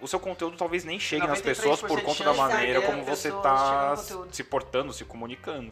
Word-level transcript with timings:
o 0.00 0.06
seu 0.06 0.20
conteúdo 0.20 0.56
talvez 0.56 0.84
nem 0.84 0.98
chegue 0.98 1.26
nas 1.26 1.40
93% 1.40 1.42
pessoas 1.42 1.80
por 1.80 2.02
conta 2.02 2.24
da 2.24 2.34
maneira 2.34 2.82
como 2.82 3.04
você 3.04 3.30
tá 3.30 3.94
conteúdo. 3.96 4.34
se 4.34 4.44
portando, 4.44 4.92
se 4.92 5.04
comunicando. 5.04 5.70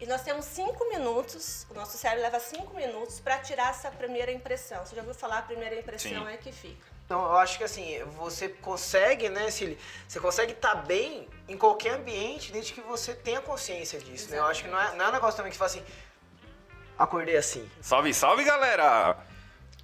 E 0.00 0.06
nós 0.06 0.22
temos 0.22 0.44
cinco 0.44 0.88
minutos, 0.88 1.66
o 1.68 1.74
nosso 1.74 1.98
cérebro 1.98 2.22
leva 2.22 2.38
cinco 2.38 2.74
minutos 2.76 3.18
para 3.18 3.38
tirar 3.38 3.70
essa 3.70 3.90
primeira 3.90 4.30
impressão. 4.30 4.84
Você 4.86 4.94
já 4.94 5.00
ouviu 5.00 5.14
falar 5.14 5.38
a 5.38 5.42
primeira 5.42 5.74
impressão 5.74 6.24
Sim. 6.24 6.32
é 6.32 6.36
que 6.36 6.52
fica. 6.52 6.86
Então, 7.04 7.20
eu 7.20 7.36
acho 7.36 7.58
que 7.58 7.64
assim, 7.64 8.04
você 8.16 8.48
consegue, 8.48 9.28
né, 9.28 9.50
Cili? 9.50 9.78
Você 10.06 10.20
consegue 10.20 10.52
estar 10.52 10.74
bem 10.74 11.26
em 11.48 11.56
qualquer 11.56 11.94
ambiente 11.94 12.52
desde 12.52 12.74
que 12.74 12.80
você 12.82 13.14
tenha 13.14 13.40
consciência 13.40 13.98
disso, 13.98 14.30
né? 14.30 14.38
Eu 14.38 14.44
acho 14.44 14.62
que 14.62 14.68
não 14.70 14.80
é, 14.80 14.94
não 14.94 15.06
é 15.06 15.08
um 15.08 15.12
negócio 15.12 15.36
também 15.36 15.50
que 15.50 15.56
você 15.56 15.80
fala 15.80 15.84
assim, 15.86 15.94
acordei 16.96 17.36
assim. 17.36 17.68
Salve, 17.80 18.12
salve, 18.14 18.44
galera! 18.44 19.16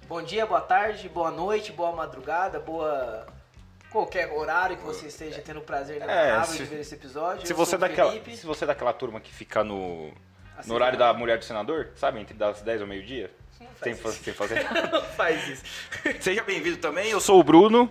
Bom 0.07 0.21
dia, 0.21 0.45
boa 0.45 0.61
tarde, 0.61 1.09
boa 1.09 1.31
noite, 1.31 1.71
boa 1.71 1.91
madrugada, 1.91 2.59
boa... 2.59 3.25
Qualquer 3.95 4.29
horário 4.31 4.75
que 4.75 4.83
você 4.83 5.07
esteja 5.07 5.41
tendo 5.41 5.59
o 5.59 5.63
prazer 5.63 6.01
É, 6.01 6.43
se- 6.43 6.57
de 6.57 6.63
ver 6.65 6.81
esse 6.81 6.95
episódio. 6.95 7.47
Se 7.47 7.53
você, 7.53 7.75
é 7.75 7.77
daquela, 7.77 8.11
se 8.11 8.45
você 8.45 8.65
é 8.65 8.67
daquela 8.67 8.91
turma 8.91 9.21
que 9.21 9.33
fica 9.33 9.63
no, 9.63 10.11
Assim, 10.57 10.67
no 10.67 10.75
horário 10.75 10.99
da 10.99 11.13
mulher 11.13 11.37
do 11.37 11.45
senador, 11.45 11.89
sabe? 11.95 12.19
Entre 12.19 12.33
das 12.33 12.61
10 12.61 12.81
ao 12.81 12.87
meio-dia. 12.87 13.31
Sem, 13.81 13.95
fa- 13.95 14.11
sem 14.11 14.33
fazer 14.33 14.63
nada. 14.69 15.01
Faz 15.01 15.47
isso. 15.47 15.63
Seja 16.19 16.43
bem-vindo 16.43 16.75
também, 16.77 17.09
eu 17.09 17.21
sou 17.21 17.39
o 17.39 17.43
Bruno. 17.43 17.89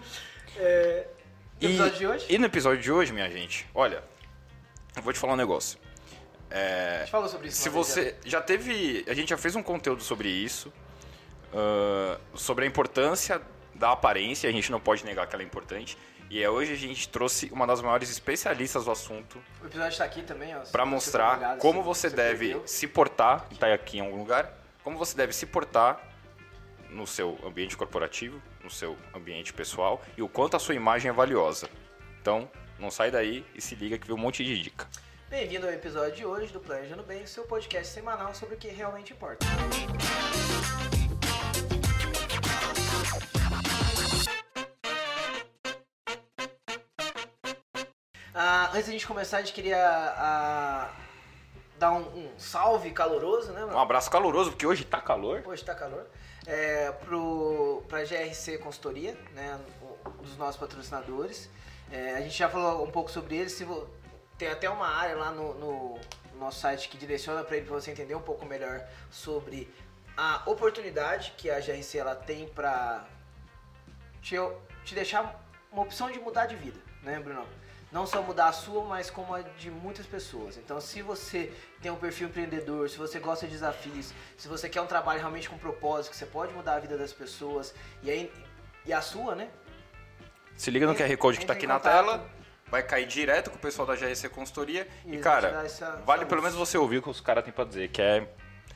É, 0.59 1.07
no 1.61 1.69
E- 1.69 1.73
episódio 1.73 1.99
de 1.99 2.07
hoje, 2.07 2.27
E 2.29 2.39
no 2.39 2.45
episódio 2.47 2.83
de 2.83 2.93
hoje, 2.93 3.11
minha 3.13 3.31
gente, 3.31 3.67
olha, 3.75 4.03
eu 4.95 5.03
vou 5.03 5.11
te 5.13 5.19
falar 5.19 5.33
um 5.33 5.37
negócio. 5.37 5.79
a 6.51 6.99
gente 7.01 7.11
falou 7.11 7.29
sobre 7.31 7.49
isso. 7.49 7.63
Se 7.63 7.71
você 7.71 8.15
já 8.27 8.43
teve. 8.43 9.05
A 9.09 9.15
gente 9.15 9.31
já 9.31 9.39
fez 9.39 9.57
um 9.57 9.63
conteúdo 9.63 10.03
sobre 10.03 10.29
isso. 10.29 10.71
ah, 11.55 12.19
sobre 12.35 12.65
a 12.67 12.69
importância 12.69 13.41
da 13.75 13.93
aparência, 13.93 14.49
a 14.49 14.53
gente 14.53 14.71
não 14.71 14.81
pode 14.81 15.05
negar 15.05 15.27
que 15.27 15.35
ela 15.35 15.43
é 15.43 15.47
importante. 15.47 15.97
E 16.31 16.43
é 16.43 16.49
hoje 16.49 16.73
a 16.73 16.77
gente 16.77 17.09
trouxe 17.09 17.51
uma 17.53 17.67
das 17.67 17.81
maiores 17.83 18.11
especialistas 18.11 18.87
do 18.87 18.91
assunto. 18.91 19.39
O 19.63 19.67
episódio 19.67 19.91
está 19.93 20.05
aqui 20.05 20.23
também, 20.23 20.57
ó. 20.57 20.61
para 20.61 20.85
você 20.85 20.91
mostrar 20.91 21.35
ligado, 21.35 21.59
como 21.59 21.81
se 21.81 21.87
você 21.87 22.11
deve 22.11 22.47
perdeu. 22.49 22.67
se 22.67 22.87
portar, 22.89 23.47
tá 23.59 23.73
aqui 23.73 23.99
em 23.99 24.01
algum 24.01 24.19
lugar, 24.19 24.53
como 24.83 24.97
você 24.97 25.17
deve 25.17 25.33
se 25.33 25.47
portar 25.47 26.01
no 26.89 27.07
seu 27.07 27.39
ambiente 27.45 27.77
corporativo, 27.77 28.41
no 28.63 28.71
seu 28.71 28.97
ambiente 29.15 29.53
pessoal 29.53 30.03
e 30.17 30.23
o 30.23 30.29
quanto 30.29 30.57
a 30.57 30.59
sua 30.59 30.75
imagem 30.75 31.11
é 31.11 31.13
valiosa. 31.13 31.69
Então, 32.21 32.49
não 32.79 32.91
sai 32.91 33.11
daí 33.11 33.45
e 33.55 33.61
se 33.61 33.75
liga 33.75 33.99
que 33.99 34.07
vem 34.07 34.17
um 34.17 34.19
monte 34.19 34.45
de 34.45 34.61
dica. 34.63 34.89
Bem-vindo 35.29 35.67
ao 35.67 35.73
episódio 35.73 36.17
de 36.17 36.25
hoje 36.25 36.53
do 36.53 36.61
Planejando 36.61 37.03
Bem, 37.03 37.27
seu 37.27 37.45
podcast 37.45 37.93
semanal 37.93 38.35
sobre 38.35 38.55
o 38.55 38.59
que 38.59 38.69
realmente 38.69 39.13
importa. 39.13 39.45
Ah, 48.35 48.71
antes 48.73 48.87
da 48.87 48.93
gente 48.93 49.07
começar, 49.07 49.39
a 49.39 49.41
gente 49.41 49.53
queria 49.53 49.79
ah, 49.87 50.91
dar 51.79 51.93
um, 51.93 52.01
um 52.19 52.39
salve 52.39 52.91
caloroso, 52.91 53.53
né? 53.53 53.65
Um 53.65 53.79
abraço 53.79 54.11
caloroso, 54.11 54.51
porque 54.51 54.67
hoje 54.67 54.85
tá 54.85 55.01
calor. 55.01 55.43
Hoje 55.47 55.65
tá 55.65 55.75
calor. 55.75 56.07
É, 56.47 56.91
pro, 56.93 57.83
pra 57.89 58.03
GRC 58.05 58.59
Consultoria, 58.59 59.17
né, 59.33 59.59
um 60.19 60.23
dos 60.23 60.37
nossos 60.37 60.61
patrocinadores. 60.61 61.49
É, 61.91 62.15
a 62.17 62.21
gente 62.21 62.37
já 62.37 62.49
falou 62.49 62.85
um 62.85 62.91
pouco 62.91 63.11
sobre 63.11 63.37
eles. 63.37 63.53
Se 63.53 63.65
vo- 63.65 63.89
tem 64.37 64.49
até 64.49 64.69
uma 64.69 64.89
área 64.89 65.17
lá 65.17 65.31
no, 65.31 65.55
no 65.55 66.01
nosso 66.39 66.59
site 66.61 66.89
que 66.89 66.99
direciona 66.99 67.45
para 67.45 67.57
ele 67.57 67.67
para 67.67 67.77
você 67.81 67.93
entender 67.93 68.15
um 68.17 68.21
pouco 68.21 68.45
melhor 68.45 68.85
sobre 69.11 69.73
a 70.17 70.43
oportunidade 70.47 71.33
que 71.37 71.49
a 71.51 71.61
GRC 71.61 71.99
ela 71.99 72.15
tem 72.17 72.49
para 72.49 73.05
te, 74.21 74.35
te 74.85 74.95
deixar 74.95 75.41
uma 75.73 75.83
opção 75.83 76.11
de 76.11 76.19
mudar 76.19 76.47
de 76.47 76.57
vida, 76.57 76.79
né, 77.03 77.19
Bruno? 77.21 77.47
Não 77.95 78.09
só 78.09 78.21
mudar 78.21 78.49
a 78.49 78.53
sua, 78.53 78.83
mas 78.87 79.09
como 79.09 79.33
a 79.33 79.41
de 79.43 79.71
muitas 79.71 80.05
pessoas. 80.05 80.57
Então, 80.57 80.81
se 80.81 81.01
você 81.01 81.53
tem 81.81 81.93
um 81.93 81.97
perfil 81.97 82.27
empreendedor, 82.27 82.91
se 82.91 82.99
você 82.99 83.21
gosta 83.21 83.47
de 83.47 83.53
desafios, 83.53 84.13
se 84.37 84.49
você 84.49 84.69
quer 84.69 84.81
um 84.81 84.87
trabalho 84.87 85.21
realmente 85.21 85.49
com 85.49 85.57
propósito, 85.57 86.11
que 86.11 86.17
você 86.17 86.27
pode 86.27 86.53
mudar 86.53 86.75
a 86.75 86.81
vida 86.81 86.99
das 86.99 87.13
pessoas 87.13 87.73
e, 88.03 88.11
aí, 88.11 88.33
e 88.85 88.93
a 88.93 89.01
sua, 89.01 89.37
né? 89.37 89.49
Se 90.57 90.73
liga 90.73 90.89
no 90.89 90.95
QR 90.97 91.17
Code 91.17 91.39
que 91.39 91.47
tá 91.47 91.55
entra 91.55 91.55
aqui 91.55 91.67
na 91.69 91.79
tela. 91.79 92.29
Vai 92.67 92.83
cair 92.83 93.07
direto 93.07 93.49
com 93.51 93.57
o 93.59 93.61
pessoal 93.61 93.87
da 93.87 93.95
GRC 93.95 94.29
Consultoria. 94.29 94.89
E 95.07 95.15
E, 95.15 95.19
cara, 95.21 95.63
essa- 95.65 96.03
vale 96.05 96.23
essa 96.23 96.29
pelo 96.29 96.43
menos 96.43 96.57
você 96.57 96.77
ouvir 96.77 96.99
o 96.99 97.03
que 97.03 97.11
os 97.11 97.21
caras 97.21 97.45
têm 97.45 97.53
pra 97.53 97.65
dizer, 97.65 97.91
que 97.91 98.03
é 98.03 98.27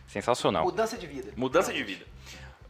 sensacional. 0.06 0.62
Mudança 0.62 0.96
de 0.96 1.08
vida. 1.08 1.32
Mudança 1.34 1.72
de 1.72 1.82
vida. 1.82 2.06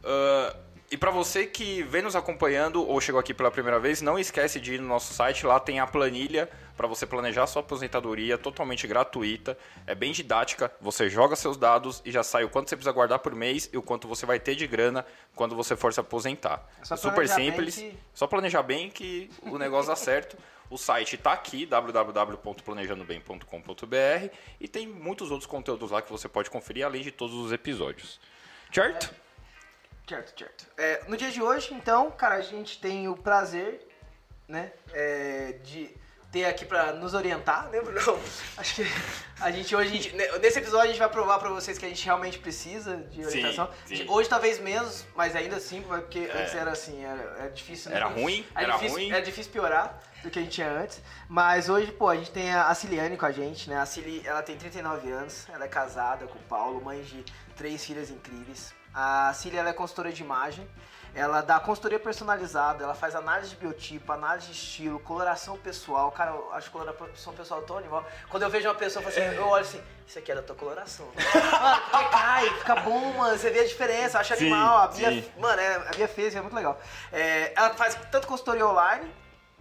Ah, 0.03 0.55
e 0.91 0.97
pra 0.97 1.11
você 1.11 1.45
que 1.45 1.83
vem 1.83 2.01
nos 2.01 2.15
acompanhando 2.15 2.85
ou 2.87 2.99
chegou 2.99 3.19
aqui 3.19 3.33
pela 3.33 3.51
primeira 3.51 3.79
vez, 3.79 4.01
não 4.01 4.17
esquece 4.17 4.59
de 4.59 4.73
ir 4.75 4.81
no 4.81 4.87
nosso 4.87 5.13
site, 5.13 5.45
lá 5.45 5.59
tem 5.59 5.79
a 5.79 5.87
planilha 5.87 6.49
pra 6.75 6.87
você 6.87 7.05
planejar 7.05 7.45
sua 7.47 7.61
aposentadoria, 7.61 8.37
totalmente 8.37 8.87
gratuita, 8.87 9.57
é 9.85 9.93
bem 9.93 10.11
didática, 10.11 10.71
você 10.81 11.09
joga 11.09 11.35
seus 11.35 11.57
dados 11.57 12.01
e 12.05 12.11
já 12.11 12.23
sai 12.23 12.43
o 12.43 12.49
quanto 12.49 12.69
você 12.69 12.75
precisa 12.75 12.91
guardar 12.91 13.19
por 13.19 13.35
mês 13.35 13.69
e 13.71 13.77
o 13.77 13.81
quanto 13.81 14.07
você 14.07 14.25
vai 14.25 14.39
ter 14.39 14.55
de 14.55 14.65
grana 14.65 15.05
quando 15.35 15.55
você 15.55 15.75
for 15.75 15.93
se 15.93 15.99
aposentar. 15.99 16.67
É 16.89 16.95
Super 16.95 17.27
simples, 17.27 17.75
que- 17.75 17.93
só 18.13 18.25
planejar 18.27 18.63
bem 18.63 18.89
que 18.89 19.29
o 19.43 19.57
negócio 19.57 19.89
dá 19.89 19.95
certo. 19.95 20.37
O 20.69 20.77
site 20.77 21.17
tá 21.17 21.33
aqui, 21.33 21.65
www.planejandobem.com.br 21.65 24.29
e 24.59 24.67
tem 24.67 24.87
muitos 24.87 25.31
outros 25.31 25.47
conteúdos 25.49 25.91
lá 25.91 26.01
que 26.01 26.11
você 26.11 26.29
pode 26.29 26.49
conferir, 26.49 26.85
além 26.85 27.01
de 27.01 27.11
todos 27.11 27.35
os 27.35 27.51
episódios. 27.51 28.19
Certo? 28.71 29.13
Certo, 30.09 30.37
certo. 30.37 30.65
É, 30.77 31.03
no 31.07 31.15
dia 31.15 31.29
de 31.31 31.41
hoje, 31.41 31.73
então, 31.73 32.09
cara, 32.11 32.35
a 32.35 32.41
gente 32.41 32.79
tem 32.81 33.07
o 33.07 33.15
prazer, 33.15 33.87
né, 34.47 34.71
é, 34.91 35.59
de 35.63 35.95
ter 36.31 36.45
aqui 36.45 36.63
pra 36.65 36.93
nos 36.93 37.13
orientar, 37.15 37.69
né, 37.69 37.79
Bruno? 37.81 38.19
Acho 38.57 38.75
que 38.75 38.83
a 39.39 39.49
gente 39.51 39.75
hoje, 39.75 39.89
a 39.89 39.91
gente- 39.93 40.15
ne- 40.15 40.37
nesse 40.39 40.59
episódio, 40.59 40.85
a 40.85 40.91
gente 40.91 40.99
vai 40.99 41.09
provar 41.09 41.39
pra 41.39 41.49
vocês 41.49 41.77
que 41.77 41.85
a 41.85 41.89
gente 41.89 42.03
realmente 42.05 42.37
precisa 42.39 42.97
de 42.97 43.17
Sim, 43.23 43.25
orientação. 43.25 43.69
sim. 43.85 44.05
Hoje 44.07 44.29
talvez 44.29 44.59
menos, 44.59 45.05
mas 45.15 45.35
ainda 45.35 45.55
assim, 45.57 45.81
porque 45.83 46.19
É. 46.19 46.41
antes 46.41 46.53
era 46.55 46.71
assim, 46.71 47.03
era, 47.03 47.21
era 47.39 47.49
difícil. 47.49 47.89
né? 47.91 47.97
Era 47.97 48.07
ruim, 48.07 48.45
era 48.55 48.73
difícil, 48.73 48.95
ruim. 48.97 49.11
Era 49.11 49.21
difícil 49.21 49.51
piorar 49.51 49.99
do 50.23 50.29
que 50.29 50.37
a 50.37 50.41
gente 50.43 50.51
tinha 50.53 50.69
antes. 50.71 51.01
Mas 51.27 51.67
hoje, 51.69 51.91
pô, 51.91 52.09
a 52.09 52.15
gente 52.15 52.29
tem 52.31 52.51
a 52.53 52.67
a 52.67 52.75
Ciliane 52.75 53.17
com 53.17 53.25
a 53.25 53.31
gente, 53.31 53.67
né? 53.69 53.77
A 53.79 53.85
Cili, 53.87 54.21
ela 54.25 54.43
tem 54.43 54.55
39 54.57 55.09
anos, 55.11 55.47
ela 55.49 55.65
é 55.65 55.67
casada 55.67 56.27
com 56.27 56.37
o 56.37 56.41
Paulo, 56.43 56.79
mãe 56.83 57.01
de 57.01 57.23
três 57.55 57.83
filhas 57.83 58.09
incríveis. 58.11 58.71
A 58.93 59.31
Cili, 59.33 59.57
ela 59.57 59.69
é 59.69 59.73
consultora 59.73 60.11
de 60.11 60.21
imagem. 60.21 60.67
Ela 61.13 61.41
dá 61.41 61.59
consultoria 61.59 61.99
personalizada, 61.99 62.83
ela 62.83 62.93
faz 62.93 63.15
análise 63.15 63.49
de 63.49 63.55
biotipo, 63.55 64.11
análise 64.11 64.47
de 64.47 64.53
estilo, 64.53 64.99
coloração 64.99 65.57
pessoal. 65.57 66.11
Cara, 66.11 66.31
eu 66.31 66.53
acho 66.53 66.69
coloração 66.69 67.33
pessoal 67.33 67.61
tão 67.63 67.77
animal. 67.77 68.05
Quando 68.29 68.43
eu 68.43 68.49
vejo 68.49 68.67
uma 68.67 68.75
pessoa, 68.75 69.01
eu, 69.03 69.09
assim, 69.09 69.21
eu 69.21 69.47
olho 69.47 69.61
assim, 69.61 69.81
isso 70.05 70.19
aqui 70.19 70.31
é 70.31 70.35
da 70.35 70.43
tua 70.43 70.55
coloração. 70.55 71.07
mano, 71.15 71.81
porque 71.89 72.09
cai, 72.09 72.49
fica 72.59 72.75
bom, 72.75 73.13
mano. 73.13 73.37
Você 73.37 73.49
vê 73.49 73.61
a 73.61 73.65
diferença, 73.65 74.19
acha 74.19 74.35
Sim, 74.35 74.51
animal. 74.51 74.83
A 74.83 74.87
Bia, 74.87 75.09
sim. 75.09 75.31
mano, 75.37 75.59
é, 75.59 75.75
a 75.75 75.91
Bia 75.95 76.07
fez, 76.07 76.35
é 76.35 76.41
muito 76.41 76.55
legal. 76.55 76.79
É, 77.11 77.53
ela 77.55 77.73
faz 77.73 77.95
tanto 78.11 78.27
consultoria 78.27 78.67
online 78.67 79.11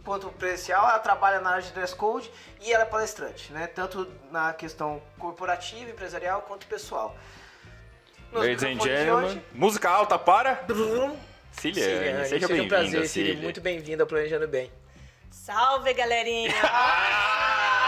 quanto 0.04 0.28
presencial, 0.30 0.88
ela 0.88 0.98
trabalha 0.98 1.40
na 1.40 1.50
área 1.50 1.62
de 1.62 1.70
dress 1.72 1.94
code 1.94 2.30
e 2.62 2.72
ela 2.72 2.84
é 2.84 2.86
palestrante, 2.86 3.52
né? 3.52 3.66
Tanto 3.66 4.10
na 4.30 4.54
questão 4.54 5.02
corporativa, 5.18 5.90
empresarial, 5.90 6.42
quanto 6.42 6.66
pessoal. 6.66 7.14
Nos 8.32 8.42
Ladies 8.42 8.62
and 8.62 8.78
gentlemen, 8.80 9.42
música 9.54 9.88
alta 9.88 10.18
para 10.18 10.56
Ciliane. 10.66 11.16
Ciliane, 11.52 12.26
Seja 12.26 12.44
um 12.44 12.48
bem-vinda, 12.48 12.76
prazer, 12.76 13.08
Cili. 13.08 13.36
Muito 13.36 13.58
bem-vinda 13.60 14.02
ao 14.02 14.06
Planejando 14.06 14.46
Bem. 14.46 14.70
Salve, 15.30 15.94
galerinha! 15.94 16.52
Ah, 16.62 17.78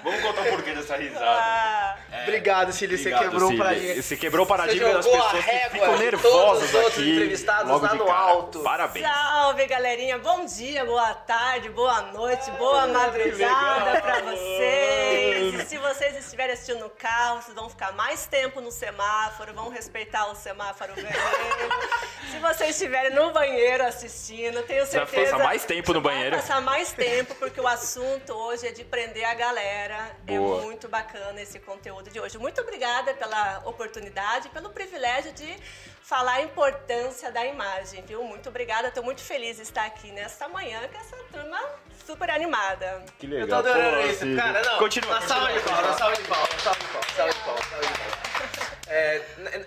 Vamos 0.04 0.20
contar 0.20 0.42
o 0.42 0.50
porquê 0.50 0.74
dessa 0.74 0.96
risada. 0.96 1.96
Obrigado, 2.28 2.72
Cili. 2.72 2.96
Você 2.98 3.08
Obrigado, 3.08 3.22
quebrou 3.30 3.48
Cili. 3.48 3.60
o 3.60 3.64
paradigma. 3.64 4.02
Você 4.02 4.16
quebrou 4.16 4.44
o 4.44 4.48
paradigma 4.48 4.88
das 4.94 5.06
pessoas 5.06 5.32
que 5.32 5.70
ficam 5.70 5.98
nervosas 5.98 6.70
todos 6.70 6.86
aqui. 6.88 7.10
entrevistados 7.12 7.70
logo 7.70 7.84
lá 7.84 7.92
de 7.92 7.98
no 7.98 8.06
cara. 8.06 8.18
alto. 8.18 8.60
Parabéns. 8.60 9.06
Salve, 9.06 9.66
galerinha! 9.66 10.18
Bom 10.18 10.44
dia, 10.44 10.84
boa 10.84 11.14
tarde, 11.14 11.68
boa 11.70 12.02
noite, 12.02 12.50
boa 12.52 12.86
madrugada 12.86 14.00
pra 14.00 14.20
vocês! 14.20 15.54
E 15.54 15.64
se 15.66 15.78
vocês 15.78 16.16
estiverem 16.16 16.54
assistindo 16.54 16.80
no 16.80 16.90
carro, 16.90 17.42
vocês 17.42 17.54
vão 17.54 17.68
ficar 17.68 17.92
mais 17.92 18.26
tempo 18.26 18.60
no 18.60 18.70
semáforo, 18.70 19.52
vão 19.54 19.68
respeitar 19.68 20.26
o 20.30 20.34
semáforo 20.34 20.94
vermelho. 20.94 21.14
se 22.30 22.38
vocês 22.38 22.70
estiverem 22.70 23.12
no 23.14 23.32
banheiro 23.32 23.84
assistindo, 23.84 24.62
tenho 24.62 24.84
Você 24.86 24.98
vai 24.98 25.06
certeza... 25.06 25.32
passar 25.32 25.44
mais 25.44 25.64
tempo 25.64 25.92
no 25.92 26.00
banheiro. 26.00 26.30
Vai 26.30 26.40
passar 26.40 26.60
mais 26.60 26.92
tempo, 26.92 27.34
porque 27.36 27.60
o 27.60 27.66
assunto 27.66 28.32
hoje 28.32 28.66
é 28.68 28.72
de 28.72 28.84
prender 28.84 29.24
a 29.24 29.34
galera. 29.34 30.10
Boa. 30.22 30.62
É 30.62 30.64
muito 30.64 30.88
bacana 30.88 31.40
esse 31.40 31.58
conteúdo 31.58 32.10
de 32.14 32.20
hoje. 32.20 32.38
Muito 32.38 32.60
obrigada 32.60 33.12
pela 33.14 33.62
oportunidade, 33.64 34.48
pelo 34.50 34.70
privilégio 34.70 35.32
de 35.32 35.58
falar 36.00 36.34
a 36.34 36.42
importância 36.42 37.32
da 37.32 37.44
imagem, 37.44 38.04
viu? 38.06 38.22
Muito 38.22 38.48
obrigada, 38.48 38.88
estou 38.88 39.02
muito 39.02 39.20
feliz 39.20 39.56
de 39.56 39.62
estar 39.62 39.84
aqui 39.84 40.12
nesta 40.12 40.48
manhã 40.48 40.80
com 40.88 40.98
essa 40.98 41.16
turma 41.32 41.60
super 42.06 42.30
animada. 42.30 43.04
Que 43.18 43.26
Eu 43.26 43.30
legal. 43.30 43.48
tô 43.48 43.68
adorando 43.68 43.96
Pô, 43.96 44.06
isso, 44.06 44.36
cara. 44.36 44.62
Não, 44.62 44.78
Continua. 44.78 45.10
Uma 45.10 45.22
salva 45.22 45.52
de 45.52 45.60
palmas, 45.60 45.84
uma 45.84 45.98
salva 45.98 46.16
de 46.16 46.22
palmas, 46.22 46.50
uma 46.50 46.58
salva 46.60 46.78
de 46.78 46.88
palmas, 46.88 47.10
salva 47.16 47.32
de 47.32 47.38
palmas, 47.40 47.66
uma 47.66 47.76
salva 47.76 47.92
de 47.92 47.98
palmas. 48.04 48.74
É, 48.86 49.22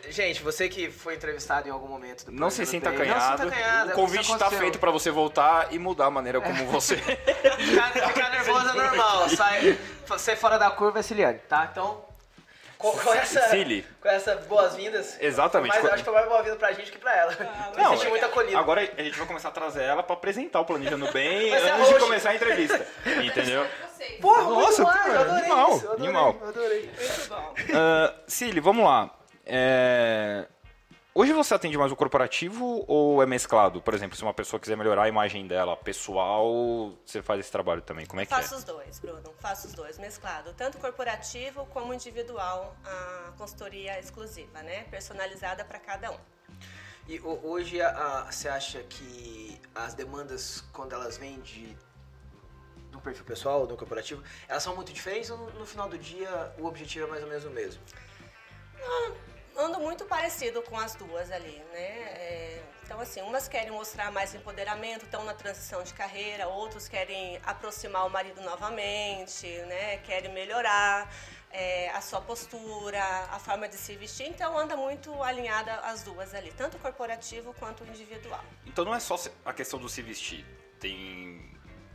gente, 0.09 0.41
você 0.41 0.69
que 0.69 0.89
foi 0.89 1.15
entrevistado 1.15 1.67
em 1.67 1.71
algum 1.71 1.87
momento 1.87 2.25
do 2.25 2.31
Não 2.31 2.49
se 2.49 2.65
sinta 2.65 2.91
acanhado. 2.91 3.19
Não 3.19 3.37
se 3.37 3.43
sinta 3.43 3.55
acanhado. 3.55 3.89
O 3.89 3.91
é 3.91 3.95
convite 3.95 4.31
está 4.31 4.49
feito 4.51 4.79
para 4.79 4.91
você 4.91 5.11
voltar 5.11 5.73
e 5.73 5.79
mudar 5.79 6.05
a 6.05 6.11
maneira 6.11 6.39
como 6.39 6.65
você. 6.67 6.95
Ficar, 7.57 7.91
ficar 7.91 8.29
nervoso 8.29 8.69
é 8.69 8.73
normal. 8.73 9.29
Sai, 9.29 9.77
sair 10.17 10.35
fora 10.37 10.57
da 10.57 10.69
curva 10.69 10.99
é 10.99 11.01
Ciliane, 11.01 11.39
tá? 11.39 11.67
Então, 11.71 12.05
com, 12.77 12.91
com 12.91 13.13
essa, 13.13 13.41
com 14.01 14.09
essa 14.09 14.35
boas-vindas. 14.47 15.17
Exatamente. 15.19 15.69
Mas 15.75 15.83
eu 15.83 15.89
acho 15.91 15.97
que 15.97 16.03
foi 16.03 16.13
mais 16.13 16.27
boa-vinda 16.27 16.55
pra 16.55 16.71
gente 16.73 16.91
que 16.91 16.97
pra 16.97 17.15
ela. 17.15 17.35
Não, 17.75 17.91
Me 17.91 17.97
senti 17.97 18.09
muito 18.09 18.25
acolhido. 18.25 18.57
Agora 18.57 18.81
a 18.81 19.01
gente 19.03 19.17
vai 19.17 19.27
começar 19.27 19.49
a 19.49 19.51
trazer 19.51 19.83
ela 19.83 20.03
para 20.03 20.13
apresentar 20.15 20.59
o 20.59 20.65
Planejando 20.65 21.09
Bem 21.13 21.53
antes 21.53 21.89
de 21.89 21.99
começar 21.99 22.29
a 22.31 22.35
entrevista. 22.35 22.85
Entendeu? 23.23 23.65
Porra, 24.21 24.43
Nossa, 24.43 24.83
muito 24.83 24.97
mais, 24.97 25.13
eu 25.13 25.19
adorei 25.21 25.39
animal, 25.39 25.75
isso. 25.75 25.85
Eu 25.85 25.91
adorei, 25.91 26.05
animal. 26.07 26.41
adorei. 26.47 26.81
Muito 26.97 27.29
bom. 27.29 27.53
Ah, 27.73 28.13
Cili, 28.27 28.59
vamos 28.59 28.85
lá. 28.85 29.11
É, 29.45 30.45
Hoje 31.19 31.33
você 31.33 31.51
atende 31.55 31.75
mais 31.79 31.91
o 31.91 31.95
corporativo 31.95 32.85
ou 32.87 33.23
é 33.23 33.25
mesclado? 33.25 33.81
Por 33.81 33.91
exemplo, 33.95 34.15
se 34.15 34.21
uma 34.21 34.35
pessoa 34.35 34.59
quiser 34.59 34.77
melhorar 34.77 35.05
a 35.05 35.07
imagem 35.09 35.47
dela 35.47 35.75
pessoal, 35.75 36.93
você 37.03 37.23
faz 37.23 37.39
esse 37.39 37.51
trabalho 37.51 37.81
também. 37.81 38.05
Como 38.05 38.21
é 38.21 38.25
que 38.25 38.29
Faço 38.29 38.53
é? 38.53 38.57
os 38.57 38.63
dois, 38.63 38.99
Bruno. 38.99 39.33
Faço 39.39 39.65
os 39.65 39.73
dois, 39.73 39.97
mesclado. 39.97 40.53
Tanto 40.53 40.77
corporativo 40.77 41.65
como 41.73 41.91
individual, 41.91 42.75
a 42.85 43.31
consultoria 43.35 43.99
exclusiva, 43.99 44.61
né? 44.61 44.83
Personalizada 44.91 45.65
para 45.65 45.79
cada 45.79 46.11
um. 46.11 46.19
E 47.07 47.19
ho- 47.19 47.39
hoje 47.43 47.81
a- 47.81 47.89
a- 48.27 48.31
você 48.31 48.47
acha 48.47 48.83
que 48.83 49.59
as 49.73 49.95
demandas, 49.95 50.61
quando 50.71 50.93
elas 50.93 51.17
vêm 51.17 51.39
de 51.41 51.75
do 52.91 52.99
perfil 53.01 53.25
pessoal, 53.25 53.65
do 53.65 53.75
corporativo, 53.75 54.21
elas 54.47 54.61
são 54.61 54.75
muito 54.75 54.93
diferentes 54.93 55.31
ou 55.31 55.37
no, 55.39 55.49
no 55.61 55.65
final 55.65 55.89
do 55.89 55.97
dia 55.97 56.53
o 56.59 56.65
objetivo 56.67 57.07
é 57.07 57.09
mais 57.09 57.23
ou 57.23 57.29
menos 57.29 57.43
o 57.43 57.49
mesmo? 57.49 57.81
Ando 59.57 59.79
muito 59.79 60.05
parecido 60.05 60.61
com 60.61 60.77
as 60.77 60.95
duas 60.95 61.31
ali, 61.31 61.61
né? 61.73 61.79
É, 61.79 62.63
então, 62.83 63.01
assim, 63.01 63.21
umas 63.21 63.47
querem 63.47 63.71
mostrar 63.71 64.11
mais 64.11 64.33
empoderamento, 64.33 65.03
estão 65.03 65.25
na 65.25 65.33
transição 65.33 65.83
de 65.83 65.93
carreira, 65.93 66.47
outros 66.47 66.87
querem 66.87 67.39
aproximar 67.43 68.05
o 68.05 68.09
marido 68.09 68.41
novamente, 68.41 69.47
né? 69.63 69.97
Querem 69.97 70.31
melhorar 70.31 71.11
é, 71.51 71.89
a 71.89 71.99
sua 72.01 72.21
postura, 72.21 73.03
a 73.31 73.39
forma 73.39 73.67
de 73.67 73.75
se 73.75 73.95
vestir. 73.95 74.27
Então, 74.27 74.57
anda 74.57 74.77
muito 74.77 75.21
alinhada 75.21 75.73
as 75.81 76.03
duas 76.03 76.33
ali, 76.33 76.53
tanto 76.55 76.77
corporativo 76.77 77.53
quanto 77.59 77.83
individual. 77.83 78.43
Então 78.65 78.85
não 78.85 78.93
é 78.93 78.99
só 78.99 79.19
a 79.43 79.53
questão 79.53 79.79
do 79.79 79.89
se 79.89 80.01
vestir. 80.01 80.45
Tem 80.79 81.51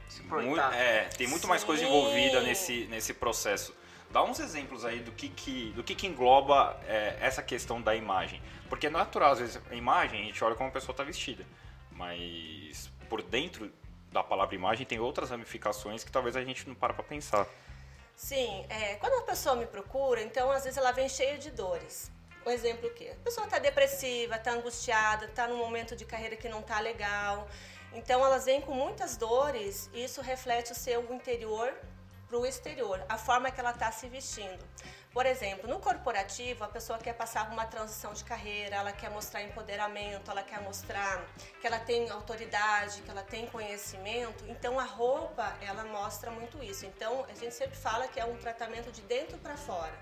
Se 0.08 0.22
muito, 0.22 0.60
é, 0.60 1.04
tem 1.16 1.26
muito 1.26 1.46
mais 1.46 1.62
coisa 1.62 1.82
Sim. 1.84 1.88
envolvida 1.88 2.40
nesse, 2.40 2.86
nesse 2.86 3.14
processo. 3.14 3.74
Dá 4.12 4.22
uns 4.22 4.38
exemplos 4.40 4.84
aí 4.84 5.00
do 5.00 5.10
que, 5.10 5.28
que, 5.30 5.72
do 5.72 5.82
que, 5.82 5.94
que 5.94 6.06
engloba 6.06 6.78
é, 6.86 7.16
essa 7.18 7.42
questão 7.42 7.80
da 7.80 7.94
imagem. 7.94 8.42
Porque 8.68 8.86
é 8.86 8.90
natural, 8.90 9.32
às 9.32 9.38
vezes, 9.38 9.60
a 9.70 9.74
imagem, 9.74 10.20
a 10.20 10.24
gente 10.24 10.44
olha 10.44 10.54
como 10.54 10.68
a 10.68 10.72
pessoa 10.72 10.92
está 10.92 11.02
vestida. 11.02 11.46
Mas 11.90 12.90
por 13.08 13.22
dentro 13.22 13.72
da 14.10 14.22
palavra 14.22 14.54
imagem 14.54 14.84
tem 14.84 15.00
outras 15.00 15.30
ramificações 15.30 16.04
que 16.04 16.12
talvez 16.12 16.36
a 16.36 16.44
gente 16.44 16.68
não 16.68 16.74
para 16.74 16.92
para 16.92 17.02
pensar. 17.02 17.46
Sim, 18.14 18.66
é, 18.68 18.96
quando 18.96 19.14
uma 19.14 19.22
pessoa 19.22 19.56
me 19.56 19.66
procura, 19.66 20.22
então 20.22 20.50
às 20.50 20.64
vezes 20.64 20.76
ela 20.76 20.92
vem 20.92 21.08
cheia 21.08 21.38
de 21.38 21.50
dores. 21.50 22.12
O 22.44 22.50
exemplo 22.50 22.88
o 22.88 22.92
quê? 22.92 23.14
A 23.18 23.24
pessoa 23.24 23.46
está 23.46 23.58
depressiva, 23.58 24.36
está 24.36 24.52
angustiada, 24.52 25.24
está 25.26 25.48
num 25.48 25.56
momento 25.56 25.96
de 25.96 26.04
carreira 26.04 26.36
que 26.36 26.48
não 26.48 26.60
está 26.60 26.80
legal. 26.80 27.48
Então 27.94 28.24
elas 28.24 28.44
vêm 28.44 28.60
com 28.60 28.74
muitas 28.74 29.16
dores 29.16 29.88
e 29.94 30.04
isso 30.04 30.20
reflete 30.20 30.72
o 30.72 30.74
seu 30.74 31.02
interior 31.14 31.72
para 32.32 32.40
o 32.40 32.46
exterior, 32.46 33.04
a 33.10 33.18
forma 33.18 33.50
que 33.50 33.60
ela 33.60 33.72
está 33.72 33.92
se 33.92 34.08
vestindo. 34.08 34.64
Por 35.12 35.26
exemplo, 35.26 35.68
no 35.68 35.78
corporativo, 35.78 36.64
a 36.64 36.68
pessoa 36.68 36.98
quer 36.98 37.12
passar 37.12 37.52
uma 37.52 37.66
transição 37.66 38.14
de 38.14 38.24
carreira, 38.24 38.76
ela 38.76 38.90
quer 38.90 39.10
mostrar 39.10 39.42
empoderamento, 39.42 40.30
ela 40.30 40.42
quer 40.42 40.58
mostrar 40.62 41.22
que 41.60 41.66
ela 41.66 41.78
tem 41.78 42.08
autoridade, 42.08 43.02
que 43.02 43.10
ela 43.10 43.22
tem 43.22 43.46
conhecimento. 43.48 44.46
Então, 44.48 44.80
a 44.80 44.84
roupa, 44.84 45.54
ela 45.60 45.84
mostra 45.84 46.30
muito 46.30 46.62
isso. 46.64 46.86
Então, 46.86 47.26
a 47.28 47.34
gente 47.34 47.52
sempre 47.52 47.76
fala 47.76 48.08
que 48.08 48.18
é 48.18 48.24
um 48.24 48.38
tratamento 48.38 48.90
de 48.90 49.02
dentro 49.02 49.36
para 49.36 49.54
fora. 49.54 49.92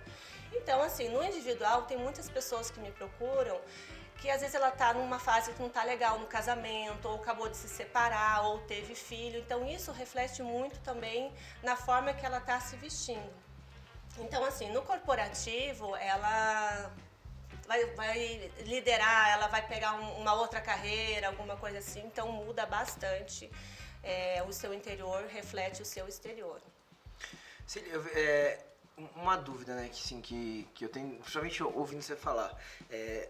Então, 0.53 0.81
assim, 0.83 1.09
no 1.09 1.25
individual, 1.25 1.83
tem 1.83 1.99
muitas 1.99 2.31
pessoas 2.31 2.71
que 2.71 2.79
me 2.79 2.93
procuram 2.93 3.61
que 4.21 4.31
às 4.31 4.41
vezes 4.41 4.55
ela 4.55 4.69
está 4.69 4.93
numa 4.93 5.19
fase 5.19 5.53
que 5.53 5.61
não 5.61 5.69
está 5.69 5.83
legal 5.83 6.19
no 6.19 6.27
casamento, 6.27 7.09
ou 7.09 7.17
acabou 7.17 7.49
de 7.49 7.57
se 7.57 7.69
separar, 7.69 8.43
ou 8.43 8.59
teve 8.61 8.95
filho. 8.95 9.39
Então 9.41 9.67
isso 9.67 9.91
reflete 9.93 10.43
muito 10.43 10.79
também 10.81 11.33
na 11.63 11.75
forma 11.75 12.13
que 12.13 12.25
ela 12.25 12.39
está 12.39 12.61
se 12.61 12.77
vestindo. 12.77 13.33
Então, 14.19 14.45
assim, 14.45 14.71
no 14.73 14.83
corporativo, 14.83 15.97
ela 15.97 16.93
vai, 17.67 17.85
vai 17.95 18.53
liderar, 18.65 19.31
ela 19.31 19.47
vai 19.47 19.67
pegar 19.67 19.95
um- 19.95 20.19
uma 20.21 20.35
outra 20.35 20.61
carreira, 20.61 21.29
alguma 21.29 21.57
coisa 21.57 21.79
assim. 21.79 22.01
Então 22.01 22.31
muda 22.31 22.67
bastante. 22.67 23.51
É, 24.03 24.43
o 24.47 24.53
seu 24.53 24.75
interior 24.75 25.27
reflete 25.29 25.81
o 25.81 25.85
seu 25.85 26.07
exterior. 26.09 26.61
Eu- 27.87 28.05
é, 28.15 28.59
uma 29.17 29.37
dúvida, 29.37 29.75
né, 29.75 29.89
que, 29.89 30.03
assim, 30.05 30.21
que, 30.21 30.69
que 30.75 30.85
eu 30.85 30.89
tenho, 30.91 31.17
principalmente 31.21 31.63
ouvindo 31.63 32.03
você 32.03 32.17
falar. 32.17 32.55
É, 32.91 33.30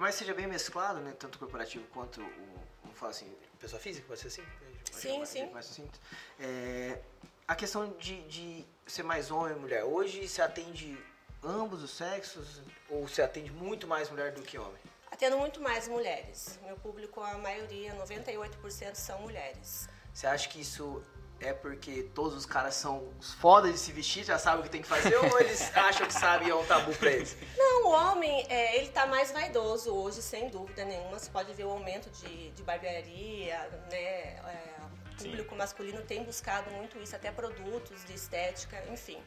por 0.00 0.04
mais 0.04 0.14
que 0.14 0.20
seja 0.20 0.32
bem 0.32 0.46
mesclado, 0.46 0.98
né, 0.98 1.14
tanto 1.18 1.34
o 1.34 1.38
corporativo 1.38 1.84
quanto 1.88 2.22
o, 2.22 2.60
vamos 2.82 2.98
falar 2.98 3.10
assim, 3.10 3.36
pessoa 3.58 3.78
física, 3.78 4.06
pode 4.08 4.18
ser 4.18 4.28
assim? 4.28 4.42
Sim, 4.90 5.26
sim. 5.26 5.50
Mais 5.50 5.66
sucinto. 5.66 6.00
É, 6.38 7.02
a 7.46 7.54
questão 7.54 7.86
de, 7.98 8.22
de 8.22 8.64
ser 8.86 9.02
mais 9.02 9.30
homem 9.30 9.52
ou 9.52 9.60
mulher, 9.60 9.84
hoje 9.84 10.26
você 10.26 10.40
atende 10.40 10.98
ambos 11.44 11.82
os 11.82 11.90
sexos 11.90 12.62
ou 12.88 13.06
você 13.06 13.20
atende 13.20 13.52
muito 13.52 13.86
mais 13.86 14.08
mulher 14.08 14.32
do 14.32 14.40
que 14.40 14.56
homem? 14.56 14.80
Atendo 15.10 15.36
muito 15.36 15.60
mais 15.60 15.86
mulheres. 15.86 16.58
Meu 16.64 16.76
público, 16.76 17.20
a 17.20 17.36
maioria, 17.36 17.94
98% 17.96 18.94
são 18.94 19.20
mulheres. 19.20 19.86
Você 20.14 20.26
acha 20.26 20.48
que 20.48 20.62
isso 20.62 21.04
é 21.40 21.52
porque 21.52 22.04
todos 22.14 22.36
os 22.36 22.46
caras 22.46 22.74
são 22.74 23.08
os 23.18 23.32
fodas 23.34 23.72
de 23.72 23.78
se 23.78 23.92
vestir, 23.92 24.24
já 24.24 24.38
sabem 24.38 24.60
o 24.60 24.62
que 24.62 24.68
tem 24.68 24.82
que 24.82 24.88
fazer, 24.88 25.16
ou 25.16 25.40
eles 25.40 25.70
acham 25.76 26.06
que 26.06 26.12
sabem 26.12 26.48
e 26.48 26.50
é 26.50 26.54
um 26.54 26.64
tabu 26.66 26.94
pra 26.94 27.10
eles? 27.10 27.36
Não, 27.56 27.86
o 27.86 27.90
homem, 27.90 28.46
é, 28.48 28.76
ele 28.76 28.88
tá 28.88 29.06
mais 29.06 29.32
vaidoso 29.32 29.90
hoje, 29.94 30.20
sem 30.20 30.48
dúvida 30.50 30.84
nenhuma. 30.84 31.18
Você 31.18 31.30
pode 31.30 31.52
ver 31.54 31.64
o 31.64 31.70
aumento 31.70 32.10
de, 32.10 32.50
de 32.50 32.62
barbearia, 32.62 33.58
né? 33.90 33.96
É, 33.96 34.76
o 35.12 35.22
público 35.22 35.54
masculino 35.54 36.02
tem 36.02 36.22
buscado 36.22 36.70
muito 36.70 36.98
isso, 36.98 37.16
até 37.16 37.30
produtos 37.30 38.04
de 38.04 38.14
estética, 38.14 38.82
enfim. 38.90 39.18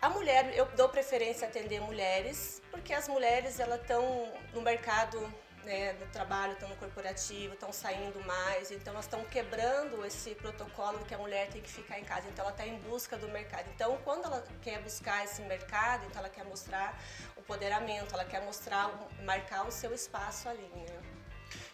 A 0.00 0.08
mulher, 0.08 0.52
eu 0.56 0.66
dou 0.76 0.88
preferência 0.88 1.46
a 1.46 1.50
atender 1.50 1.80
mulheres, 1.80 2.62
porque 2.70 2.92
as 2.92 3.08
mulheres, 3.08 3.58
elas 3.58 3.80
estão 3.80 4.32
no 4.52 4.62
mercado, 4.62 5.18
né, 5.68 5.92
no 6.00 6.06
trabalho, 6.06 6.54
estão 6.54 6.68
no 6.68 6.76
corporativo, 6.76 7.52
estão 7.52 7.70
saindo 7.70 8.18
mais, 8.24 8.70
então 8.70 8.94
elas 8.94 9.04
estão 9.04 9.22
quebrando 9.26 10.02
esse 10.06 10.34
protocolo 10.34 10.98
que 11.00 11.14
a 11.14 11.18
mulher 11.18 11.48
tem 11.50 11.60
que 11.60 11.68
ficar 11.68 11.98
em 11.98 12.04
casa, 12.04 12.26
então 12.28 12.42
ela 12.42 12.52
está 12.52 12.66
em 12.66 12.78
busca 12.78 13.18
do 13.18 13.28
mercado. 13.28 13.68
Então, 13.74 13.98
quando 14.02 14.24
ela 14.24 14.42
quer 14.62 14.82
buscar 14.82 15.22
esse 15.24 15.42
mercado, 15.42 16.06
então 16.06 16.20
ela 16.20 16.30
quer 16.30 16.44
mostrar 16.44 16.98
o 17.36 17.40
empoderamento, 17.40 18.14
ela 18.14 18.24
quer 18.24 18.42
mostrar, 18.42 18.90
marcar 19.22 19.66
o 19.66 19.70
seu 19.70 19.92
espaço 19.92 20.48
ali, 20.48 20.70
né? 20.74 21.02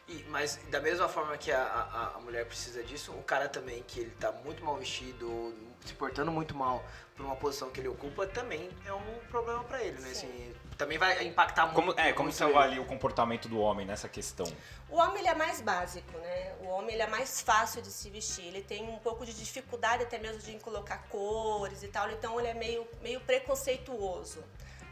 E, 0.08 0.24
mas 0.24 0.56
da 0.70 0.80
mesma 0.80 1.08
forma 1.08 1.38
que 1.38 1.50
a, 1.50 1.62
a, 1.62 2.16
a 2.16 2.20
mulher 2.20 2.44
precisa 2.46 2.82
disso, 2.82 3.12
o 3.12 3.22
cara 3.22 3.48
também, 3.48 3.82
que 3.84 4.00
ele 4.00 4.10
tá 4.10 4.32
muito 4.32 4.62
mal 4.64 4.76
vestido, 4.76 5.54
se 5.84 5.94
portando 5.94 6.32
muito 6.32 6.54
mal 6.54 6.84
por 7.16 7.24
uma 7.24 7.36
posição 7.36 7.70
que 7.70 7.80
ele 7.80 7.88
ocupa, 7.88 8.26
também 8.26 8.70
é 8.84 8.92
um 8.92 9.18
problema 9.30 9.62
pra 9.64 9.82
ele, 9.82 10.00
né? 10.00 10.10
Assim, 10.10 10.52
também 10.76 10.98
vai 10.98 11.24
impactar 11.26 11.66
muito. 11.66 11.74
Como, 11.74 11.92
é, 11.98 12.12
como 12.12 12.24
muito 12.28 12.36
você 12.36 12.44
ele. 12.44 12.52
avalia 12.56 12.82
o 12.82 12.84
comportamento 12.84 13.48
do 13.48 13.58
homem 13.60 13.86
nessa 13.86 14.08
questão? 14.08 14.46
O 14.88 14.96
homem 14.96 15.18
ele 15.18 15.28
é 15.28 15.34
mais 15.34 15.60
básico, 15.60 16.16
né? 16.18 16.54
O 16.60 16.66
homem 16.68 16.94
ele 16.94 17.02
é 17.02 17.06
mais 17.06 17.40
fácil 17.40 17.80
de 17.82 17.90
se 17.90 18.10
vestir. 18.10 18.46
Ele 18.46 18.62
tem 18.62 18.88
um 18.88 18.98
pouco 18.98 19.24
de 19.24 19.32
dificuldade 19.32 20.02
até 20.02 20.18
mesmo 20.18 20.38
de 20.38 20.58
colocar 20.58 20.98
cores 21.08 21.82
e 21.82 21.88
tal. 21.88 22.10
Então 22.10 22.38
ele 22.38 22.48
é 22.48 22.54
meio, 22.54 22.86
meio 23.00 23.20
preconceituoso. 23.20 24.42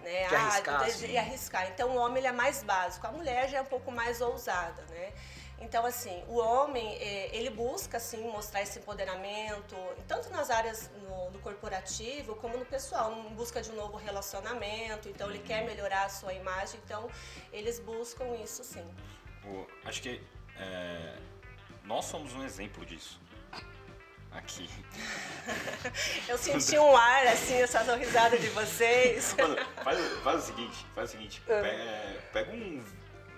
Né? 0.01 0.27
De 0.29 0.35
arriscar, 0.35 0.79
de- 0.85 0.91
assim. 0.91 1.07
de 1.07 1.17
arriscar. 1.17 1.69
Então 1.69 1.91
o 1.91 1.97
homem 1.97 2.19
ele 2.19 2.27
é 2.27 2.33
mais 2.33 2.63
básico. 2.65 3.07
A 3.07 3.13
mulher 3.13 3.49
já 3.49 3.59
é 3.59 3.63
um 3.63 3.67
pouco 3.67 3.91
mais 3.93 4.21
ousada, 4.21 4.83
né? 4.91 5.13
Então, 5.65 5.87
assim, 5.87 6.23
o 6.29 6.37
homem, 6.39 6.87
eh, 7.01 7.31
ele 7.33 7.49
busca, 7.51 7.97
assim, 7.97 8.21
mostrar 8.31 8.61
esse 8.63 8.79
empoderamento, 8.81 9.77
tanto 10.09 10.29
nas 10.31 10.51
áreas 10.51 10.91
no, 11.03 11.31
no 11.31 11.39
corporativo, 11.39 12.35
como 12.37 12.59
no 12.59 12.65
pessoal, 12.67 13.13
em 13.13 13.35
busca 13.35 13.63
de 13.63 13.71
um 13.71 13.77
novo 13.77 13.97
relacionamento, 13.97 15.09
então 15.09 15.31
ele 15.31 15.39
quer 15.39 15.65
melhorar 15.65 16.05
a 16.05 16.09
sua 16.09 16.33
imagem, 16.35 16.81
então 16.85 17.09
eles 17.53 17.79
buscam 17.79 18.27
isso, 18.43 18.65
sim. 18.65 18.85
Acho 19.85 20.03
que 20.03 20.21
é, 20.59 21.15
nós 21.85 22.05
somos 22.07 22.35
um 22.35 22.45
exemplo 22.45 22.85
disso. 22.85 23.21
Aqui. 24.33 24.69
Eu 26.27 26.39
senti 26.39 26.79
um 26.79 26.97
ar, 26.97 27.27
assim, 27.27 27.55
essa 27.55 27.85
sorrisada 27.85 28.39
de 28.39 28.49
vocês. 28.49 29.35
Mano, 29.39 29.57
faz, 29.85 29.99
faz 30.25 30.43
o 30.43 30.47
seguinte, 30.47 30.87
faz 30.95 31.11
o 31.11 31.13
seguinte, 31.13 31.43
Ah. 31.49 31.61
pe- 31.63 32.21
pega 32.33 32.51
um, 32.53 32.83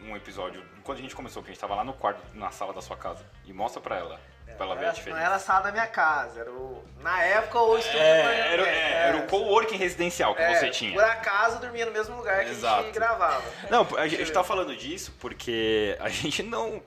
um 0.04 0.16
episódio, 0.16 0.64
quando 0.82 0.98
a 0.98 1.00
gente 1.02 1.14
começou, 1.14 1.42
que 1.42 1.50
a 1.50 1.52
gente 1.52 1.60
tava 1.60 1.74
lá 1.74 1.84
no 1.84 1.92
quarto, 1.94 2.20
na 2.34 2.50
sala 2.50 2.72
da 2.72 2.80
sua 2.82 2.96
casa, 2.96 3.24
e 3.44 3.52
mostra 3.52 3.80
pra 3.80 3.96
ela, 3.98 4.20
pra 4.56 4.66
ela 4.66 4.74
ver 4.74 4.82
a 4.82 4.88
Era- 4.88 4.92
diferença. 4.92 5.18
Não 5.20 5.26
era 5.26 5.36
a 5.36 5.38
sala 5.38 5.60
da 5.60 5.72
minha 5.72 5.86
casa, 5.86 6.40
era 6.40 6.50
o. 6.50 6.84
Na 7.00 7.22
época 7.22 7.58
o 7.60 7.78
estúdio 7.78 7.98
É, 8.00 8.22
do 8.22 8.28
era, 8.62 8.68
é, 8.68 8.92
era 9.08 9.16
o 9.18 9.26
coworking 9.26 9.76
residencial 9.76 10.34
que 10.34 10.42
É, 10.42 10.54
você 10.54 10.70
tinha. 10.70 10.92
Por 10.92 11.04
acaso 11.04 11.58
dormia 11.60 11.86
no 11.86 11.92
mesmo 11.92 12.16
lugar 12.16 12.40
que 12.44 12.50
a 12.50 12.52
Exato. 12.52 12.84
gente 12.84 12.94
gravava. 12.94 13.44
Não, 13.70 13.86
a 13.96 14.06
gente, 14.08 14.22
a 14.22 14.32
tá 14.32 14.44
falando 14.44 14.76
disso 14.76 15.12
porque 15.18 15.96
a 16.00 16.08
gente 16.08 16.42
não. 16.42 16.82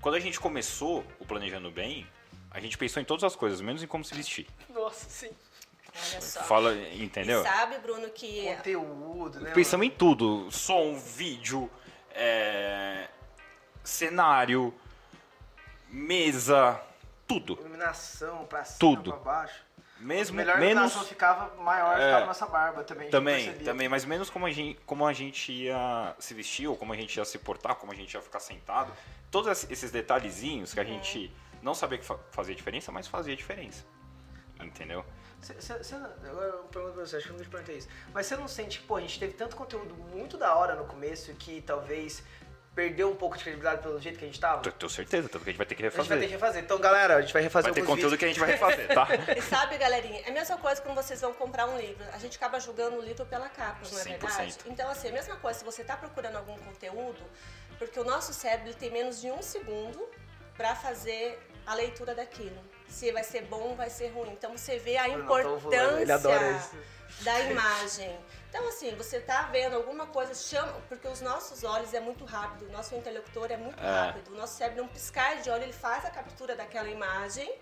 Quando 0.00 0.14
a 0.16 0.20
gente 0.20 0.38
começou 0.38 1.04
o 1.18 1.24
Planejando 1.24 1.70
Bem, 1.70 2.06
a 2.50 2.60
gente 2.60 2.76
pensou 2.76 3.00
em 3.00 3.04
todas 3.04 3.24
as 3.24 3.34
coisas, 3.34 3.60
menos 3.60 3.82
em 3.82 3.86
como 3.86 4.04
se 4.04 4.14
vestir. 4.14 4.46
Nossa, 4.68 5.08
sim. 5.08 5.30
Olha 5.96 6.20
só. 6.20 6.42
Fala, 6.42 6.72
E 6.74 7.02
entendeu? 7.04 7.42
sabe, 7.44 7.78
Bruno, 7.78 8.08
que 8.10 8.52
Conteúdo, 8.56 9.40
né? 9.40 9.52
Pensamos 9.52 9.86
em 9.86 9.90
tudo: 9.90 10.50
som, 10.50 10.94
vídeo, 10.98 11.70
é, 12.14 13.08
cenário, 13.82 14.72
mesa, 15.88 16.80
tudo. 17.26 17.54
Iluminação, 17.60 18.44
pra 18.46 18.64
cima, 18.64 18.78
Tudo. 18.78 19.12
pra 19.12 19.20
baixo. 19.20 19.64
Mesmo, 19.98 20.36
Melhor 20.36 20.58
menos. 20.58 20.92
ficava 21.08 21.54
maior, 21.62 21.98
É. 21.98 22.06
ficava 22.06 22.26
nossa 22.26 22.46
barba 22.46 22.84
também. 22.84 23.08
Também, 23.10 23.54
também, 23.60 23.88
mas 23.88 24.04
menos 24.04 24.28
como 24.28 24.44
a, 24.44 24.50
gente, 24.50 24.78
como 24.84 25.06
a 25.06 25.12
gente 25.12 25.50
ia 25.52 26.14
se 26.18 26.34
vestir, 26.34 26.66
ou 26.68 26.76
como 26.76 26.92
a 26.92 26.96
gente 26.96 27.16
ia 27.16 27.24
se 27.24 27.38
portar, 27.38 27.76
como 27.76 27.92
a 27.92 27.94
gente 27.94 28.12
ia 28.12 28.20
ficar 28.20 28.40
sentado. 28.40 28.92
Todos 29.30 29.64
esses 29.70 29.90
detalhezinhos 29.90 30.74
que 30.74 30.80
a 30.80 30.84
gente 30.84 31.32
não 31.62 31.74
sabia 31.74 31.96
que 31.96 32.04
fa- 32.04 32.18
fazia 32.32 32.54
diferença, 32.54 32.92
mas 32.92 33.06
fazia 33.06 33.34
diferença. 33.34 33.84
Entendeu? 34.60 35.04
Agora 35.52 36.46
eu 36.48 36.58
pergunto 36.64 36.94
pra 36.94 37.04
você, 37.06 37.16
acho 37.16 37.26
que 37.26 37.32
eu 37.32 37.36
não 37.36 37.44
te 37.44 37.50
perguntei 37.50 37.76
isso. 37.78 37.88
Mas 38.12 38.26
você 38.26 38.36
não 38.36 38.48
sente 38.48 38.78
que, 38.80 38.86
pô, 38.86 38.96
a 38.96 39.00
gente 39.00 39.18
teve 39.18 39.32
tanto 39.34 39.56
conteúdo 39.56 39.94
muito 39.94 40.36
da 40.36 40.54
hora 40.54 40.74
no 40.74 40.84
começo 40.84 41.32
que 41.34 41.60
talvez 41.62 42.22
perdeu 42.74 43.08
um 43.08 43.14
pouco 43.14 43.36
de 43.36 43.44
credibilidade 43.44 43.82
pelo 43.82 44.00
jeito 44.00 44.18
que 44.18 44.24
a 44.24 44.26
gente 44.26 44.40
tava? 44.40 44.60
Tô- 44.62 44.72
Tenho 44.72 44.90
certeza, 44.90 45.28
tanto 45.28 45.44
que 45.44 45.50
a 45.50 45.52
gente 45.52 45.58
vai 45.58 45.66
ter 45.66 45.74
que 45.76 45.82
A 45.86 45.88
gente 45.90 45.96
vai 45.96 46.04
ter 46.06 46.08
refazer. 46.14 46.28
que 46.28 46.34
refazer. 46.34 46.62
Então, 46.64 46.78
galera, 46.80 47.16
a 47.16 47.20
gente 47.20 47.32
vai 47.32 47.42
refazer 47.42 47.72
Vai 47.72 47.80
ter 47.80 47.86
conteúdo 47.86 48.16
vídeos. 48.16 48.18
que 48.18 48.24
a 48.24 48.28
gente 48.28 48.40
vai 48.40 48.50
refazer, 48.50 48.88
tá? 48.92 49.06
E 49.38 49.42
sabe, 49.42 49.78
galerinha, 49.78 50.20
é 50.26 50.30
a 50.30 50.32
mesma 50.32 50.56
coisa 50.58 50.82
quando 50.82 50.96
vocês 50.96 51.20
vão 51.20 51.32
comprar 51.34 51.66
um 51.66 51.78
livro. 51.78 52.04
A 52.12 52.18
gente 52.18 52.36
acaba 52.36 52.58
julgando 52.58 52.96
o 52.96 53.00
livro 53.00 53.24
pela 53.26 53.48
capa, 53.48 53.78
não 53.92 53.98
é 53.98 54.02
100%. 54.02 54.06
verdade? 54.18 54.56
Então, 54.66 54.90
assim, 54.90 55.08
a 55.08 55.12
mesma 55.12 55.36
coisa, 55.36 55.60
se 55.60 55.64
você 55.64 55.82
está 55.82 55.96
procurando 55.96 56.36
algum 56.36 56.56
conteúdo, 56.58 57.22
porque 57.78 57.98
o 58.00 58.04
nosso 58.04 58.32
cérebro 58.34 58.74
tem 58.74 58.90
menos 58.90 59.20
de 59.20 59.30
um 59.30 59.40
segundo 59.40 60.08
para 60.56 60.74
fazer 60.74 61.38
a 61.64 61.74
leitura 61.74 62.12
daquilo. 62.12 62.58
Se 62.88 63.10
vai 63.12 63.24
ser 63.24 63.42
bom, 63.42 63.74
vai 63.74 63.90
ser 63.90 64.08
ruim. 64.08 64.30
Então, 64.32 64.56
você 64.56 64.78
vê 64.78 64.96
a 64.96 65.08
importância 65.08 66.60
da 67.20 67.40
imagem. 67.40 68.18
Então, 68.48 68.68
assim, 68.68 68.94
você 68.94 69.20
tá 69.20 69.42
vendo 69.50 69.74
alguma 69.74 70.06
coisa, 70.06 70.32
chama, 70.34 70.72
porque 70.88 71.08
os 71.08 71.20
nossos 71.20 71.64
olhos 71.64 71.92
é 71.92 72.00
muito 72.00 72.24
rápido, 72.24 72.68
o 72.68 72.72
nosso 72.72 72.94
interlocutor 72.94 73.50
é 73.50 73.56
muito 73.56 73.82
É. 73.82 74.06
rápido. 74.06 74.28
O 74.32 74.36
nosso 74.36 74.56
cérebro, 74.56 74.84
num 74.84 74.88
piscar 74.88 75.40
de 75.42 75.50
olho, 75.50 75.64
ele 75.64 75.72
faz 75.72 76.04
a 76.04 76.10
captura 76.10 76.54
daquela 76.54 76.88
imagem, 76.88 77.52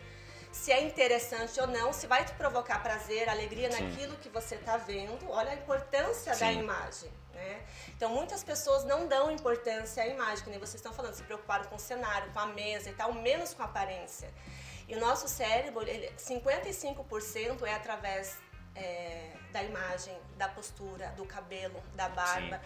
se 0.52 0.70
é 0.70 0.82
interessante 0.82 1.58
ou 1.58 1.66
não, 1.66 1.94
se 1.94 2.06
vai 2.06 2.24
te 2.26 2.32
provocar 2.34 2.82
prazer, 2.82 3.26
alegria 3.28 3.72
Sim. 3.72 3.88
naquilo 3.88 4.16
que 4.18 4.28
você 4.28 4.56
tá 4.58 4.76
vendo. 4.76 5.30
Olha 5.30 5.52
a 5.52 5.54
importância 5.54 6.32
da 6.32 6.46
Sim. 6.46 6.58
imagem, 6.58 7.10
né? 7.32 7.62
Então, 7.96 8.10
muitas 8.10 8.44
pessoas 8.44 8.84
não 8.84 9.06
dão 9.06 9.30
importância 9.30 10.02
à 10.02 10.06
imagem, 10.06 10.44
que 10.44 10.50
nem 10.50 10.58
vocês 10.58 10.74
estão 10.74 10.92
falando, 10.92 11.14
se 11.14 11.22
preocuparam 11.22 11.64
com 11.64 11.76
o 11.76 11.80
cenário, 11.80 12.30
com 12.32 12.38
a 12.40 12.46
mesa 12.46 12.90
e 12.90 12.92
tal, 12.92 13.14
menos 13.14 13.54
com 13.54 13.62
a 13.62 13.64
aparência. 13.64 14.30
E 14.92 14.94
o 14.94 15.00
nosso 15.00 15.26
cérebro, 15.26 15.88
ele, 15.88 16.12
55% 16.18 17.62
é 17.62 17.72
através 17.72 18.36
é, 18.74 19.30
da 19.50 19.62
imagem, 19.62 20.14
da 20.36 20.48
postura, 20.48 21.06
do 21.16 21.24
cabelo, 21.24 21.82
da 21.94 22.10
barba. 22.10 22.60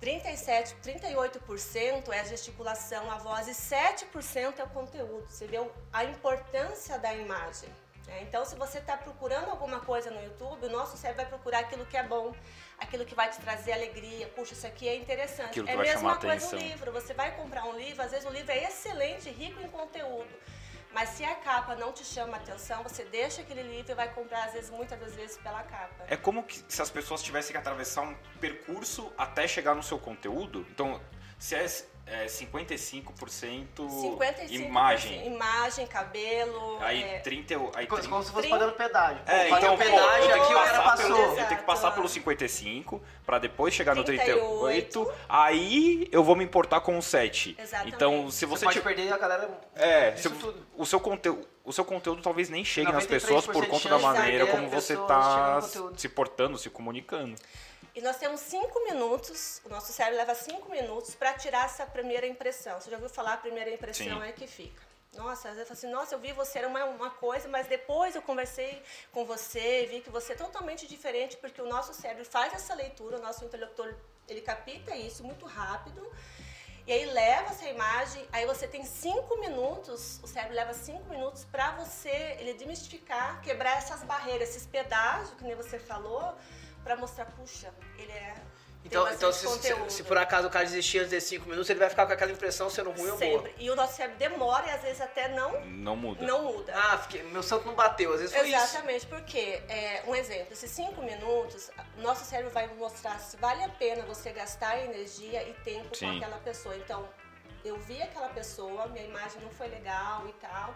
37, 0.00 0.74
38% 0.82 2.08
é 2.12 2.18
a 2.18 2.24
gesticulação, 2.24 3.08
a 3.08 3.18
voz 3.18 3.46
e 3.46 3.52
7% 3.52 4.58
é 4.58 4.64
o 4.64 4.68
conteúdo. 4.70 5.24
Você 5.28 5.46
vê 5.46 5.58
a 5.92 6.02
importância 6.02 6.98
da 6.98 7.14
imagem. 7.14 7.68
né? 8.08 8.22
Então, 8.22 8.44
se 8.44 8.56
você 8.56 8.78
está 8.78 8.96
procurando 8.96 9.48
alguma 9.48 9.78
coisa 9.78 10.10
no 10.10 10.20
YouTube, 10.20 10.66
o 10.66 10.70
nosso 10.70 10.96
cérebro 10.96 11.22
vai 11.22 11.30
procurar 11.30 11.60
aquilo 11.60 11.86
que 11.86 11.96
é 11.96 12.02
bom, 12.02 12.34
aquilo 12.76 13.04
que 13.04 13.14
vai 13.14 13.30
te 13.30 13.38
trazer 13.38 13.72
alegria. 13.72 14.26
Puxa, 14.26 14.52
isso 14.52 14.66
aqui 14.66 14.88
é 14.88 14.96
interessante. 14.96 15.60
É 15.60 15.74
a 15.74 15.76
mesma 15.76 16.16
coisa 16.16 16.44
atenção. 16.44 16.58
o 16.58 16.62
livro. 16.62 16.90
Você 16.90 17.14
vai 17.14 17.36
comprar 17.36 17.66
um 17.66 17.76
livro, 17.76 18.02
às 18.02 18.10
vezes 18.10 18.26
o 18.26 18.32
livro 18.32 18.50
é 18.50 18.64
excelente, 18.64 19.30
rico 19.30 19.60
em 19.60 19.68
conteúdo. 19.68 20.57
Mas 20.92 21.10
se 21.10 21.24
a 21.24 21.34
capa 21.34 21.76
não 21.76 21.92
te 21.92 22.04
chama 22.04 22.36
atenção, 22.36 22.82
você 22.82 23.04
deixa 23.04 23.42
aquele 23.42 23.62
livro 23.62 23.92
e 23.92 23.94
vai 23.94 24.12
comprar, 24.12 24.44
às 24.44 24.52
vezes, 24.52 24.70
muitas 24.70 24.98
das 24.98 25.14
vezes, 25.14 25.36
pela 25.36 25.62
capa. 25.62 26.04
É 26.08 26.16
como 26.16 26.42
que 26.42 26.64
se 26.66 26.80
as 26.80 26.90
pessoas 26.90 27.22
tivessem 27.22 27.52
que 27.52 27.58
atravessar 27.58 28.02
um 28.02 28.14
percurso 28.40 29.12
até 29.16 29.46
chegar 29.46 29.74
no 29.74 29.82
seu 29.82 29.98
conteúdo. 29.98 30.66
Então, 30.70 31.00
se 31.38 31.54
é, 31.54 31.66
é 32.10 32.26
55%, 32.26 33.64
55% 33.76 34.50
imagem, 34.50 35.26
Imagem, 35.26 35.86
cabelo. 35.86 36.78
aí 36.80 37.02
é, 37.02 37.18
30, 37.20 37.54
aí 37.74 37.86
Como, 37.86 38.00
30, 38.00 38.08
como 38.08 38.22
se 38.22 38.30
fosse 38.30 38.42
Trinta- 38.48 38.58
pagando 38.58 38.72
pedágio. 38.76 39.22
É, 39.26 39.48
então, 39.50 39.74
o 39.74 39.78
pô, 39.78 39.84
pedágio 39.84 40.04
eu 40.24 40.28
tenho 40.30 40.34
aqui, 40.42 40.46
que 40.46 40.52
o 40.52 40.56
cara 40.64 40.82
passar 40.82 40.96
pelo, 41.02 41.16
passou. 41.16 41.38
eu 41.38 41.46
tenho 41.46 41.60
que 41.60 41.66
passar 41.66 41.90
pelo 41.92 42.08
55 42.08 43.02
pra 43.26 43.38
depois 43.38 43.74
chegar 43.74 43.94
no 43.94 44.04
38. 44.04 44.40
38, 44.40 45.12
aí 45.28 46.08
eu 46.10 46.24
vou 46.24 46.34
me 46.36 46.44
importar 46.44 46.80
com 46.80 46.96
o 46.98 47.02
7. 47.02 47.56
Exatamente. 47.58 47.94
Então, 47.94 48.30
se 48.30 48.46
Você 48.46 48.46
você, 48.46 48.64
pode 48.66 48.80
perder 48.80 49.12
a 49.12 49.18
galera. 49.18 49.50
é, 49.74 50.16
se- 50.16 50.28
o 50.76 50.86
seu 50.86 51.00
conteúdo, 51.00 51.46
o 51.64 51.72
seu 51.72 51.84
conteúdo 51.84 52.22
talvez 52.22 52.48
nem 52.48 52.64
chegue 52.64 52.90
nas 52.90 53.04
93% 53.04 53.08
pessoas 53.08 53.46
por 53.46 53.66
conta 53.66 53.88
da 53.90 53.98
maneira 53.98 54.46
como 54.46 54.68
você 54.70 54.96
tá 54.96 55.58
conteúdo. 55.62 56.00
se 56.00 56.08
portando, 56.08 56.56
se 56.58 56.70
comunicando. 56.70 57.34
E 57.98 58.00
nós 58.00 58.16
temos 58.16 58.38
cinco 58.42 58.84
minutos, 58.84 59.60
o 59.64 59.68
nosso 59.68 59.92
cérebro 59.92 60.18
leva 60.18 60.32
cinco 60.32 60.70
minutos 60.70 61.16
para 61.16 61.32
tirar 61.32 61.64
essa 61.64 61.84
primeira 61.84 62.28
impressão. 62.28 62.80
Você 62.80 62.88
já 62.88 62.96
ouviu 62.96 63.10
falar 63.10 63.32
a 63.32 63.36
primeira 63.36 63.68
impressão 63.70 64.20
Sim. 64.20 64.22
é 64.22 64.30
que 64.30 64.46
fica. 64.46 64.80
Nossa, 65.16 65.48
às 65.48 65.56
vezes 65.56 65.58
eu 65.58 65.66
falo 65.66 65.78
assim, 65.78 65.90
nossa, 65.90 66.14
eu 66.14 66.20
vi 66.20 66.32
você 66.32 66.60
era 66.60 66.68
uma, 66.68 66.84
uma 66.84 67.10
coisa, 67.10 67.48
mas 67.48 67.66
depois 67.66 68.14
eu 68.14 68.22
conversei 68.22 68.80
com 69.10 69.24
você 69.24 69.82
e 69.82 69.86
vi 69.86 70.00
que 70.00 70.10
você 70.10 70.34
é 70.34 70.36
totalmente 70.36 70.86
diferente, 70.86 71.36
porque 71.38 71.60
o 71.60 71.66
nosso 71.66 71.92
cérebro 71.92 72.24
faz 72.24 72.52
essa 72.54 72.72
leitura, 72.72 73.18
o 73.18 73.20
nosso 73.20 73.44
interlocutor, 73.44 73.92
ele 74.28 74.42
capta 74.42 74.94
isso 74.94 75.24
muito 75.24 75.44
rápido, 75.44 76.08
e 76.86 76.92
aí 76.92 77.04
leva 77.04 77.50
essa 77.50 77.68
imagem, 77.68 78.24
aí 78.32 78.46
você 78.46 78.68
tem 78.68 78.84
cinco 78.84 79.40
minutos, 79.40 80.20
o 80.22 80.28
cérebro 80.28 80.54
leva 80.54 80.72
cinco 80.72 81.10
minutos 81.10 81.44
para 81.46 81.72
você, 81.72 82.36
ele 82.38 82.54
desmistificar, 82.54 83.40
quebrar 83.42 83.76
essas 83.76 84.04
barreiras, 84.04 84.50
esses 84.50 84.66
pedágios, 84.66 85.32
que 85.32 85.42
nem 85.42 85.56
você 85.56 85.80
falou, 85.80 86.36
para 86.88 86.96
mostrar, 86.96 87.26
puxa, 87.26 87.70
ele 87.98 88.10
é. 88.12 88.34
Então, 88.82 89.06
então 89.12 89.30
se, 89.30 89.46
se, 89.46 89.90
se 89.90 90.04
por 90.04 90.16
acaso 90.16 90.46
o 90.46 90.50
cara 90.50 90.64
desistir 90.64 91.00
antes 91.00 91.10
desses 91.10 91.28
5 91.28 91.46
minutos, 91.46 91.68
ele 91.68 91.80
vai 91.80 91.90
ficar 91.90 92.06
com 92.06 92.12
aquela 92.12 92.32
impressão 92.32 92.70
sendo 92.70 92.90
ruim 92.92 93.10
ou 93.10 93.18
boa. 93.18 93.42
Sempre. 93.42 93.54
E 93.58 93.68
o 93.70 93.76
nosso 93.76 93.96
cérebro 93.96 94.16
demora 94.18 94.66
e 94.66 94.70
às 94.70 94.80
vezes 94.80 95.02
até 95.02 95.28
não, 95.28 95.60
Não 95.66 95.94
muda. 95.94 96.24
não 96.24 96.44
muda. 96.44 96.72
Ah, 96.74 96.96
fiquei, 96.96 97.22
meu 97.24 97.42
santo 97.42 97.66
não 97.66 97.74
bateu, 97.74 98.14
às 98.14 98.20
vezes 98.20 98.34
foi 98.34 98.48
isso. 98.48 98.56
Exatamente, 98.56 99.06
porque, 99.06 99.62
é, 99.68 100.02
um 100.06 100.14
exemplo, 100.14 100.54
esses 100.54 100.70
cinco 100.70 101.02
minutos, 101.02 101.70
o 101.98 102.00
nosso 102.00 102.24
cérebro 102.24 102.50
vai 102.50 102.66
mostrar 102.68 103.18
se 103.18 103.36
vale 103.36 103.62
a 103.62 103.68
pena 103.68 104.04
você 104.04 104.30
gastar 104.30 104.78
energia 104.78 105.46
e 105.46 105.52
tempo 105.64 105.94
Sim. 105.94 106.06
com 106.06 106.16
aquela 106.16 106.38
pessoa. 106.38 106.74
Então, 106.76 107.06
eu 107.62 107.76
vi 107.80 108.00
aquela 108.00 108.30
pessoa, 108.30 108.86
minha 108.86 109.04
imagem 109.04 109.42
não 109.42 109.50
foi 109.50 109.68
legal 109.68 110.26
e 110.26 110.32
tal. 110.34 110.74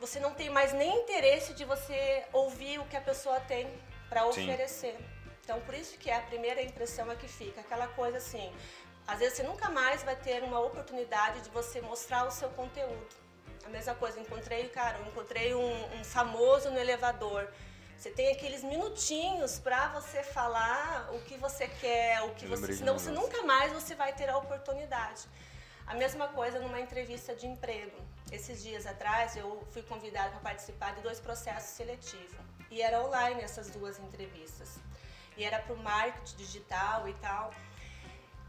Você 0.00 0.20
não 0.20 0.34
tem 0.34 0.50
mais 0.50 0.74
nem 0.74 0.94
interesse 1.02 1.54
de 1.54 1.64
você 1.64 2.24
ouvir 2.32 2.78
o 2.80 2.84
que 2.84 2.96
a 2.96 3.00
pessoa 3.00 3.40
tem 3.40 3.66
para 4.10 4.22
Sim. 4.32 4.42
oferecer. 4.42 4.98
Então, 5.44 5.60
por 5.62 5.74
isso 5.74 5.98
que 5.98 6.10
é 6.10 6.16
a 6.16 6.22
primeira 6.22 6.62
impressão 6.62 7.10
é 7.10 7.16
que 7.16 7.28
fica, 7.28 7.60
aquela 7.60 7.88
coisa 7.88 8.18
assim. 8.18 8.52
Às 9.06 9.18
vezes 9.18 9.36
você 9.36 9.42
nunca 9.42 9.68
mais 9.70 10.02
vai 10.02 10.16
ter 10.16 10.42
uma 10.42 10.60
oportunidade 10.60 11.40
de 11.40 11.50
você 11.50 11.80
mostrar 11.80 12.26
o 12.26 12.30
seu 12.30 12.48
conteúdo. 12.50 13.08
A 13.64 13.68
mesma 13.68 13.94
coisa, 13.94 14.20
encontrei, 14.20 14.68
cara, 14.68 14.98
eu 14.98 15.06
encontrei 15.06 15.54
um, 15.54 15.98
um 15.98 16.04
famoso 16.04 16.70
no 16.70 16.78
elevador. 16.78 17.48
Você 17.96 18.10
tem 18.10 18.32
aqueles 18.32 18.62
minutinhos 18.62 19.58
para 19.58 19.88
você 19.88 20.22
falar 20.22 21.10
o 21.12 21.20
que 21.20 21.36
você 21.36 21.68
quer, 21.68 22.22
o 22.22 22.30
que 22.34 22.46
Eu 22.46 22.50
você, 22.50 22.72
senão 22.72 22.98
você 22.98 23.10
nunca 23.10 23.42
mais 23.42 23.72
você 23.72 23.94
vai 23.94 24.14
ter 24.14 24.28
a 24.30 24.38
oportunidade. 24.38 25.28
A 25.86 25.94
mesma 25.94 26.28
coisa 26.28 26.58
numa 26.60 26.80
entrevista 26.80 27.34
de 27.34 27.46
emprego. 27.46 27.98
Esses 28.32 28.62
dias 28.62 28.86
atrás 28.86 29.36
eu 29.36 29.66
fui 29.72 29.82
convidada 29.82 30.30
para 30.30 30.40
participar 30.40 30.94
de 30.94 31.02
dois 31.02 31.20
processos 31.20 31.70
seletivos 31.70 32.38
e 32.70 32.80
era 32.80 33.04
online 33.04 33.42
essas 33.42 33.68
duas 33.70 33.98
entrevistas. 33.98 34.78
E 35.40 35.44
era 35.44 35.58
para 35.58 35.72
o 35.74 35.78
marketing 35.78 36.36
digital 36.36 37.08
e 37.08 37.14
tal. 37.14 37.50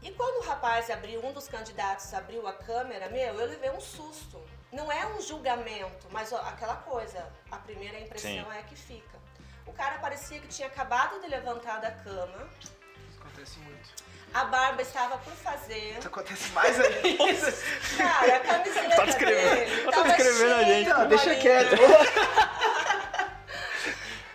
E 0.02 0.10
quando 0.10 0.44
o 0.44 0.46
rapaz 0.46 0.90
abriu, 0.90 1.24
um 1.24 1.32
dos 1.32 1.48
candidatos 1.48 2.12
abriu 2.12 2.46
a 2.46 2.52
câmera, 2.52 3.08
meu, 3.08 3.34
eu 3.34 3.46
levei 3.46 3.70
um 3.70 3.80
susto. 3.80 4.38
Não 4.70 4.92
é 4.92 5.06
um 5.06 5.18
julgamento, 5.22 6.06
mas 6.10 6.30
ó, 6.34 6.36
aquela 6.42 6.76
coisa, 6.76 7.26
a 7.50 7.56
primeira 7.56 7.98
impressão 7.98 8.30
Sim. 8.30 8.44
é 8.58 8.62
que 8.68 8.76
fica. 8.76 9.18
O 9.66 9.72
cara 9.72 10.00
parecia 10.00 10.38
que 10.38 10.48
tinha 10.48 10.68
acabado 10.68 11.18
de 11.22 11.28
levantar 11.28 11.80
da 11.80 11.90
cama, 11.92 12.46
Isso 12.60 13.18
acontece 13.20 13.58
muito. 13.60 13.88
a 14.34 14.44
barba 14.44 14.82
estava 14.82 15.16
por 15.16 15.32
fazer. 15.32 15.98
Isso 15.98 16.08
acontece 16.08 16.50
mais 16.50 16.78
ainda. 16.78 17.52
Cara, 17.96 18.36
a 18.36 18.40
camiseta 18.40 18.96
Tá 18.96 19.04
descrevendo- 19.06 19.54
dele 19.54 19.90
tá 19.90 20.02
descrevendo 20.02 20.54
a 20.54 20.64
gente. 20.64 20.88
Não, 20.90 21.08
deixa 21.08 21.24
bolinha. 21.24 21.40
quieto. 21.40 21.76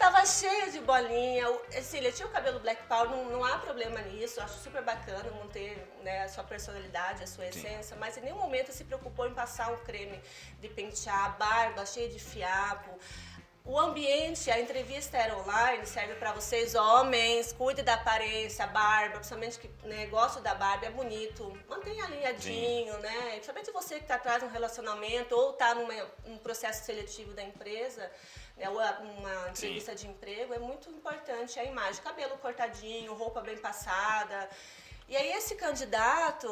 Tava 0.07 0.25
cheia 0.25 0.71
de 0.71 0.79
bolinha. 0.79 1.49
O- 1.49 1.65
Cecília, 1.69 2.13
tinha 2.13 2.25
o 2.25 2.31
cabelo 2.31 2.61
black 2.61 2.81
power, 2.83 3.09
não, 3.09 3.25
não 3.25 3.43
há 3.43 3.57
problema 3.57 3.99
nisso. 4.03 4.39
Acho 4.39 4.57
super 4.59 4.81
bacana 4.81 5.29
manter 5.31 5.85
né, 6.01 6.23
a 6.23 6.29
sua 6.29 6.45
personalidade, 6.45 7.23
a 7.25 7.27
sua 7.27 7.45
essência. 7.45 7.93
Mas 7.97 8.15
em 8.15 8.21
nenhum 8.21 8.37
momento 8.37 8.71
se 8.71 8.85
preocupou 8.85 9.27
em 9.27 9.33
passar 9.33 9.69
um 9.69 9.77
creme 9.79 10.17
de 10.61 10.69
pentear, 10.69 11.25
a 11.25 11.29
barba 11.31 11.85
cheia 11.85 12.07
de 12.07 12.19
fiapo. 12.19 12.97
O 13.65 13.77
ambiente, 13.77 14.49
a 14.49 14.57
entrevista 14.61 15.17
era 15.17 15.35
online, 15.37 15.85
serve 15.85 16.13
para 16.15 16.31
vocês, 16.31 16.73
homens, 16.73 17.51
cuide 17.51 17.81
da 17.81 17.95
aparência, 17.95 18.65
barba, 18.65 19.15
principalmente 19.15 19.59
que 19.59 19.67
né, 19.85 20.09
da 20.41 20.55
barba, 20.55 20.85
é 20.85 20.89
bonito. 20.89 21.51
Mantenha 21.67 22.05
alinhadinho, 22.05 22.97
né? 22.99 23.31
Principalmente 23.31 23.69
você 23.71 23.95
que 23.95 24.03
está 24.03 24.15
atrás 24.15 24.39
de 24.39 24.45
um 24.45 24.49
relacionamento 24.49 25.35
ou 25.35 25.51
está 25.51 25.75
num 25.75 26.37
processo 26.37 26.85
seletivo 26.85 27.33
da 27.33 27.43
empresa, 27.43 28.09
né, 28.57 28.67
uma 28.69 29.49
entrevista 29.49 29.93
de 29.95 30.07
emprego, 30.07 30.53
é 30.53 30.59
muito 30.59 30.89
importante 30.89 31.59
a 31.59 31.63
imagem. 31.63 32.01
Cabelo 32.01 32.37
cortadinho, 32.39 33.13
roupa 33.13 33.41
bem 33.41 33.57
passada. 33.57 34.49
E 35.07 35.15
aí 35.15 35.31
esse 35.33 35.55
candidato, 35.55 36.47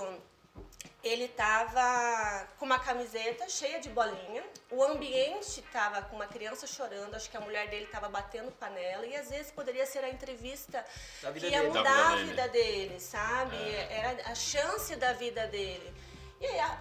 ele 1.03 1.27
tava 1.27 2.47
com 2.57 2.65
uma 2.65 2.79
camiseta 2.79 3.49
cheia 3.49 3.79
de 3.79 3.89
bolinha, 3.89 4.43
o 4.71 4.83
ambiente 4.83 5.61
tava 5.73 6.01
com 6.03 6.15
uma 6.15 6.27
criança 6.27 6.65
chorando, 6.65 7.15
acho 7.15 7.29
que 7.29 7.37
a 7.37 7.41
mulher 7.41 7.67
dele 7.69 7.87
tava 7.87 8.07
batendo 8.07 8.51
panela, 8.51 9.05
e 9.05 9.15
às 9.15 9.29
vezes 9.29 9.51
poderia 9.51 9.85
ser 9.85 10.03
a 10.03 10.09
entrevista 10.09 10.85
que 11.19 11.47
ia 11.47 11.61
dele. 11.61 11.67
Mudar 11.67 12.13
a 12.13 12.15
vida 12.17 12.47
dele, 12.47 12.99
sabe? 12.99 13.55
Era 13.89 14.31
a 14.31 14.35
chance 14.35 14.95
da 14.95 15.13
vida 15.13 15.45
dele. 15.47 15.93
E 16.39 16.45
aí, 16.45 16.77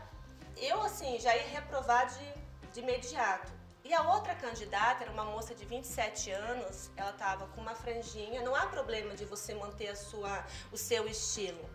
eu, 0.57 0.81
assim, 0.83 1.19
já 1.19 1.35
ia 1.35 1.49
reprovar 1.49 2.07
de, 2.07 2.73
de 2.73 2.81
imediato. 2.81 3.53
E 3.85 3.93
a 3.93 4.01
outra 4.01 4.35
candidata 4.35 5.05
era 5.05 5.13
uma 5.13 5.25
moça 5.25 5.55
de 5.55 5.67
27 5.67 6.31
anos, 6.31 6.91
ela 6.97 7.13
tava 7.13 7.47
com 7.49 7.61
uma 7.61 7.75
franjinha, 7.75 8.41
não 8.41 8.57
há 8.57 8.67
problema 8.67 9.15
de 9.15 9.27
você 9.27 9.55
manter 9.55 9.89
a 9.89 9.97
sua, 9.97 10.43
o 10.73 10.77
seu 10.77 11.07
estilo. 11.07 11.69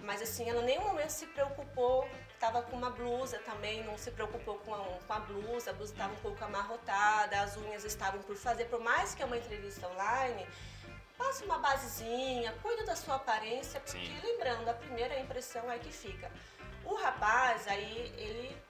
Mas 0.00 0.20
assim, 0.20 0.50
ela 0.50 0.62
em 0.62 0.64
nenhum 0.64 0.82
momento 0.82 1.10
se 1.10 1.28
preocupou, 1.28 2.08
estava 2.34 2.62
com 2.62 2.76
uma 2.76 2.90
blusa 2.90 3.38
também, 3.40 3.84
não 3.84 3.96
se 3.96 4.10
preocupou 4.10 4.58
com 4.58 4.74
a, 4.74 4.78
com 4.78 5.12
a 5.12 5.20
blusa, 5.20 5.70
a 5.70 5.74
blusa 5.74 5.92
estava 5.92 6.12
um 6.12 6.16
pouco 6.16 6.44
amarrotada, 6.44 7.40
as 7.40 7.56
unhas 7.56 7.84
estavam 7.84 8.20
por 8.22 8.34
fazer, 8.34 8.64
por 8.64 8.80
mais 8.80 9.14
que 9.14 9.22
é 9.22 9.26
uma 9.26 9.38
entrevista 9.38 9.86
online, 9.88 10.44
passe 11.16 11.44
uma 11.44 11.58
basezinha, 11.58 12.52
cuida 12.62 12.84
da 12.84 12.96
sua 12.96 13.14
aparência, 13.14 13.78
porque 13.78 14.06
Sim. 14.06 14.20
lembrando, 14.24 14.68
a 14.68 14.74
primeira 14.74 15.18
impressão 15.20 15.70
é 15.70 15.78
que 15.78 15.92
fica. 15.92 16.32
O 16.84 16.94
rapaz, 16.94 17.68
aí, 17.68 18.12
ele 18.16 18.67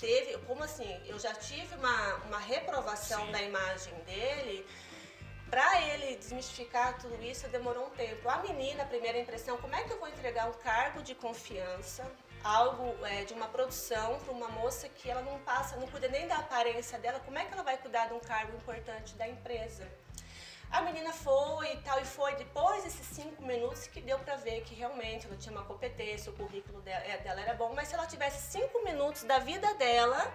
teve, 0.00 0.38
como 0.46 0.64
assim, 0.64 1.00
eu 1.06 1.18
já 1.18 1.34
tive 1.34 1.74
uma, 1.76 2.14
uma 2.26 2.38
reprovação 2.38 3.26
Sim. 3.26 3.32
da 3.32 3.42
imagem 3.42 3.94
dele, 4.04 4.66
Pra 5.50 5.82
ele 5.82 6.14
desmistificar 6.14 6.96
tudo 7.00 7.20
isso, 7.24 7.48
demorou 7.48 7.88
um 7.88 7.90
tempo. 7.90 8.28
A 8.28 8.36
menina, 8.36 8.84
a 8.84 8.86
primeira 8.86 9.18
impressão, 9.18 9.56
como 9.56 9.74
é 9.74 9.82
que 9.82 9.92
eu 9.92 9.98
vou 9.98 10.08
entregar 10.08 10.48
um 10.48 10.52
cargo 10.52 11.02
de 11.02 11.12
confiança, 11.12 12.08
algo 12.44 13.04
é, 13.04 13.24
de 13.24 13.34
uma 13.34 13.48
produção 13.48 14.20
para 14.20 14.32
uma 14.32 14.46
moça 14.46 14.88
que 14.88 15.10
ela 15.10 15.22
não 15.22 15.40
passa, 15.40 15.74
não 15.74 15.88
cuida 15.88 16.06
nem 16.06 16.28
da 16.28 16.36
aparência 16.36 17.00
dela, 17.00 17.18
como 17.20 17.36
é 17.36 17.44
que 17.44 17.52
ela 17.52 17.64
vai 17.64 17.76
cuidar 17.76 18.06
de 18.06 18.14
um 18.14 18.20
cargo 18.20 18.56
importante 18.56 19.16
da 19.16 19.26
empresa? 19.26 19.90
A 20.70 20.82
menina 20.82 21.12
foi 21.12 21.72
e 21.72 21.76
tal, 21.78 21.98
e 22.00 22.04
foi 22.04 22.34
depois 22.36 22.84
desses 22.84 23.04
cinco 23.06 23.42
minutos 23.42 23.86
que 23.88 24.00
deu 24.00 24.18
pra 24.20 24.36
ver 24.36 24.62
que 24.62 24.74
realmente 24.74 25.26
ela 25.26 25.36
tinha 25.36 25.52
uma 25.52 25.64
competência, 25.64 26.30
o 26.30 26.36
currículo 26.36 26.80
dela, 26.82 27.04
é, 27.04 27.18
dela 27.18 27.40
era 27.40 27.54
bom, 27.54 27.72
mas 27.74 27.88
se 27.88 27.94
ela 27.94 28.06
tivesse 28.06 28.52
cinco 28.52 28.82
minutos 28.84 29.24
da 29.24 29.38
vida 29.38 29.74
dela 29.74 30.32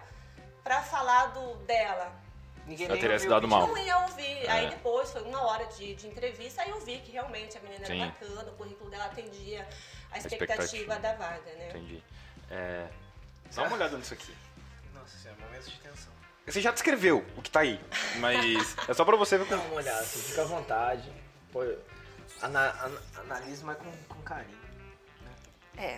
pra 0.63 0.81
falar 0.81 1.27
do 1.27 1.55
dela, 1.65 2.11
Ninguém 2.67 2.87
Ela 2.87 2.97
teria 2.97 3.19
se 3.19 3.27
dado 3.29 3.47
mal. 3.47 3.67
não 3.67 3.77
ia 3.77 3.95
ouvir. 3.99 4.49
Aí 4.49 4.65
É. 4.65 4.69
depois, 4.69 5.11
foi 5.11 5.21
uma 5.21 5.39
hora 5.43 5.65
de, 5.67 5.93
de 5.93 6.07
entrevista, 6.07 6.63
aí 6.63 6.71
eu 6.71 6.79
vi 6.81 6.97
que 6.99 7.11
realmente 7.11 7.55
a 7.55 7.61
menina 7.61 7.85
Sim. 7.85 8.01
era 8.01 8.11
bacana, 8.11 8.49
o 8.51 8.55
currículo 8.55 8.89
dela 8.89 9.05
atendia 9.05 9.61
a 10.11 10.17
expectativa. 10.17 10.63
expectativa 10.63 10.99
da 10.99 11.13
vaga, 11.13 11.53
né? 11.53 11.69
Entendi. 11.69 12.03
É, 12.49 12.87
dá 13.53 13.63
uma 13.63 13.75
olhada 13.75 13.95
nisso 13.99 14.15
aqui. 14.15 14.35
Nossa 14.95 15.15
senhora, 15.15 15.39
momentos 15.41 15.69
de 15.71 15.79
tensão. 15.79 16.11
Você 16.45 16.61
já 16.61 16.71
descreveu 16.71 17.25
o 17.35 17.41
que 17.41 17.49
tá 17.49 17.61
aí, 17.61 17.79
mas 18.17 18.75
é 18.87 18.93
só 18.93 19.03
pra 19.03 19.15
você 19.15 19.37
ver 19.37 19.45
Dá 19.45 19.57
como... 19.57 19.69
uma 19.69 19.77
olhada, 19.77 19.99
assim, 19.99 20.19
fica 20.21 20.43
à 20.43 20.45
vontade. 20.45 21.11
Pô, 21.51 21.61
ana, 22.41 22.75
ana, 22.83 23.01
analise, 23.23 23.63
mas 23.63 23.77
com, 23.77 23.91
com 24.07 24.21
carinho. 24.21 24.57
É. 25.77 25.97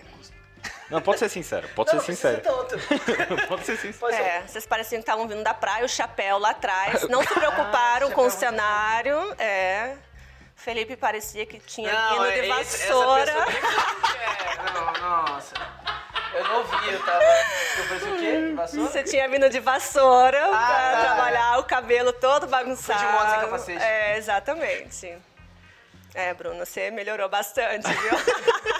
Não, 0.90 1.00
pode 1.02 1.18
ser 1.18 1.28
sincero, 1.28 1.68
pode 1.76 1.92
Não, 1.92 2.00
ser 2.00 2.06
sincero. 2.16 2.42
pode 3.46 3.64
ser 3.64 3.76
sincero. 3.76 4.12
Ser. 4.12 4.20
É, 4.22 4.42
vocês 4.46 4.66
pareciam 4.66 5.00
que 5.00 5.08
estavam 5.08 5.28
vindo 5.28 5.42
da 5.44 5.52
praia, 5.54 5.84
o 5.84 5.88
chapéu 5.88 6.38
lá 6.38 6.50
atrás. 6.50 7.06
Não 7.08 7.22
se 7.22 7.28
preocuparam 7.34 8.08
Ah, 8.08 8.12
com 8.12 8.26
o 8.26 8.30
cenário. 8.30 9.16
É. 9.38 9.96
Felipe 10.56 10.96
parecia 10.96 11.46
que 11.46 11.60
tinha 11.60 11.92
Não, 11.92 12.24
de 12.24 12.30
é 12.30 12.48
esse- 12.60 12.82
essa 12.82 12.92
vassoura. 12.94 13.24
pessoa 13.44 13.46
é. 14.16 14.72
Não, 14.72 14.92
nossa. 15.08 15.54
Eu 16.38 16.44
não 16.44 16.64
vi, 16.64 16.92
eu 16.92 17.04
tava. 17.04 17.24
Eu 17.24 17.88
parecia 17.88 18.12
o 18.12 18.16
quê? 18.18 18.52
Vassoura? 18.54 18.90
Você 18.90 19.02
tinha 19.02 19.28
vindo 19.28 19.50
de 19.50 19.58
vassoura 19.58 20.48
pra 20.48 20.58
tá. 20.58 21.00
trabalhar 21.00 21.58
o 21.58 21.64
cabelo 21.64 22.12
todo 22.12 22.46
bagunçado. 22.46 23.00
Fui 23.00 23.08
de 23.08 23.12
moto 23.12 23.30
sem 23.30 23.40
capacete. 23.40 23.82
É, 23.82 24.16
exatamente. 24.16 25.18
É, 26.14 26.34
Bruno, 26.34 26.64
você 26.64 26.90
melhorou 26.90 27.28
bastante, 27.28 27.88
viu? 27.88 28.12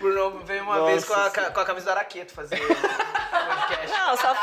Bruno 0.00 0.40
veio 0.44 0.62
uma 0.62 0.76
Nossa 0.78 0.90
vez 0.90 1.04
com 1.04 1.14
a, 1.14 1.30
com 1.50 1.60
a 1.60 1.64
camisa 1.64 1.86
do 1.86 1.90
Araqueto 1.90 2.32
fazer 2.32 2.58
podcast. 2.60 3.88
Não, 3.88 4.16
só 4.16 4.34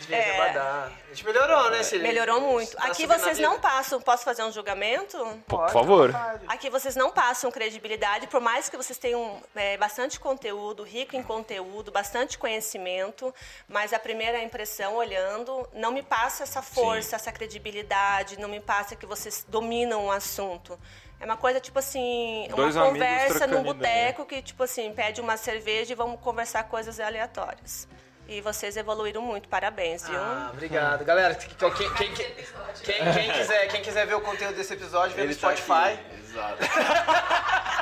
Devia 0.00 0.16
É. 0.16 0.40
abadar. 0.40 0.92
A 1.04 1.08
gente 1.14 1.24
melhorou, 1.24 1.70
né, 1.70 1.82
Cília? 1.82 2.02
melhorou 2.06 2.40
muito. 2.40 2.76
Tá 2.76 2.86
Aqui 2.86 3.06
vocês 3.06 3.38
não 3.38 3.60
passam. 3.60 4.00
Posso 4.00 4.24
fazer 4.24 4.42
um 4.42 4.50
julgamento? 4.52 5.16
Por 5.46 5.68
favor. 5.70 6.10
Aqui 6.48 6.68
vocês 6.70 6.96
não 6.96 7.10
passam 7.10 7.50
credibilidade, 7.50 8.26
por 8.26 8.40
mais 8.40 8.68
que 8.68 8.76
vocês 8.76 8.98
tenham 8.98 9.40
é, 9.54 9.76
bastante 9.76 10.18
conteúdo, 10.18 10.82
rico 10.82 11.14
em 11.14 11.22
conteúdo, 11.22 11.92
bastante 11.92 12.36
conhecimento, 12.38 13.32
mas 13.68 13.92
a 13.92 13.98
primeira 13.98 14.42
impressão, 14.42 14.94
olhando, 14.96 15.68
não 15.72 15.92
me 15.92 16.02
passa 16.02 16.42
essa 16.42 16.62
força, 16.62 17.16
essa 17.16 17.30
credibilidade, 17.30 18.38
não 18.38 18.48
me 18.48 18.60
passa 18.60 18.96
que 18.96 19.06
vocês 19.06 19.44
dominam 19.48 20.06
o 20.06 20.10
assunto. 20.10 20.78
É 21.22 21.24
uma 21.24 21.36
coisa 21.36 21.60
tipo 21.60 21.78
assim, 21.78 22.48
Dois 22.54 22.74
uma 22.74 22.86
conversa 22.86 23.46
num 23.46 23.62
boteco 23.62 24.26
que, 24.26 24.42
tipo 24.42 24.64
assim, 24.64 24.92
pede 24.92 25.20
uma 25.20 25.36
cerveja 25.36 25.92
e 25.92 25.94
vamos 25.94 26.20
conversar 26.20 26.64
coisas 26.64 26.98
aleatórias. 26.98 27.86
E 28.28 28.40
vocês 28.40 28.76
evoluíram 28.76 29.22
muito, 29.22 29.48
parabéns, 29.48 30.08
viu? 30.08 30.18
Ah, 30.18 30.50
obrigado. 30.52 31.04
Galera, 31.04 31.34
quem, 31.36 31.48
quem, 31.70 31.94
quem, 31.94 32.12
quem- 32.12 32.34
quem- 32.82 33.12
quem 33.12 33.30
quiser, 33.32 33.68
quem 33.68 33.82
quiser 33.82 34.04
ver 34.06 34.14
o 34.14 34.20
conteúdo 34.20 34.56
desse 34.56 34.72
episódio, 34.74 35.14
vê 35.14 35.22
no 35.22 35.28
tá 35.28 35.34
Spotify. 35.54 35.98
Exato. 36.24 36.56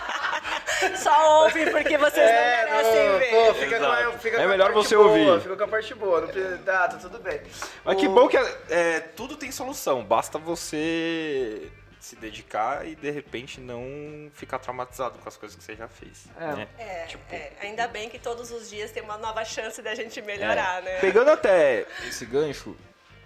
Só 0.96 1.42
ouvem 1.44 1.70
porque 1.70 1.96
vocês 1.98 2.30
É, 2.30 2.64
não 2.64 2.70
merecem 2.72 3.08
não, 3.10 3.18
ver. 3.18 3.30
pô, 3.30 3.54
fica 3.54 3.78
com 3.78 3.84
a, 3.86 4.00
Exato. 4.00 4.18
fica 4.18 4.36
É 4.36 4.38
com 4.40 4.44
a 4.44 4.48
melhor 4.48 4.72
parte 4.72 4.88
você 4.88 4.96
boa, 4.96 5.08
ouvir. 5.08 5.40
Fica 5.42 5.56
com 5.56 5.64
a 5.64 5.68
parte 5.68 5.94
boa. 5.94 6.20
Não 6.22 6.28
precisa, 6.28 6.58
tá, 6.58 6.88
tá 6.88 6.96
tudo 6.98 7.18
bem. 7.18 7.40
Mas 7.84 7.96
que 8.00 8.06
O- 8.08 8.14
bom 8.14 8.28
que 8.28 8.36
é, 8.70 9.00
tudo 9.00 9.36
tem 9.36 9.50
solução. 9.52 10.02
Basta 10.04 10.38
você 10.38 11.70
se 12.00 12.16
dedicar 12.16 12.86
e 12.88 12.94
de 12.94 13.10
repente 13.10 13.60
não 13.60 14.30
ficar 14.32 14.58
traumatizado 14.58 15.18
com 15.18 15.28
as 15.28 15.36
coisas 15.36 15.56
que 15.56 15.62
você 15.62 15.76
já 15.76 15.86
fez. 15.86 16.26
É. 16.38 16.56
né? 16.56 16.68
É, 16.78 17.04
Tipo, 17.06 17.22
é, 17.34 17.52
ainda 17.60 17.86
bem 17.86 18.08
que 18.08 18.18
todos 18.18 18.50
os 18.50 18.70
dias 18.70 18.90
tem 18.90 19.02
uma 19.02 19.18
nova 19.18 19.44
chance 19.44 19.80
da 19.82 19.94
gente 19.94 20.20
melhorar, 20.22 20.80
É. 20.80 20.84
né? 20.86 21.00
Pegando 21.00 21.30
até 21.30 21.86
esse 22.08 22.24
gancho, 22.24 22.74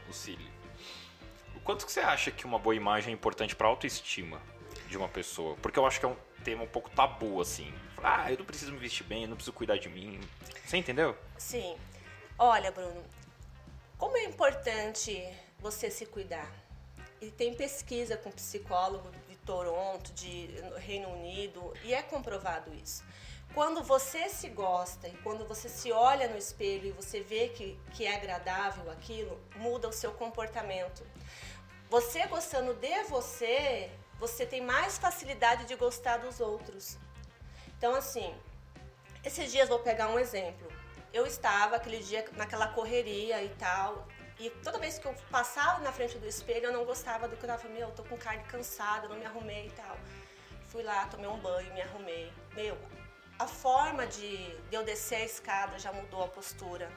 Lucílio, 0.08 0.46
o 1.56 1.60
quanto 1.60 1.86
que 1.86 1.92
você 1.92 2.00
acha 2.00 2.30
que 2.32 2.44
uma 2.44 2.58
boa 2.58 2.74
imagem 2.74 3.12
é 3.12 3.14
importante 3.14 3.54
para 3.54 3.68
autoestima 3.68 4.42
de 4.88 4.98
uma 4.98 5.08
pessoa? 5.08 5.56
Porque 5.62 5.78
eu 5.78 5.86
acho 5.86 6.00
que 6.00 6.06
é 6.06 6.08
um 6.08 6.16
tema 6.42 6.64
um 6.64 6.68
pouco 6.68 6.90
tabu, 6.90 7.40
assim. 7.40 7.72
Ah, 8.02 8.30
eu 8.30 8.36
não 8.38 8.44
preciso 8.44 8.72
me 8.72 8.78
vestir 8.78 9.04
bem, 9.06 9.22
eu 9.22 9.28
não 9.28 9.36
preciso 9.36 9.54
cuidar 9.54 9.78
de 9.78 9.88
mim. 9.88 10.20
Você 10.66 10.76
entendeu? 10.76 11.16
Sim. 11.38 11.76
Olha, 12.38 12.70
Bruno, 12.72 13.02
como 13.96 14.16
é 14.16 14.24
importante 14.24 15.26
você 15.60 15.90
se 15.90 16.04
cuidar. 16.04 16.50
E 17.24 17.30
tem 17.30 17.54
pesquisa 17.54 18.18
com 18.18 18.30
psicólogo 18.30 19.10
de 19.26 19.36
Toronto, 19.36 20.12
de 20.12 20.50
Reino 20.76 21.08
Unido, 21.08 21.72
e 21.82 21.94
é 21.94 22.02
comprovado 22.02 22.70
isso. 22.74 23.02
Quando 23.54 23.82
você 23.82 24.28
se 24.28 24.50
gosta 24.50 25.08
e 25.08 25.16
quando 25.22 25.46
você 25.46 25.70
se 25.70 25.90
olha 25.90 26.28
no 26.28 26.36
espelho 26.36 26.88
e 26.88 26.92
você 26.92 27.20
vê 27.20 27.48
que, 27.48 27.80
que 27.94 28.04
é 28.04 28.14
agradável 28.14 28.90
aquilo, 28.90 29.40
muda 29.56 29.88
o 29.88 29.92
seu 29.92 30.12
comportamento. 30.12 31.02
Você 31.88 32.26
gostando 32.26 32.74
de 32.74 33.04
você, 33.04 33.90
você 34.18 34.44
tem 34.44 34.60
mais 34.60 34.98
facilidade 34.98 35.64
de 35.64 35.74
gostar 35.76 36.18
dos 36.18 36.40
outros. 36.40 36.98
Então, 37.78 37.94
assim, 37.94 38.34
esses 39.24 39.50
dias 39.50 39.70
vou 39.70 39.78
pegar 39.78 40.08
um 40.08 40.18
exemplo. 40.18 40.70
Eu 41.10 41.26
estava 41.26 41.76
aquele 41.76 42.00
dia 42.00 42.22
naquela 42.32 42.68
correria 42.68 43.42
e 43.42 43.48
tal, 43.50 44.06
e 44.38 44.50
toda 44.62 44.78
vez 44.78 44.98
que 44.98 45.06
eu 45.06 45.14
passava 45.30 45.80
na 45.80 45.92
frente 45.92 46.18
do 46.18 46.26
espelho, 46.26 46.66
eu 46.66 46.72
não 46.72 46.84
gostava 46.84 47.28
do 47.28 47.36
que 47.36 47.44
eu 47.44 47.48
tava, 47.48 47.68
meu, 47.68 47.88
eu 47.88 47.94
tô 47.94 48.02
com 48.04 48.16
carne 48.16 48.42
cansada, 48.44 49.08
não 49.08 49.16
me 49.16 49.24
arrumei 49.24 49.66
e 49.66 49.70
tal. 49.70 49.96
Fui 50.68 50.82
lá, 50.82 51.06
tomei 51.06 51.28
um 51.28 51.38
banho, 51.38 51.72
me 51.72 51.80
arrumei. 51.80 52.32
Meu, 52.54 52.76
a 53.38 53.46
forma 53.46 54.06
de, 54.06 54.36
de 54.68 54.74
eu 54.74 54.82
descer 54.84 55.16
a 55.16 55.24
escada 55.24 55.78
já 55.78 55.92
mudou 55.92 56.24
a 56.24 56.28
postura. 56.28 56.90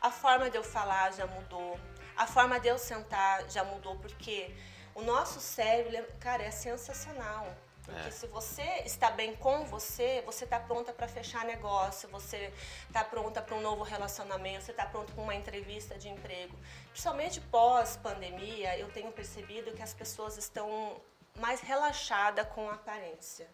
A 0.00 0.10
forma 0.10 0.48
de 0.48 0.56
eu 0.56 0.62
falar 0.62 1.12
já 1.12 1.26
mudou. 1.26 1.78
A 2.16 2.26
forma 2.26 2.58
de 2.60 2.68
eu 2.68 2.78
sentar 2.78 3.48
já 3.50 3.64
mudou, 3.64 3.96
porque 3.96 4.54
o 4.94 5.02
nosso 5.02 5.40
cérebro, 5.40 6.06
cara, 6.20 6.42
é 6.44 6.50
sensacional. 6.50 7.54
Porque 7.86 8.08
é. 8.08 8.10
se 8.10 8.26
você 8.26 8.82
está 8.84 9.10
bem 9.10 9.34
com 9.36 9.64
você, 9.64 10.22
você 10.26 10.44
está 10.44 10.58
pronta 10.58 10.92
para 10.92 11.06
fechar 11.06 11.44
negócio, 11.44 12.08
você 12.08 12.52
está 12.86 13.04
pronta 13.04 13.40
para 13.40 13.54
um 13.54 13.60
novo 13.60 13.84
relacionamento, 13.84 14.64
você 14.64 14.72
está 14.72 14.84
pronta 14.84 15.12
para 15.12 15.22
uma 15.22 15.34
entrevista 15.34 15.96
de 15.96 16.08
emprego. 16.08 16.54
Principalmente 16.90 17.40
pós-pandemia, 17.40 18.76
eu 18.76 18.90
tenho 18.90 19.12
percebido 19.12 19.72
que 19.72 19.82
as 19.82 19.94
pessoas 19.94 20.36
estão 20.36 21.00
mais 21.36 21.60
relaxadas 21.60 22.48
com 22.48 22.68
a 22.68 22.74
aparência. 22.74 23.48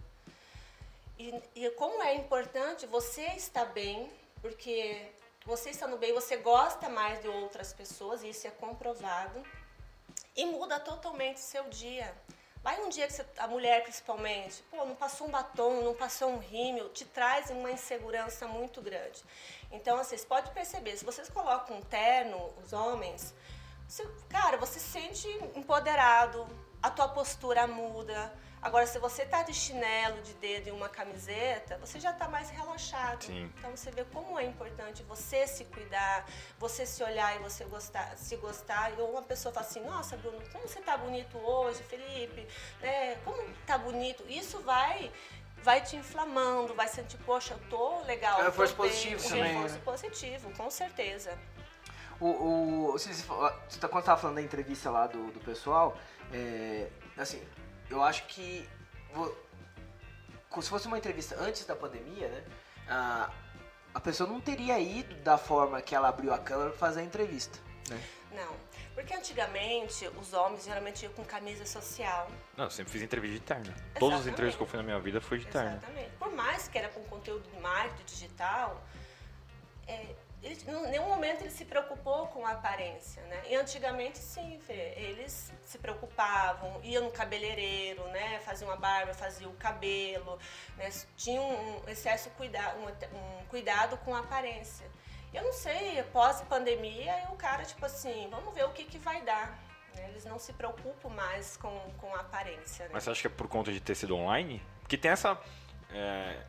E, 1.18 1.42
e 1.54 1.70
como 1.72 2.02
é 2.02 2.14
importante 2.14 2.86
você 2.86 3.26
estar 3.36 3.66
bem, 3.66 4.10
porque 4.40 5.12
você 5.44 5.70
estando 5.70 5.98
bem, 5.98 6.14
você 6.14 6.38
gosta 6.38 6.88
mais 6.88 7.20
de 7.20 7.28
outras 7.28 7.72
pessoas, 7.74 8.22
e 8.22 8.30
isso 8.30 8.46
é 8.46 8.50
comprovado, 8.50 9.44
e 10.34 10.46
muda 10.46 10.80
totalmente 10.80 11.38
seu 11.38 11.68
dia. 11.68 12.14
Vai 12.62 12.80
um 12.80 12.88
dia 12.88 13.08
que 13.08 13.12
você, 13.12 13.26
a 13.38 13.48
mulher 13.48 13.82
principalmente, 13.82 14.62
pô, 14.70 14.84
não 14.84 14.94
passou 14.94 15.26
um 15.26 15.30
batom, 15.30 15.82
não 15.82 15.94
passou 15.94 16.30
um 16.30 16.38
rímel, 16.38 16.90
te 16.90 17.04
traz 17.04 17.50
uma 17.50 17.72
insegurança 17.72 18.46
muito 18.46 18.80
grande. 18.80 19.20
Então, 19.72 19.96
assim, 19.98 20.10
vocês 20.10 20.24
podem 20.24 20.52
perceber, 20.52 20.96
se 20.96 21.04
vocês 21.04 21.28
colocam 21.28 21.78
um 21.78 21.82
terno, 21.82 22.54
os 22.62 22.72
homens, 22.72 23.34
você, 23.88 24.08
cara, 24.28 24.56
você 24.56 24.78
se 24.78 24.90
sente 24.90 25.28
empoderado, 25.56 26.46
a 26.80 26.88
tua 26.88 27.08
postura 27.08 27.66
muda, 27.66 28.32
Agora, 28.62 28.86
se 28.86 28.96
você 29.00 29.26
tá 29.26 29.42
de 29.42 29.52
chinelo, 29.52 30.22
de 30.22 30.34
dedo 30.34 30.68
e 30.68 30.70
uma 30.70 30.88
camiseta, 30.88 31.76
você 31.78 31.98
já 31.98 32.12
está 32.12 32.28
mais 32.28 32.48
relaxado. 32.48 33.24
Sim. 33.24 33.50
Então 33.58 33.76
você 33.76 33.90
vê 33.90 34.04
como 34.04 34.38
é 34.38 34.44
importante 34.44 35.02
você 35.02 35.48
se 35.48 35.64
cuidar, 35.64 36.24
você 36.60 36.86
se 36.86 37.02
olhar 37.02 37.34
e 37.34 37.40
você 37.40 37.64
gostar, 37.64 38.16
se 38.16 38.36
gostar. 38.36 38.92
E 38.96 39.02
uma 39.02 39.22
pessoa 39.22 39.52
fala 39.52 39.66
assim, 39.66 39.80
nossa, 39.80 40.16
Bruno, 40.16 40.40
como 40.52 40.68
você 40.68 40.80
tá 40.80 40.96
bonito 40.96 41.36
hoje, 41.38 41.82
Felipe? 41.82 42.46
Né? 42.80 43.16
Como 43.24 43.42
tá 43.66 43.76
bonito? 43.76 44.24
Isso 44.28 44.60
vai 44.60 45.12
vai 45.62 45.80
te 45.80 45.96
inflamando, 45.96 46.74
vai 46.74 46.88
sentir, 46.88 47.16
poxa, 47.18 47.54
eu 47.54 47.68
tô 47.68 48.00
legal. 48.02 48.40
É 48.40 48.42
um 48.42 48.46
reforço 48.46 48.74
positivo 48.74 49.22
também. 49.22 49.56
Um 49.56 49.62
reforço 49.62 49.78
positivo, 49.80 50.52
com 50.56 50.70
certeza. 50.70 51.38
O, 52.20 52.26
o, 52.26 52.92
você, 52.92 53.12
você, 53.12 53.26
tá, 53.80 53.88
quando 53.88 54.02
você 54.02 54.06
tava 54.06 54.20
falando 54.20 54.36
da 54.36 54.42
entrevista 54.42 54.90
lá 54.90 55.06
do, 55.06 55.32
do 55.32 55.40
pessoal, 55.40 55.96
é, 56.32 56.88
assim, 57.16 57.42
eu 57.92 58.02
acho 58.02 58.24
que 58.26 58.68
se 60.60 60.68
fosse 60.68 60.86
uma 60.86 60.98
entrevista 60.98 61.36
antes 61.38 61.64
da 61.64 61.76
pandemia, 61.76 62.28
né? 62.28 62.44
A, 62.88 63.30
a 63.94 64.00
pessoa 64.00 64.28
não 64.28 64.40
teria 64.40 64.78
ido 64.78 65.14
da 65.16 65.38
forma 65.38 65.80
que 65.80 65.94
ela 65.94 66.08
abriu 66.08 66.32
a 66.32 66.38
câmera 66.38 66.70
para 66.70 66.78
fazer 66.78 67.00
a 67.00 67.04
entrevista. 67.04 67.58
Né? 67.88 68.02
Não, 68.32 68.54
porque 68.94 69.14
antigamente 69.14 70.08
os 70.18 70.32
homens 70.32 70.64
geralmente 70.64 71.02
iam 71.04 71.12
com 71.12 71.24
camisa 71.24 71.66
social. 71.66 72.30
Não, 72.56 72.64
eu 72.64 72.70
sempre 72.70 72.92
fiz 72.92 73.02
entrevista 73.02 73.38
de 73.38 73.44
terno. 73.44 73.64
Exatamente. 73.64 73.98
Todas 73.98 74.20
as 74.20 74.26
entrevistas 74.26 74.56
que 74.56 74.62
eu 74.62 74.66
fui 74.66 74.78
na 74.78 74.82
minha 74.82 75.00
vida 75.00 75.20
foi 75.20 75.38
de 75.38 75.46
terno. 75.46 75.76
Exatamente. 75.76 76.10
Por 76.18 76.32
mais 76.32 76.68
que 76.68 76.78
era 76.78 76.88
com 76.88 77.02
conteúdo 77.04 77.48
de 77.50 77.60
marketing 77.60 78.04
digital, 78.04 78.82
é, 79.86 80.14
ele, 80.42 80.58
em 80.66 80.90
nenhum 80.90 81.08
momento 81.08 81.42
ele 81.42 81.50
se 81.50 81.64
preocupou 81.64 82.26
com 82.28 82.44
a 82.44 82.52
aparência, 82.52 83.22
né? 83.24 83.42
E 83.48 83.54
antigamente, 83.54 84.18
sim, 84.18 84.58
Fê, 84.66 84.94
eles 84.96 85.52
se 85.64 85.78
preocupavam, 85.78 86.80
iam 86.82 87.04
no 87.04 87.10
cabeleireiro, 87.12 88.02
né? 88.08 88.40
Faziam 88.40 88.70
a 88.70 88.76
barba, 88.76 89.14
faziam 89.14 89.50
o 89.52 89.54
cabelo, 89.54 90.38
né? 90.76 90.90
Tinham 91.16 91.44
um 91.44 91.88
excesso 91.88 92.28
cuida 92.30 92.58
um, 92.76 92.86
um 93.16 93.44
cuidado 93.46 93.96
com 93.98 94.14
a 94.14 94.18
aparência. 94.18 94.90
Eu 95.32 95.44
não 95.44 95.52
sei, 95.52 96.02
pós-pandemia, 96.12 97.28
o 97.30 97.36
cara, 97.36 97.64
tipo 97.64 97.86
assim, 97.86 98.28
vamos 98.30 98.52
ver 98.52 98.64
o 98.64 98.70
que, 98.70 98.84
que 98.84 98.98
vai 98.98 99.22
dar. 99.22 99.58
Né? 99.94 100.08
Eles 100.10 100.24
não 100.24 100.38
se 100.38 100.52
preocupam 100.52 101.08
mais 101.08 101.56
com, 101.56 101.70
com 101.98 102.14
a 102.14 102.20
aparência. 102.20 102.86
Né? 102.86 102.90
Mas 102.92 103.04
você 103.04 103.10
acha 103.10 103.20
que 103.22 103.26
é 103.28 103.30
por 103.30 103.48
conta 103.48 103.72
de 103.72 103.80
ter 103.80 103.94
sido 103.94 104.16
online? 104.16 104.62
Porque 104.80 104.98
tem 104.98 105.10
essa... 105.10 105.40
É... 105.90 106.42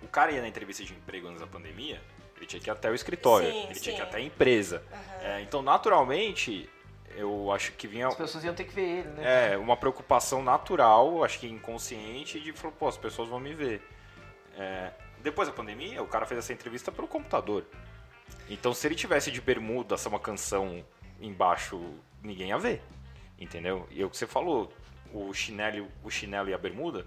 O 0.00 0.08
cara 0.08 0.32
ia 0.32 0.40
na 0.40 0.48
entrevista 0.48 0.82
de 0.82 0.92
emprego 0.92 1.28
antes 1.28 1.40
da 1.40 1.46
pandemia, 1.46 2.02
ele 2.42 2.46
tinha 2.46 2.60
que 2.60 2.68
ir 2.68 2.72
até 2.72 2.90
o 2.90 2.94
escritório, 2.94 3.50
sim, 3.50 3.62
ele 3.64 3.74
sim. 3.74 3.80
tinha 3.80 3.96
que 3.96 4.02
ir 4.02 4.04
até 4.04 4.16
a 4.18 4.20
empresa. 4.20 4.82
Uhum. 4.92 5.26
É, 5.26 5.40
então, 5.42 5.62
naturalmente, 5.62 6.68
eu 7.16 7.50
acho 7.52 7.72
que 7.72 7.86
vinha. 7.86 8.08
As 8.08 8.14
pessoas 8.14 8.44
iam 8.44 8.54
ter 8.54 8.64
que 8.64 8.74
ver 8.74 8.82
ele, 8.82 9.08
né? 9.10 9.52
É, 9.52 9.56
uma 9.56 9.76
preocupação 9.76 10.42
natural, 10.42 11.22
acho 11.24 11.38
que 11.38 11.46
inconsciente, 11.46 12.40
de 12.40 12.52
falar, 12.52 12.74
pô, 12.74 12.88
as 12.88 12.96
pessoas 12.96 13.28
vão 13.28 13.38
me 13.38 13.54
ver. 13.54 13.82
É, 14.56 14.90
depois 15.22 15.48
da 15.48 15.54
pandemia, 15.54 16.02
o 16.02 16.06
cara 16.06 16.26
fez 16.26 16.38
essa 16.38 16.52
entrevista 16.52 16.90
pelo 16.90 17.06
computador. 17.06 17.64
Então, 18.50 18.74
se 18.74 18.86
ele 18.86 18.94
tivesse 18.94 19.30
de 19.30 19.40
bermuda, 19.40 19.94
essa 19.94 20.08
uma 20.08 20.18
canção 20.18 20.84
embaixo, 21.20 21.80
ninguém 22.22 22.48
ia 22.48 22.58
ver. 22.58 22.82
Entendeu? 23.38 23.86
E 23.90 24.02
é 24.02 24.04
o 24.04 24.10
que 24.10 24.16
você 24.16 24.26
falou, 24.26 24.72
o 25.12 25.32
chinelo, 25.32 25.88
o 26.02 26.10
chinelo 26.10 26.48
e 26.48 26.54
a 26.54 26.58
bermuda, 26.58 27.06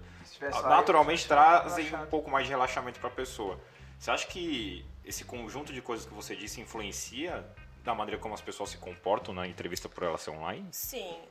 naturalmente 0.64 1.26
trazem 1.26 1.94
um 1.94 2.06
pouco 2.06 2.30
mais 2.30 2.46
de 2.46 2.50
relaxamento 2.50 2.98
para 3.00 3.08
a 3.08 3.12
pessoa. 3.12 3.58
Você 3.98 4.10
acha 4.10 4.26
que 4.26 4.84
esse 5.06 5.24
conjunto 5.24 5.72
de 5.72 5.80
coisas 5.80 6.04
que 6.04 6.12
você 6.12 6.34
disse 6.34 6.60
influencia 6.60 7.46
da 7.84 7.94
maneira 7.94 8.20
como 8.20 8.34
as 8.34 8.40
pessoas 8.40 8.70
se 8.70 8.78
comportam 8.78 9.32
na 9.32 9.46
entrevista 9.46 9.88
por 9.88 10.02
ela 10.02 10.18
ser 10.18 10.30
online? 10.30 10.68
Sim. 10.72 11.22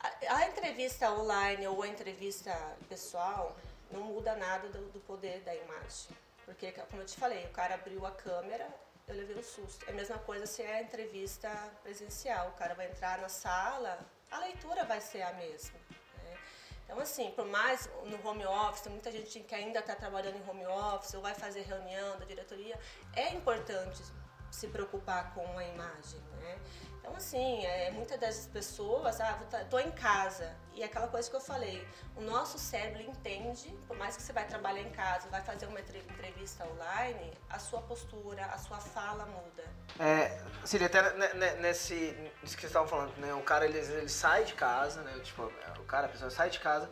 A, 0.00 0.36
a 0.36 0.48
entrevista 0.48 1.12
online 1.12 1.66
ou 1.66 1.82
a 1.82 1.88
entrevista 1.88 2.50
pessoal 2.88 3.54
não 3.92 4.04
muda 4.04 4.34
nada 4.34 4.68
do, 4.70 4.90
do, 4.90 5.00
poder 5.00 5.40
da 5.40 5.54
imagem. 5.54 6.16
Porque, 6.46 6.72
como 6.72 7.02
eu 7.02 7.06
te 7.06 7.16
falei, 7.16 7.44
o 7.44 7.50
cara 7.50 7.74
abriu 7.74 8.06
a 8.06 8.10
câmera, 8.10 8.66
eu 9.06 9.14
levei 9.14 9.36
um 9.36 9.42
susto. 9.42 9.84
É 9.86 9.90
a 9.90 9.94
mesma 9.94 10.18
coisa 10.18 10.46
se 10.46 10.62
é 10.62 10.82
entrevista 10.82 11.50
presencial. 11.82 12.48
O 12.48 12.52
cara 12.52 12.74
vai 12.74 12.86
entrar 12.86 13.18
na 13.18 13.28
sala, 13.28 13.98
a 14.30 14.38
leitura 14.38 14.84
vai 14.84 15.00
ser 15.00 15.22
a 15.22 15.32
mesma. 15.34 15.78
Então, 16.90 17.00
assim, 17.00 17.30
por 17.36 17.46
mais 17.46 17.88
no 18.04 18.28
home 18.28 18.44
office, 18.44 18.88
muita 18.88 19.12
gente 19.12 19.38
que 19.38 19.54
ainda 19.54 19.78
está 19.78 19.94
trabalhando 19.94 20.38
em 20.38 20.50
home 20.50 20.66
office 20.66 21.14
ou 21.14 21.22
vai 21.22 21.32
fazer 21.32 21.62
reunião 21.62 22.18
da 22.18 22.24
diretoria, 22.24 22.76
é 23.14 23.32
importante 23.32 24.02
se 24.50 24.66
preocupar 24.66 25.32
com 25.32 25.56
a 25.56 25.64
imagem, 25.64 26.20
né? 26.40 26.58
Então, 27.00 27.16
assim, 27.16 27.64
é, 27.64 27.90
muitas 27.90 28.20
das 28.20 28.46
pessoas, 28.46 29.20
ah, 29.20 29.38
tô 29.70 29.78
em 29.78 29.90
casa. 29.90 30.54
E 30.74 30.84
aquela 30.84 31.08
coisa 31.08 31.28
que 31.28 31.34
eu 31.34 31.40
falei, 31.40 31.86
o 32.14 32.20
nosso 32.20 32.58
cérebro 32.58 33.02
entende, 33.02 33.74
por 33.88 33.96
mais 33.96 34.16
que 34.16 34.22
você 34.22 34.32
vai 34.32 34.46
trabalhar 34.46 34.82
em 34.82 34.90
casa, 34.90 35.28
vai 35.28 35.42
fazer 35.42 35.66
uma 35.66 35.80
entrevista 35.80 36.64
online, 36.66 37.32
a 37.48 37.58
sua 37.58 37.80
postura, 37.82 38.44
a 38.46 38.58
sua 38.58 38.78
fala 38.78 39.26
muda. 39.26 39.64
É, 39.98 40.38
Cília, 40.64 40.86
até 40.86 41.54
nesse, 41.56 41.94
nisso 42.42 42.54
que 42.54 42.62
vocês 42.62 42.64
estavam 42.64 42.88
falando, 42.88 43.16
né? 43.16 43.32
O 43.34 43.42
cara, 43.42 43.64
ele, 43.64 43.78
ele 43.78 44.08
sai 44.08 44.44
de 44.44 44.54
casa, 44.54 45.00
né? 45.02 45.18
Tipo, 45.24 45.50
o 45.78 45.84
cara, 45.84 46.06
a 46.06 46.10
pessoa 46.10 46.30
sai 46.30 46.50
de 46.50 46.60
casa 46.60 46.88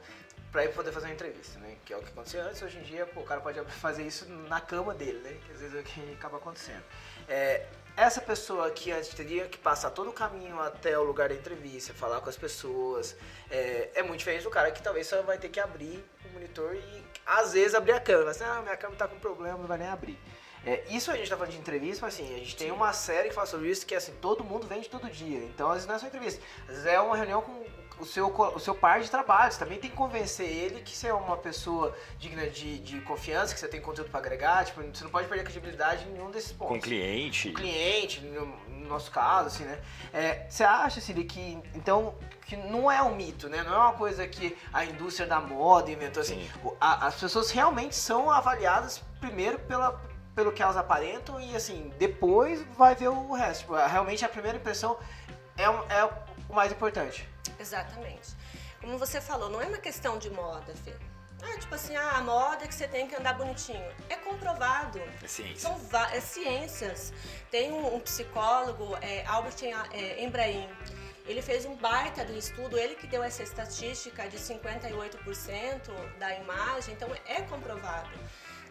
para 0.51 0.65
ir 0.65 0.73
poder 0.75 0.93
fazer 0.93 1.07
uma 1.07 1.15
entrevista, 1.15 1.59
né? 1.59 1.77
Que 1.85 1.93
é 1.93 1.97
o 1.97 2.03
que 2.03 2.11
acontecia 2.11 2.43
antes, 2.43 2.63
hoje 2.63 2.79
em 2.79 2.83
dia, 2.83 3.07
pô, 3.07 3.21
o 3.21 3.25
cara 3.25 3.41
pode 3.41 3.61
fazer 3.73 4.07
isso 4.07 4.29
na 4.29 4.61
cama 4.61 4.95
dele, 4.95 5.19
né? 5.21 5.39
Que 5.45 5.53
às 5.53 5.61
vezes 5.61 5.77
é 5.77 5.81
o 5.81 5.85
que 5.85 6.13
acaba 6.15 6.39
acontecendo. 6.39 6.85
É, 7.29 7.67
essa 7.99 8.21
pessoa 8.21 8.71
que 8.71 8.93
antes 8.93 9.09
teria 9.09 9.49
que 9.49 9.59
passar 9.59 9.91
todo 9.91 10.11
o 10.11 10.13
caminho 10.13 10.61
até 10.61 10.97
o 10.97 11.03
lugar 11.03 11.31
da 11.31 11.35
entrevista, 11.35 11.93
falar 11.93 12.21
com 12.21 12.29
as 12.29 12.37
pessoas, 12.37 13.17
é, 13.51 13.91
é 13.93 14.03
muito 14.05 14.21
diferente 14.21 14.45
do 14.45 14.51
cara 14.51 14.71
que 14.71 14.81
talvez 14.81 15.09
só 15.09 15.21
vai 15.23 15.37
ter 15.37 15.49
que 15.49 15.59
abrir 15.59 16.05
o 16.25 16.33
monitor 16.33 16.77
e 16.77 17.05
às 17.27 17.55
vezes 17.55 17.75
abrir 17.75 17.91
a 17.91 18.01
câmera. 18.01 18.31
Assim, 18.31 18.45
ah, 18.45 18.63
minha 18.63 18.77
câmera 18.77 19.01
tá 19.01 19.09
com 19.09 19.19
problema, 19.19 19.59
não 19.59 19.67
vai 19.67 19.79
nem 19.79 19.89
abrir. 19.89 20.17
É, 20.65 20.85
isso 20.91 21.11
a 21.11 21.17
gente 21.17 21.29
tá 21.29 21.37
falando 21.37 21.51
de 21.51 21.59
entrevista, 21.59 22.07
mas 22.07 22.15
assim, 22.15 22.33
a 22.37 22.39
gente 22.39 22.57
tem 22.57 22.71
uma 22.71 22.93
série 22.93 23.31
que 23.31 23.35
fala 23.35 23.49
sobre 23.49 23.69
isso 23.69 23.85
que 23.85 23.97
assim, 23.97 24.13
todo 24.21 24.45
mundo 24.45 24.65
vende 24.65 24.89
todo 24.89 25.11
dia. 25.11 25.39
Então, 25.39 25.67
às 25.67 25.75
vezes 25.75 25.89
não 25.89 25.97
é 25.97 25.99
só 25.99 26.07
entrevista. 26.07 26.41
Às 26.69 26.69
vezes 26.69 26.87
é 26.87 27.01
uma 27.01 27.17
reunião 27.17 27.43
com 27.43 27.65
o 28.01 28.05
seu, 28.05 28.29
o 28.29 28.59
seu 28.59 28.75
par 28.75 29.01
de 29.01 29.11
trabalho. 29.11 29.53
Você 29.53 29.59
também 29.59 29.79
tem 29.79 29.91
que 29.91 29.97
convencer 29.97 30.47
ele 30.47 30.81
que 30.81 30.97
você 30.97 31.09
é 31.09 31.15
uma 31.15 31.37
pessoa 31.37 31.95
digna 32.19 32.49
de, 32.49 32.79
de 32.79 33.01
confiança, 33.01 33.53
que 33.53 33.61
você 33.61 33.69
tem 33.69 33.81
conteúdo 33.81 34.11
para 34.11 34.21
agregar. 34.21 34.65
Tipo, 34.65 34.83
você 34.83 35.05
não 35.05 35.11
pode 35.11 35.29
perder 35.29 35.43
a 35.43 35.45
credibilidade 35.45 36.07
em 36.07 36.13
nenhum 36.13 36.31
desses 36.31 36.53
pontos. 36.53 36.77
Com 36.77 36.81
cliente. 36.81 37.51
Com 37.51 37.61
cliente, 37.61 38.21
no, 38.21 38.47
no 38.69 38.89
nosso 38.89 39.11
caso, 39.11 39.49
assim, 39.49 39.65
né? 39.65 39.81
É, 40.13 40.47
você 40.49 40.65
acha, 40.65 41.01
Ciri, 41.01 41.25
que 41.25 41.59
então 41.75 42.15
que 42.47 42.57
não 42.57 42.91
é 42.91 43.03
um 43.03 43.15
mito, 43.15 43.49
né? 43.49 43.63
Não 43.63 43.75
é 43.75 43.79
uma 43.79 43.93
coisa 43.93 44.27
que 44.27 44.57
a 44.73 44.85
indústria 44.85 45.27
da 45.27 45.41
moda 45.41 45.91
inventou 45.91 46.23
assim. 46.23 46.49
As 46.81 47.17
pessoas 47.17 47.51
realmente 47.51 47.95
são 47.95 48.31
avaliadas 48.31 49.03
primeiro 49.21 49.59
pela 49.59 50.01
pelo 50.35 50.53
que 50.53 50.63
elas 50.63 50.77
aparentam 50.77 51.41
e 51.41 51.57
assim, 51.57 51.93
depois 51.99 52.65
vai 52.77 52.95
ver 52.95 53.09
o 53.09 53.33
resto. 53.33 53.63
Tipo, 53.63 53.75
realmente 53.75 54.25
a 54.25 54.29
primeira 54.29 54.57
impressão 54.57 54.97
é, 55.57 55.65
é 55.65 56.05
o 56.49 56.55
mais 56.55 56.71
importante. 56.71 57.29
Exatamente. 57.59 58.37
Como 58.81 58.99
você 58.99 59.21
falou, 59.21 59.51
não 59.51 59.61
é 59.61 59.67
uma 59.67 59.79
questão 59.79 60.19
de 60.19 60.31
moda, 60.31 60.75
Fê. 60.85 60.95
Ah, 61.43 61.57
tipo 61.59 61.75
assim, 61.75 61.95
ah, 61.95 62.17
a 62.17 62.21
moda 62.21 62.65
é 62.65 62.69
que 62.69 62.75
você 62.75 62.89
tem 62.89 63.07
que 63.07 63.15
andar 63.15 63.35
bonitinho. 63.35 63.85
É 64.09 64.17
comprovado. 64.17 65.01
É 65.23 65.27
ciência. 65.29 65.57
São 65.57 65.81
é 66.13 66.21
ciências. 66.21 67.13
Tem 67.51 67.73
um, 67.73 67.95
um 67.95 68.01
psicólogo, 68.01 68.97
é, 69.01 69.25
Albert 69.27 69.57
é, 69.93 70.23
Embraim, 70.25 70.69
Ele 71.27 71.41
fez 71.41 71.65
um 71.65 71.77
baita 71.77 72.25
do 72.25 72.37
estudo, 72.37 72.77
ele 72.77 72.97
que 72.97 73.07
deu 73.07 73.23
essa 73.23 73.43
estatística 73.43 74.29
de 74.29 74.39
58% 74.39 75.91
da 76.19 76.35
imagem, 76.35 76.95
então 76.95 77.09
é 77.27 77.43
comprovado. 77.43 78.11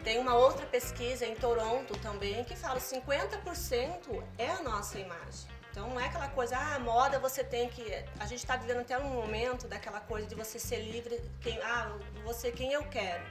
Tem 0.04 0.20
uma 0.20 0.36
outra 0.36 0.66
pesquisa 0.66 1.26
em 1.26 1.36
Toronto 1.36 1.98
também 2.00 2.44
que 2.44 2.56
fala 2.56 2.80
50% 2.80 4.24
é 4.38 4.50
a 4.50 4.62
nossa 4.62 5.00
imagem. 5.00 5.50
Então 5.72 5.90
não 5.90 6.00
é 6.00 6.06
aquela 6.06 6.28
coisa, 6.30 6.58
ah, 6.58 6.80
moda 6.80 7.20
você 7.20 7.44
tem 7.44 7.70
que. 7.70 7.84
A 8.20 8.26
gente 8.26 8.40
está 8.40 8.56
vivendo 8.56 8.80
até 8.80 8.98
um 8.98 9.10
momento 9.10 9.68
daquela 9.68 10.00
coisa 10.00 10.28
de 10.28 10.34
você 10.34 10.58
ser 10.58 10.80
livre, 10.80 11.22
quem, 11.42 11.62
ah, 11.62 11.96
você 12.24 12.52
quem 12.52 12.74
eu 12.74 12.84
quero. 12.86 13.24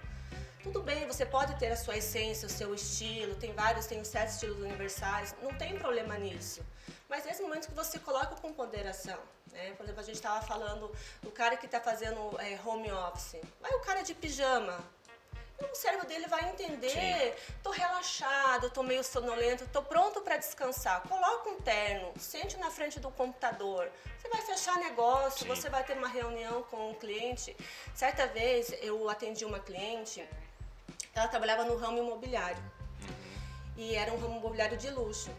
Tudo 0.62 0.82
bem, 0.82 1.06
você 1.06 1.24
pode 1.24 1.56
ter 1.58 1.68
a 1.68 1.76
sua 1.76 1.96
essência, 1.96 2.46
o 2.46 2.50
seu 2.50 2.74
estilo, 2.74 3.34
tem 3.36 3.52
vários, 3.52 3.86
tem 3.86 4.02
sete 4.04 4.30
estilos 4.30 4.58
universais, 4.58 5.34
não 5.42 5.54
tem 5.54 5.78
problema 5.78 6.16
nisso. 6.18 6.60
Mas 7.08 7.24
nesse 7.24 7.42
momento 7.42 7.68
que 7.68 7.74
você 7.74 7.98
coloca 7.98 8.34
com 8.36 8.52
ponderação, 8.52 9.18
né? 9.52 9.72
Por 9.72 9.84
exemplo, 9.84 10.00
a 10.00 10.04
gente 10.04 10.16
estava 10.16 10.44
falando 10.44 10.92
do 11.22 11.30
cara 11.30 11.56
que 11.56 11.66
está 11.66 11.80
fazendo 11.80 12.40
é, 12.40 12.58
home 12.64 12.90
office. 12.92 13.40
Vai 13.60 13.72
o 13.72 13.80
cara 13.80 14.02
de 14.02 14.14
pijama, 14.14 14.78
o 15.60 15.74
cérebro 15.74 16.06
dele 16.06 16.26
vai 16.26 16.50
entender, 16.50 17.36
tô 17.62 17.70
relaxado, 17.70 18.70
tô 18.70 18.82
meio 18.82 19.02
sonolento, 19.02 19.66
tô 19.68 19.82
pronto 19.82 20.20
para 20.20 20.36
descansar. 20.36 21.02
Coloca 21.08 21.48
um 21.48 21.60
terno, 21.60 22.12
sente 22.18 22.56
na 22.58 22.70
frente 22.70 23.00
do 23.00 23.10
computador. 23.10 23.90
Você 24.18 24.28
vai 24.28 24.42
fechar 24.42 24.76
negócio, 24.78 25.40
Sim. 25.40 25.48
você 25.48 25.68
vai 25.70 25.82
ter 25.84 25.96
uma 25.96 26.08
reunião 26.08 26.62
com 26.64 26.90
um 26.90 26.94
cliente. 26.94 27.56
Certa 27.94 28.26
vez 28.26 28.72
eu 28.82 29.08
atendi 29.08 29.44
uma 29.44 29.58
cliente, 29.58 30.26
ela 31.14 31.28
trabalhava 31.28 31.64
no 31.64 31.76
ramo 31.76 31.98
imobiliário. 31.98 32.62
Uhum. 33.02 33.72
E 33.76 33.94
era 33.94 34.12
um 34.12 34.18
ramo 34.18 34.38
imobiliário 34.38 34.76
de 34.76 34.90
luxo. 34.90 35.30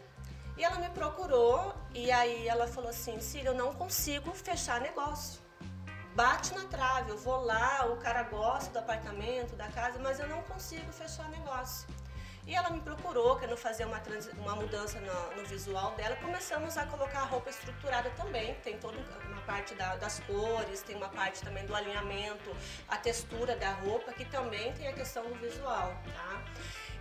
E 0.56 0.64
ela 0.64 0.76
me 0.76 0.88
procurou 0.90 1.72
e 1.94 2.10
aí 2.10 2.48
ela 2.48 2.66
falou 2.66 2.90
assim, 2.90 3.20
Cília, 3.20 3.50
eu 3.50 3.54
não 3.54 3.72
consigo 3.72 4.32
fechar 4.32 4.80
negócio 4.80 5.47
bate 6.18 6.52
na 6.52 6.64
trave. 6.64 7.10
Eu 7.10 7.18
vou 7.18 7.44
lá, 7.44 7.86
o 7.92 7.96
cara 7.98 8.24
gosta 8.24 8.72
do 8.72 8.78
apartamento, 8.80 9.54
da 9.54 9.68
casa, 9.68 10.00
mas 10.00 10.18
eu 10.18 10.26
não 10.26 10.42
consigo 10.42 10.90
fechar 10.92 11.28
negócio. 11.28 11.86
E 12.44 12.54
ela 12.54 12.70
me 12.70 12.80
procurou, 12.80 13.36
querendo 13.36 13.56
fazer 13.58 13.84
uma, 13.84 14.02
uma 14.38 14.56
mudança 14.56 14.98
no, 14.98 15.36
no, 15.36 15.46
visual 15.46 15.94
dela. 15.96 16.16
Começamos 16.16 16.76
a 16.76 16.86
colocar 16.86 17.20
a 17.20 17.24
roupa 17.24 17.50
estruturada 17.50 18.10
também. 18.16 18.54
Tem 18.64 18.78
toda 18.78 18.96
uma 19.28 19.42
parte 19.42 19.74
da, 19.74 19.94
das 19.96 20.18
cores, 20.20 20.80
tem 20.80 20.96
uma 20.96 21.10
parte 21.10 21.42
também 21.42 21.64
do 21.66 21.74
alinhamento, 21.74 22.56
a 22.88 22.96
textura 22.96 23.54
da 23.54 23.72
roupa, 23.74 24.12
que 24.12 24.24
também 24.24 24.72
tem 24.72 24.88
a 24.88 24.94
questão 24.94 25.24
do 25.24 25.34
visual, 25.34 25.94
tá? 26.16 26.42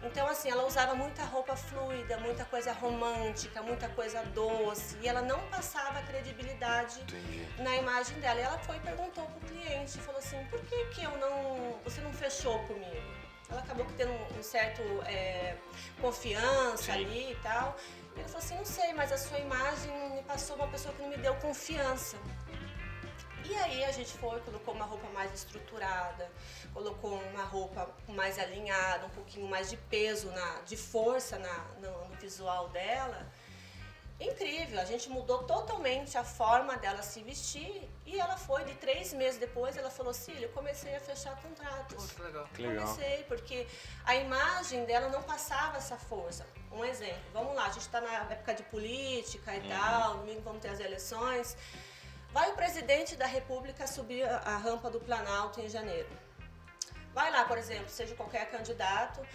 Então, 0.03 0.27
assim, 0.27 0.49
ela 0.49 0.65
usava 0.65 0.93
muita 0.93 1.23
roupa 1.23 1.55
fluida, 1.55 2.17
muita 2.19 2.45
coisa 2.45 2.71
romântica, 2.71 3.61
muita 3.61 3.89
coisa 3.89 4.23
doce. 4.25 4.95
E 5.01 5.07
ela 5.07 5.21
não 5.21 5.39
passava 5.49 6.01
credibilidade 6.03 6.99
Entendi. 7.01 7.47
na 7.57 7.75
imagem 7.75 8.19
dela. 8.19 8.39
E 8.39 8.43
ela 8.43 8.59
foi 8.59 8.77
e 8.77 8.79
perguntou 8.79 9.25
pro 9.25 9.47
cliente, 9.47 9.97
falou 9.99 10.19
assim, 10.19 10.43
por 10.45 10.61
que 10.61 10.85
que 10.85 11.03
eu 11.03 11.17
não... 11.17 11.79
você 11.83 11.99
não 12.01 12.13
fechou 12.13 12.59
comigo? 12.65 13.17
Ela 13.49 13.61
acabou 13.61 13.85
tendo 13.95 14.11
um 14.37 14.43
certo 14.43 14.81
é, 15.05 15.55
confiança 16.01 16.83
Sim. 16.83 16.91
ali 16.91 17.31
e 17.31 17.35
tal. 17.41 17.75
E 18.15 18.19
ele 18.19 18.27
falou 18.27 18.43
assim, 18.43 18.55
não 18.55 18.65
sei, 18.65 18.93
mas 18.93 19.11
a 19.11 19.17
sua 19.17 19.39
imagem 19.39 19.91
me 20.11 20.21
passou 20.23 20.55
uma 20.57 20.67
pessoa 20.67 20.93
que 20.93 21.01
não 21.01 21.09
me 21.09 21.17
deu 21.17 21.33
confiança. 21.35 22.17
E 23.49 23.55
aí 23.55 23.85
a 23.85 23.91
gente 23.91 24.11
foi, 24.11 24.39
colocou 24.41 24.73
uma 24.73 24.85
roupa 24.85 25.07
mais 25.09 25.33
estruturada, 25.33 26.29
colocou 26.73 27.13
uma 27.13 27.43
roupa 27.43 27.89
mais 28.09 28.37
alinhada, 28.37 29.05
um 29.05 29.09
pouquinho 29.09 29.47
mais 29.47 29.69
de 29.69 29.77
peso, 29.77 30.29
na, 30.31 30.61
de 30.65 30.75
força 30.75 31.39
na, 31.39 31.57
no, 31.81 32.09
no 32.09 32.15
visual 32.15 32.67
dela. 32.69 33.25
Incrível, 34.19 34.81
a 34.81 34.85
gente 34.85 35.09
mudou 35.09 35.43
totalmente 35.43 36.17
a 36.17 36.23
forma 36.23 36.75
dela 36.77 37.03
se 37.03 37.21
vestir 37.21 37.87
e 38.03 38.19
ela 38.19 38.35
foi, 38.35 38.65
de 38.65 38.73
três 38.73 39.13
meses 39.13 39.39
depois, 39.39 39.77
ela 39.77 39.91
falou, 39.91 40.11
Cília, 40.11 40.47
eu 40.47 40.49
comecei 40.53 40.95
a 40.95 40.99
fechar 40.99 41.39
contratos. 41.39 42.11
que 42.11 42.21
legal. 42.23 42.49
Que 42.55 42.61
legal. 42.63 42.87
Comecei, 42.87 43.23
porque 43.25 43.67
a 44.03 44.15
imagem 44.15 44.85
dela 44.85 45.07
não 45.09 45.21
passava 45.21 45.77
essa 45.77 45.97
força. 45.97 46.47
Um 46.71 46.83
exemplo, 46.83 47.21
vamos 47.31 47.55
lá, 47.55 47.65
a 47.65 47.69
gente 47.69 47.81
está 47.81 48.01
na 48.01 48.11
época 48.31 48.55
de 48.55 48.63
política 48.63 49.55
e 49.55 49.59
uhum. 49.59 49.69
tal, 49.69 50.17
domingo 50.17 50.41
vamos 50.41 50.61
ter 50.63 50.69
as 50.69 50.79
eleições. 50.79 51.55
Vai 52.31 52.51
o 52.51 52.55
presidente 52.55 53.15
da 53.15 53.25
República 53.25 53.87
subir 53.87 54.23
a 54.23 54.57
rampa 54.57 54.89
do 54.89 54.99
Planalto 54.99 55.59
em 55.61 55.69
janeiro. 55.69 56.09
Vai 57.13 57.31
lá, 57.31 57.45
por 57.45 57.57
exemplo, 57.57 57.89
seja 57.89 58.13
qualquer 58.15 58.49
candidato, 58.51 59.25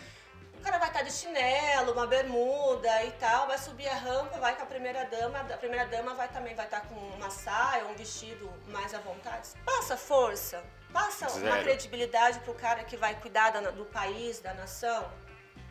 o 0.57 0.65
cara 0.65 0.79
vai 0.79 0.89
estar 0.89 1.03
de 1.03 1.11
chinelo, 1.11 1.91
uma 1.91 2.07
bermuda 2.07 3.03
e 3.03 3.11
tal, 3.13 3.49
vai 3.49 3.59
subir 3.59 3.89
a 3.89 3.97
rampa, 3.97 4.39
vai 4.39 4.55
com 4.55 4.63
a 4.63 4.67
primeira 4.67 5.05
dama, 5.07 5.41
a 5.41 5.57
primeira 5.57 5.87
dama 5.87 6.15
vai 6.15 6.29
também 6.29 6.55
vai 6.55 6.67
estar 6.67 6.83
com 6.83 6.95
uma 6.95 7.31
saia, 7.31 7.85
um 7.87 7.95
vestido 7.95 8.49
mais 8.69 8.95
à 8.95 9.01
vontade. 9.01 9.49
Passa 9.65 9.97
força, 9.97 10.63
passa 10.93 11.29
Zero. 11.29 11.47
uma 11.47 11.59
credibilidade 11.59 12.39
pro 12.41 12.55
cara 12.55 12.85
que 12.85 12.97
vai 12.97 13.19
cuidar 13.21 13.51
do 13.51 13.85
país, 13.87 14.39
da 14.39 14.55
nação. 14.55 15.11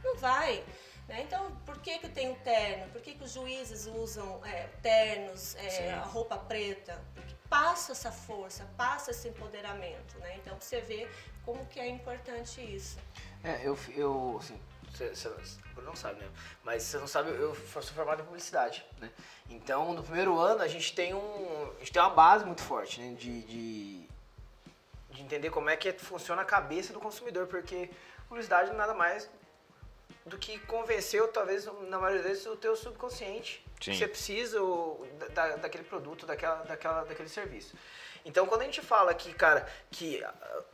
Não 0.04 0.18
vai. 0.18 0.62
Né? 1.08 1.22
Então, 1.22 1.52
por 1.66 1.80
que, 1.80 2.00
que 2.00 2.10
tem 2.10 2.32
o 2.32 2.36
terno? 2.36 2.92
Por 2.92 3.02
que, 3.02 3.14
que 3.14 3.24
os 3.24 3.32
juízes 3.32 3.86
usam 3.88 4.40
é, 4.46 4.68
ternos, 4.82 5.56
é, 5.56 5.94
a 5.94 6.04
roupa 6.04 6.38
preta? 6.38 7.02
Porque 7.14 7.36
passa 7.50 7.92
essa 7.92 8.12
força, 8.12 8.68
passa 8.78 9.12
esse 9.12 9.28
empoderamento. 9.28 10.18
Né? 10.20 10.38
Então, 10.38 10.58
você 10.60 10.82
vê 10.82 11.08
como 11.46 11.66
que 11.66 11.80
é 11.80 11.88
importante 11.88 12.62
isso. 12.62 12.98
É, 13.44 13.60
eu, 13.64 13.78
eu 13.96 14.38
assim, 14.40 14.60
você, 14.94 15.32
não 15.84 15.96
sabe, 15.96 16.22
né? 16.22 16.30
Mas 16.64 16.84
você 16.84 16.98
não 16.98 17.08
sabe, 17.08 17.32
eu 17.32 17.56
sou 17.56 17.82
formado 17.82 18.22
em 18.22 18.26
publicidade, 18.26 18.86
né? 19.00 19.10
Então, 19.50 19.94
no 19.94 20.04
primeiro 20.04 20.38
ano, 20.38 20.62
a 20.62 20.68
gente 20.68 20.94
tem, 20.94 21.14
um, 21.14 21.72
a 21.76 21.80
gente 21.80 21.92
tem 21.92 22.02
uma 22.02 22.12
base 22.12 22.46
muito 22.46 22.62
forte, 22.62 23.02
né? 23.02 23.14
De, 23.16 23.42
de, 23.44 24.08
de 25.10 25.22
entender 25.22 25.50
como 25.50 25.70
é 25.70 25.76
que 25.76 25.92
funciona 25.94 26.42
a 26.42 26.46
cabeça 26.46 26.94
do 26.94 27.00
consumidor, 27.00 27.48
porque 27.48 27.90
publicidade 28.28 28.72
nada 28.74 28.94
mais 28.94 29.30
do 30.26 30.38
que 30.38 30.60
convenceu, 30.60 31.28
talvez, 31.28 31.66
na 31.88 31.98
maioria 31.98 32.24
vezes, 32.24 32.46
o 32.46 32.56
teu 32.56 32.76
subconsciente. 32.76 33.66
Sim. 33.80 33.92
Que 33.92 33.98
você 33.98 34.08
precisa 34.08 34.60
da, 35.34 35.56
daquele 35.58 35.84
produto, 35.84 36.26
daquela, 36.26 36.64
daquela, 36.64 37.04
daquele 37.04 37.30
serviço. 37.30 37.76
Então, 38.24 38.46
quando 38.46 38.62
a 38.62 38.66
gente 38.66 38.82
fala 38.82 39.12
aqui, 39.12 39.34
cara, 39.34 39.66
que 39.90 40.24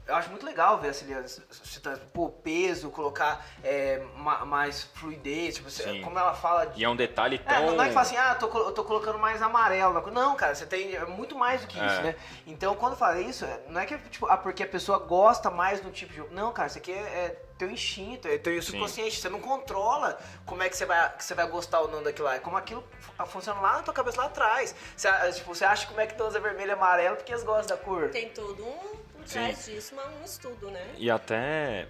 eu 0.06 0.16
acho 0.16 0.30
muito 0.30 0.46
legal 0.46 0.80
ver 0.80 0.90
a 0.90 0.94
Celia 0.94 1.24
citando, 1.28 2.00
pô, 2.14 2.30
peso, 2.30 2.90
colocar 2.90 3.46
é, 3.64 4.02
mais 4.46 4.84
fluidez, 4.94 5.56
tipo, 5.56 5.70
você, 5.70 6.00
como 6.00 6.20
ela 6.20 6.34
fala. 6.34 6.66
De, 6.66 6.82
e 6.82 6.84
é 6.84 6.90
um 6.90 6.96
detalhe 6.96 7.38
tão. 7.38 7.56
É, 7.56 7.76
não 7.76 7.84
é 7.84 7.88
que 7.88 7.94
fala 7.94 8.06
assim, 8.06 8.18
ah, 8.18 8.36
tô, 8.36 8.48
eu 8.58 8.72
tô 8.72 8.84
colocando 8.84 9.18
mais 9.18 9.42
amarelo. 9.42 10.12
Não, 10.12 10.36
cara, 10.36 10.56
você 10.56 10.66
tem 10.66 10.96
é 10.96 11.06
muito 11.06 11.38
mais 11.38 11.62
do 11.62 11.68
que 11.68 11.80
é. 11.80 11.86
isso, 11.86 12.02
né? 12.02 12.16
Então, 12.46 12.76
quando 12.76 12.98
fala 12.98 13.20
isso, 13.22 13.46
não 13.70 13.80
é 13.80 13.86
que, 13.86 13.98
tipo, 14.10 14.26
ah, 14.28 14.38
porque 14.38 14.64
a 14.64 14.68
pessoa 14.68 15.00
gosta 15.00 15.50
mais 15.50 15.80
do 15.80 15.90
tipo 15.90 16.14
de. 16.14 16.34
Não, 16.34 16.52
cara, 16.52 16.68
isso 16.68 16.78
aqui 16.78 16.92
é, 16.92 16.96
é 16.96 17.42
teu 17.58 17.72
instinto, 17.72 18.28
é 18.28 18.38
teu 18.38 18.62
subconsciente. 18.62 19.20
Você 19.20 19.30
não 19.30 19.37
controla 19.40 20.20
como 20.46 20.64
é 20.64 20.70
que 20.70 20.78
você 20.78 20.86
vai, 20.86 21.16
que 21.16 21.24
você 21.24 21.34
vai 21.34 21.48
gostar 21.48 21.82
ou 21.82 21.92
não 21.92 22.04
daquilo 22.04 22.28
lá. 22.28 22.36
É 22.36 22.40
como 22.40 22.58
aquilo 22.58 22.84
funciona 23.28 23.60
lá 23.60 23.74
na 23.78 23.84
tua 23.84 23.94
cabeça 23.94 24.18
lá 24.18 24.28
atrás. 24.28 24.76
Você, 24.96 25.10
tipo, 25.34 25.54
você 25.54 25.66
acha 25.66 25.88
como 25.88 26.00
é 26.00 26.08
que 26.08 26.16
tu 26.16 26.24
usa 26.24 26.40
vermelho 26.40 26.70
e 26.70 26.74
amarelo 26.74 27.16
porque 27.16 27.32
eles 27.32 27.44
gostam 27.44 27.78
da 27.78 27.84
cor. 27.84 28.10
Tem 28.10 28.30
tudo 28.30 28.66
um 28.66 28.98
por 29.14 29.24
trás 29.26 29.66
disso, 29.66 29.96
um 29.96 30.24
estudo, 30.24 30.70
né? 30.72 30.96
E 30.98 31.10
até 31.10 31.88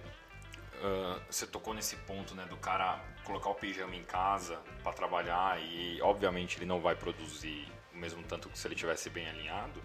uh, 0.82 1.20
você 1.30 1.46
tocou 1.46 1.74
nesse 1.74 1.96
ponto, 1.96 2.34
né, 2.34 2.44
do 2.46 2.56
cara 2.56 3.00
colocar 3.24 3.50
o 3.50 3.54
pijama 3.54 3.94
em 3.94 4.04
casa 4.04 4.58
para 4.82 4.92
trabalhar 4.92 5.60
e 5.60 6.00
obviamente 6.00 6.58
ele 6.58 6.66
não 6.66 6.80
vai 6.80 6.94
produzir 6.94 7.70
o 7.92 7.96
mesmo 7.98 8.22
tanto 8.22 8.48
que 8.48 8.58
se 8.58 8.66
ele 8.66 8.74
tivesse 8.74 9.10
bem 9.10 9.28
alinhado. 9.28 9.82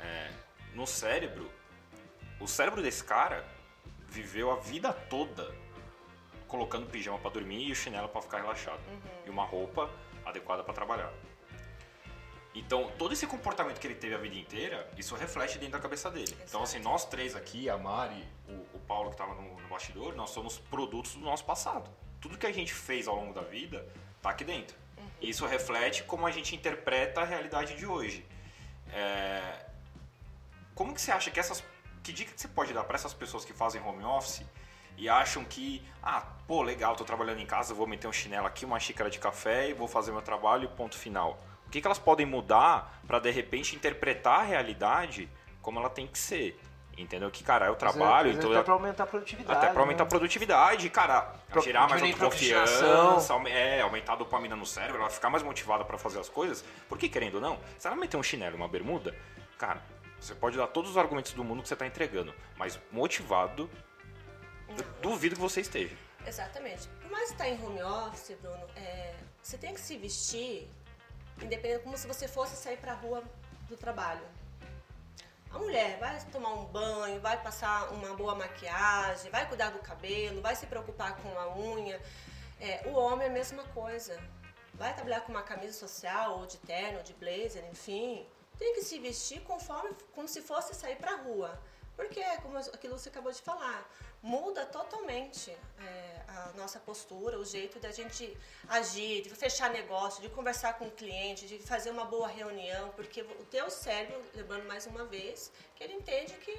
É, 0.00 0.30
no 0.74 0.86
cérebro, 0.86 1.50
o 2.40 2.46
cérebro 2.46 2.82
desse 2.82 3.04
cara 3.04 3.44
viveu 4.08 4.50
a 4.50 4.56
vida 4.56 4.92
toda 4.92 5.54
colocando 6.48 6.86
pijama 6.86 7.18
para 7.18 7.30
dormir 7.30 7.68
e 7.68 7.72
o 7.72 7.74
chinelo 7.74 8.08
para 8.08 8.22
ficar 8.22 8.38
relaxado. 8.38 8.80
Uhum. 8.88 9.00
E 9.26 9.30
uma 9.30 9.44
roupa 9.44 9.90
adequada 10.24 10.62
para 10.62 10.74
trabalhar. 10.74 11.12
Então, 12.54 12.90
todo 12.96 13.12
esse 13.12 13.26
comportamento 13.26 13.80
que 13.80 13.86
ele 13.86 13.96
teve 13.96 14.14
a 14.14 14.18
vida 14.18 14.36
inteira, 14.36 14.88
isso 14.96 15.14
reflete 15.16 15.58
dentro 15.58 15.72
da 15.72 15.80
cabeça 15.80 16.08
dele. 16.08 16.30
Exato. 16.30 16.44
Então, 16.48 16.62
assim, 16.62 16.78
nós 16.78 17.04
três 17.04 17.34
aqui, 17.34 17.68
a 17.68 17.76
Mari, 17.76 18.24
o, 18.48 18.76
o 18.76 18.80
Paulo 18.86 19.08
que 19.08 19.14
estava 19.14 19.34
no, 19.34 19.60
no 19.60 19.68
bastidor, 19.68 20.14
nós 20.14 20.30
somos 20.30 20.58
produtos 20.58 21.14
do 21.14 21.20
nosso 21.20 21.44
passado. 21.44 21.90
Tudo 22.20 22.38
que 22.38 22.46
a 22.46 22.52
gente 22.52 22.72
fez 22.72 23.08
ao 23.08 23.16
longo 23.16 23.34
da 23.34 23.42
vida 23.42 23.84
está 24.16 24.30
aqui 24.30 24.44
dentro. 24.44 24.76
Uhum. 24.96 25.04
E 25.20 25.30
isso 25.30 25.44
reflete 25.46 26.04
como 26.04 26.26
a 26.26 26.30
gente 26.30 26.54
interpreta 26.54 27.22
a 27.22 27.24
realidade 27.24 27.76
de 27.76 27.86
hoje. 27.86 28.24
É... 28.92 29.66
Como 30.76 30.94
que 30.94 31.00
você 31.00 31.10
acha 31.10 31.30
que 31.32 31.40
essas 31.40 31.62
que 32.04 32.12
dica 32.12 32.32
que 32.32 32.40
você 32.40 32.48
pode 32.48 32.72
dar 32.72 32.84
para 32.84 32.96
essas 32.96 33.14
pessoas 33.14 33.44
que 33.44 33.52
fazem 33.52 33.82
home 33.82 34.04
office 34.04 34.44
e 34.96 35.08
acham 35.08 35.44
que, 35.44 35.82
ah, 36.02 36.22
pô, 36.46 36.62
legal, 36.62 36.94
tô 36.96 37.04
trabalhando 37.04 37.40
em 37.40 37.46
casa, 37.46 37.74
vou 37.74 37.86
meter 37.86 38.06
um 38.06 38.12
chinelo 38.12 38.46
aqui, 38.46 38.64
uma 38.64 38.78
xícara 38.78 39.10
de 39.10 39.18
café 39.18 39.68
e 39.70 39.72
vou 39.72 39.88
fazer 39.88 40.12
meu 40.12 40.22
trabalho, 40.22 40.68
ponto 40.70 40.96
final. 40.96 41.42
O 41.66 41.70
que, 41.70 41.80
que 41.80 41.86
elas 41.86 41.98
podem 41.98 42.26
mudar 42.26 43.00
para 43.06 43.18
de 43.18 43.30
repente 43.30 43.74
interpretar 43.74 44.40
a 44.40 44.42
realidade 44.42 45.28
como 45.60 45.78
ela 45.78 45.90
tem 45.90 46.06
que 46.06 46.18
ser? 46.18 46.60
Entendeu? 46.96 47.28
Que, 47.28 47.42
cara, 47.42 47.66
é 47.66 47.70
o 47.70 47.74
trabalho. 47.74 48.30
Às 48.30 48.36
vezes 48.36 48.38
então, 48.38 48.52
até 48.52 48.62
pra 48.62 48.74
aumentar 48.74 49.02
a 49.02 49.06
produtividade. 49.06 49.58
até 49.58 49.72
pra 49.72 49.82
aumentar 49.82 50.02
a 50.02 50.06
né? 50.06 50.10
produtividade, 50.10 50.90
cara, 50.90 51.22
Pro- 51.48 51.60
gerar 51.60 51.88
mais 51.88 52.00
autoconfiança, 52.00 52.84
é, 53.48 53.80
aumentar 53.80 54.12
a 54.12 54.16
dopamina 54.16 54.54
no 54.54 54.64
cérebro, 54.64 55.00
ela 55.00 55.10
ficar 55.10 55.28
mais 55.28 55.42
motivada 55.42 55.84
pra 55.84 55.98
fazer 55.98 56.20
as 56.20 56.28
coisas. 56.28 56.64
Porque, 56.88 57.08
querendo 57.08 57.36
ou 57.36 57.40
não, 57.40 57.58
se 57.78 57.88
ela 57.88 57.96
meter 57.96 58.16
um 58.16 58.22
chinelo 58.22 58.56
uma 58.56 58.68
bermuda, 58.68 59.12
cara, 59.58 59.82
você 60.20 60.36
pode 60.36 60.56
dar 60.56 60.68
todos 60.68 60.92
os 60.92 60.96
argumentos 60.96 61.32
do 61.32 61.42
mundo 61.42 61.62
que 61.62 61.68
você 61.68 61.74
tá 61.74 61.84
entregando, 61.84 62.32
mas 62.56 62.78
motivado, 62.92 63.68
duvido 65.02 65.34
que 65.34 65.40
você 65.40 65.60
esteja. 65.60 65.96
Exatamente. 66.26 66.88
Por 67.00 67.10
mais 67.10 67.26
que 67.26 67.32
está 67.32 67.48
em 67.48 67.62
home 67.62 67.82
office, 67.82 68.36
Bruno, 68.40 68.66
é, 68.76 69.14
você 69.42 69.58
tem 69.58 69.74
que 69.74 69.80
se 69.80 69.96
vestir 69.96 70.70
independente 71.42 71.82
como 71.82 71.96
se 71.96 72.06
você 72.06 72.28
fosse 72.28 72.56
sair 72.56 72.76
para 72.76 72.92
a 72.92 72.94
rua 72.94 73.22
do 73.68 73.76
trabalho. 73.76 74.24
A 75.50 75.58
mulher 75.58 75.98
vai 75.98 76.18
tomar 76.32 76.52
um 76.54 76.64
banho, 76.64 77.20
vai 77.20 77.40
passar 77.40 77.92
uma 77.92 78.14
boa 78.14 78.34
maquiagem, 78.34 79.30
vai 79.30 79.46
cuidar 79.48 79.70
do 79.70 79.78
cabelo, 79.78 80.40
vai 80.40 80.56
se 80.56 80.66
preocupar 80.66 81.16
com 81.18 81.38
a 81.38 81.56
unha. 81.56 82.00
É, 82.60 82.82
o 82.86 82.94
homem 82.94 83.28
é 83.28 83.30
a 83.30 83.32
mesma 83.32 83.62
coisa. 83.68 84.18
Vai 84.74 84.92
trabalhar 84.92 85.20
com 85.20 85.30
uma 85.30 85.42
camisa 85.42 85.72
social, 85.72 86.38
ou 86.40 86.46
de 86.46 86.56
terno, 86.58 86.98
ou 86.98 87.04
de 87.04 87.12
blazer, 87.14 87.64
enfim. 87.70 88.26
Tem 88.58 88.74
que 88.74 88.82
se 88.82 88.98
vestir 88.98 89.42
conforme, 89.42 89.90
como 90.12 90.26
se 90.26 90.42
fosse 90.42 90.74
sair 90.74 90.96
para 90.96 91.12
a 91.12 91.16
rua. 91.16 91.60
Porque, 91.96 92.22
como 92.42 92.58
aquilo 92.58 92.94
que 92.94 93.00
você 93.00 93.08
acabou 93.08 93.30
de 93.30 93.40
falar, 93.40 93.88
muda 94.22 94.66
totalmente 94.66 95.50
é, 95.78 96.20
a 96.26 96.52
nossa 96.56 96.80
postura, 96.80 97.38
o 97.38 97.44
jeito 97.44 97.78
da 97.78 97.92
gente 97.92 98.36
agir, 98.68 99.22
de 99.22 99.30
fechar 99.30 99.70
negócio, 99.70 100.20
de 100.20 100.28
conversar 100.28 100.74
com 100.74 100.86
o 100.86 100.90
cliente, 100.90 101.46
de 101.46 101.58
fazer 101.58 101.90
uma 101.90 102.04
boa 102.04 102.26
reunião, 102.26 102.88
porque 102.96 103.22
o 103.22 103.44
teu 103.50 103.70
cérebro, 103.70 104.20
lembrando 104.34 104.66
mais 104.66 104.86
uma 104.86 105.04
vez, 105.04 105.52
que 105.76 105.84
ele 105.84 105.92
entende 105.94 106.32
que 106.34 106.50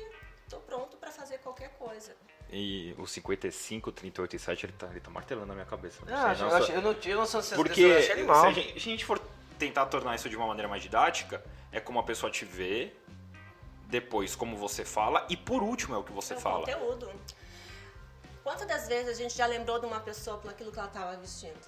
estou 0.43 0.62
pronto 0.62 0.95
para 0.98 1.12
fazer 1.12 1.39
qualquer 1.39 1.69
coisa. 1.71 2.15
E 2.50 2.95
o 2.98 3.06
55, 3.06 3.91
38 3.91 4.36
e 4.36 4.39
7, 4.39 4.65
ele 4.67 4.74
tá, 4.74 4.88
ele 4.88 5.00
tá 5.02 5.10
martelando 5.10 5.48
na 5.48 5.54
minha 5.56 5.65
cabeça. 5.65 6.00
Não 6.06 6.15
Ah, 6.15 6.34
sei, 6.36 6.45
eu, 6.45 6.50
não, 6.50 6.56
acho- 6.58 6.67
só- 6.67 6.74
eu 6.74 6.82
não, 6.82 6.91
eu 6.93 7.17
não 7.17 7.26
sou 7.26 7.41
Porque 7.58 7.82
pessoas, 7.82 7.91
eu 7.91 7.98
acho 7.98 8.06
se 8.06 8.12
animal. 8.13 8.45
a, 8.45 8.52
gente, 8.54 8.71
se 8.74 8.78
a 8.88 8.91
gente 8.91 9.04
for 9.06 9.19
tentar 9.60 9.86
tornar 9.88 10.15
isso 10.15 10.30
de 10.30 10.38
uma 10.38 10.48
maneira 10.48 10.69
mais 10.69 10.82
didática, 10.84 11.43
é 11.71 11.80
como 11.82 12.00
a 12.00 12.04
pessoa 12.04 12.32
te 12.32 12.45
vê, 12.45 12.93
depois 13.88 14.36
como 14.36 14.58
você 14.58 14.84
fala 14.84 15.26
e 15.30 15.38
por 15.38 15.62
último 15.63 15.95
é 15.95 15.98
o 15.98 16.04
que 16.04 16.12
você 16.12 16.34
é 16.34 16.38
o 16.38 16.39
fala. 16.39 16.60
conteúdo. 16.65 17.12
Quantas 18.43 18.67
das 18.67 18.88
vezes 18.88 19.10
a 19.10 19.13
gente 19.13 19.36
já 19.36 19.45
lembrou 19.45 19.80
de 19.80 19.86
uma 19.86 20.00
pessoa 20.00 20.38
por 20.38 20.52
aquilo 20.52 20.71
que 20.71 20.78
ela 20.78 20.88
estava 20.88 21.15
vestindo? 21.17 21.60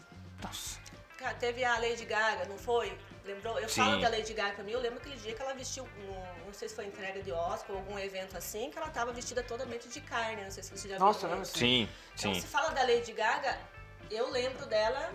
Nossa. 0.43 0.80
Cara, 1.17 1.34
teve 1.34 1.63
a 1.63 1.80
Lady 1.80 2.06
Gaga, 2.06 2.45
não 2.45 2.58
foi? 2.58 2.95
Lembrou? 3.25 3.60
Eu 3.60 3.67
Sim. 3.67 3.82
falo 3.82 3.99
da 3.99 4.08
Lady 4.10 4.34
Gaga 4.34 4.53
pra 4.53 4.63
mim, 4.63 4.71
eu 4.71 4.80
lembro 4.80 4.99
aquele 4.99 5.15
dia 5.15 5.34
que 5.34 5.41
ela 5.41 5.53
vestiu, 5.56 5.84
num- 5.97 6.45
não 6.45 6.53
sei 6.53 6.69
se 6.69 6.75
foi 6.75 6.86
entrega 6.86 7.21
de 7.23 7.32
Oscar 7.32 7.71
ou 7.71 7.77
algum 7.77 7.97
evento 7.97 8.38
assim, 8.38 8.69
que 8.69 8.77
ela 8.77 8.89
tava 8.89 9.12
vestida 9.12 9.41
totalmente 9.41 9.89
de 9.89 9.99
carne, 10.01 10.43
não 10.43 10.51
sei 10.51 10.62
se 10.62 10.77
você 10.77 10.88
já 10.88 10.99
Nossa, 10.99 11.21
viu. 11.21 11.30
lembro 11.30 11.43
isso. 11.43 11.58
Sim, 11.58 11.89
Então, 12.15 12.34
sim. 12.36 12.41
se 12.41 12.47
fala 12.47 12.69
da 12.69 12.84
Lady 12.84 13.12
Gaga, 13.12 13.60
eu 14.12 14.30
lembro 14.30 14.65
dela, 14.67 15.12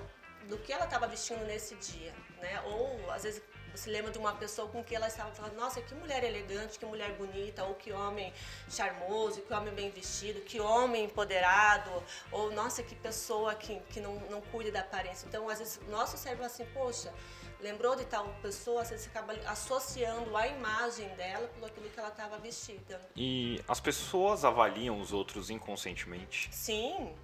do 0.48 0.58
que 0.58 0.72
ela 0.72 0.84
estava 0.84 1.06
vestindo 1.06 1.44
nesse 1.46 1.76
dia, 1.76 2.12
né? 2.40 2.60
Ou, 2.66 3.08
às 3.12 3.22
vezes, 3.22 3.40
você 3.74 3.90
lembra 3.90 4.10
de 4.10 4.18
uma 4.18 4.34
pessoa 4.34 4.68
com 4.68 4.84
que 4.84 4.94
ela 4.94 5.08
estava 5.08 5.30
falando, 5.32 5.54
nossa, 5.54 5.80
que 5.80 5.94
mulher 5.94 6.22
elegante, 6.22 6.78
que 6.78 6.84
mulher 6.84 7.12
bonita, 7.12 7.64
ou 7.64 7.74
que 7.74 7.92
homem 7.92 8.32
charmoso, 8.68 9.40
que 9.40 9.52
homem 9.52 9.74
bem 9.74 9.90
vestido, 9.90 10.40
que 10.40 10.60
homem 10.60 11.04
empoderado, 11.04 11.90
ou, 12.30 12.52
nossa, 12.52 12.82
que 12.82 12.94
pessoa 12.94 13.54
que, 13.54 13.80
que 13.90 14.00
não, 14.00 14.14
não 14.30 14.40
cuida 14.40 14.70
da 14.70 14.80
aparência. 14.80 15.26
Então, 15.26 15.48
às 15.48 15.58
vezes, 15.58 15.80
nosso 15.88 16.16
cérebro 16.18 16.44
assim, 16.44 16.64
poxa, 16.74 17.12
lembrou 17.60 17.96
de 17.96 18.04
tal 18.04 18.28
pessoa, 18.42 18.82
às 18.82 18.90
vezes 18.90 19.04
você 19.04 19.10
acaba 19.10 19.32
associando 19.48 20.36
a 20.36 20.46
imagem 20.46 21.08
dela 21.16 21.48
por 21.58 21.66
aquilo 21.66 21.88
que 21.88 21.98
ela 21.98 22.08
estava 22.08 22.36
vestida. 22.38 23.00
E 23.16 23.62
as 23.66 23.80
pessoas 23.80 24.44
avaliam 24.44 25.00
os 25.00 25.12
outros 25.12 25.48
inconscientemente. 25.48 26.48
Sim, 26.52 27.14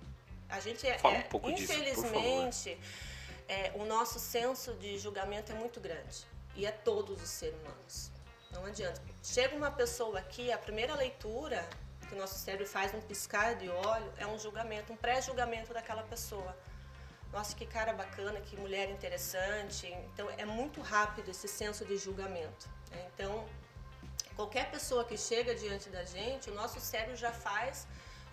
a 0.49 0.61
gente 0.61 0.87
é, 0.87 0.99
Fala 0.99 1.17
um 1.17 1.19
é- 1.19 1.23
pouco 1.25 1.53
disso, 1.53 1.73
por 1.73 1.83
infelizmente, 1.83 2.79
é, 3.49 3.73
o 3.75 3.85
nosso 3.85 4.19
senso 4.19 4.73
de 4.75 4.99
julgamento 4.99 5.53
é 5.53 5.55
muito 5.55 5.81
grande 5.81 6.27
e 6.59 6.67
é 6.67 6.73
todos 6.73 7.23
os 7.23 7.29
seres 7.29 7.57
humanos. 7.61 8.11
Não 8.51 8.67
adianta. 8.67 9.01
Chega 9.23 9.55
uma 9.55 9.71
pessoa 9.71 10.19
aqui, 10.19 10.51
a 10.51 10.59
primeira 10.59 10.95
leitura 10.97 11.67
que 12.09 12.15
o 12.15 12.19
nosso 12.19 12.37
cérebro 12.39 12.67
faz 12.67 12.93
um 12.93 13.01
piscar 13.01 13.55
de 13.55 13.69
olho 13.69 14.13
é 14.17 14.27
um 14.27 14.39
julgamento, 14.39 14.93
um 14.93 14.97
pré-julgamento 14.97 15.73
daquela 15.73 16.03
pessoa. 16.03 16.57
Nossa, 17.33 17.55
que 17.55 17.65
cara 17.65 17.93
bacana, 17.93 18.41
que 18.41 18.57
mulher 18.57 18.91
interessante. 18.91 19.87
Então 20.13 20.29
é 20.37 20.45
muito 20.45 20.81
rápido 20.81 21.31
esse 21.31 21.47
senso 21.47 21.85
de 21.85 21.97
julgamento. 21.97 22.69
né? 22.91 23.09
Então 23.15 23.47
qualquer 24.35 24.69
pessoa 24.71 25.05
que 25.05 25.17
chega 25.17 25.55
diante 25.55 25.89
da 25.91 26.05
gente, 26.05 26.51
o 26.51 26.55
nosso 26.55 26.81
cérebro 26.81 27.17
já 27.17 27.31
faz 27.31 27.87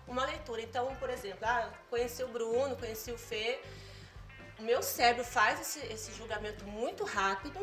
uma 0.08 0.24
leitura. 0.24 0.62
Então, 0.62 0.96
por 0.96 1.10
exemplo, 1.10 1.44
ah, 1.44 1.70
conheci 1.90 2.24
o 2.24 2.28
Bruno, 2.28 2.76
conheci 2.76 3.12
o 3.12 3.18
Fê, 3.18 3.60
o 4.58 4.62
meu 4.62 4.82
cérebro 4.82 5.24
faz 5.24 5.60
esse, 5.60 5.80
esse 5.92 6.12
julgamento 6.12 6.64
muito 6.64 7.04
rápido 7.04 7.60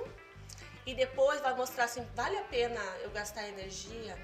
e 0.86 0.94
depois 0.94 1.42
vai 1.42 1.54
mostrar 1.56 1.86
assim, 1.86 2.06
vale 2.16 2.38
a 2.38 2.44
pena 2.44 2.82
eu 3.02 3.10
gastar 3.12 3.48
energia? 3.48 4.18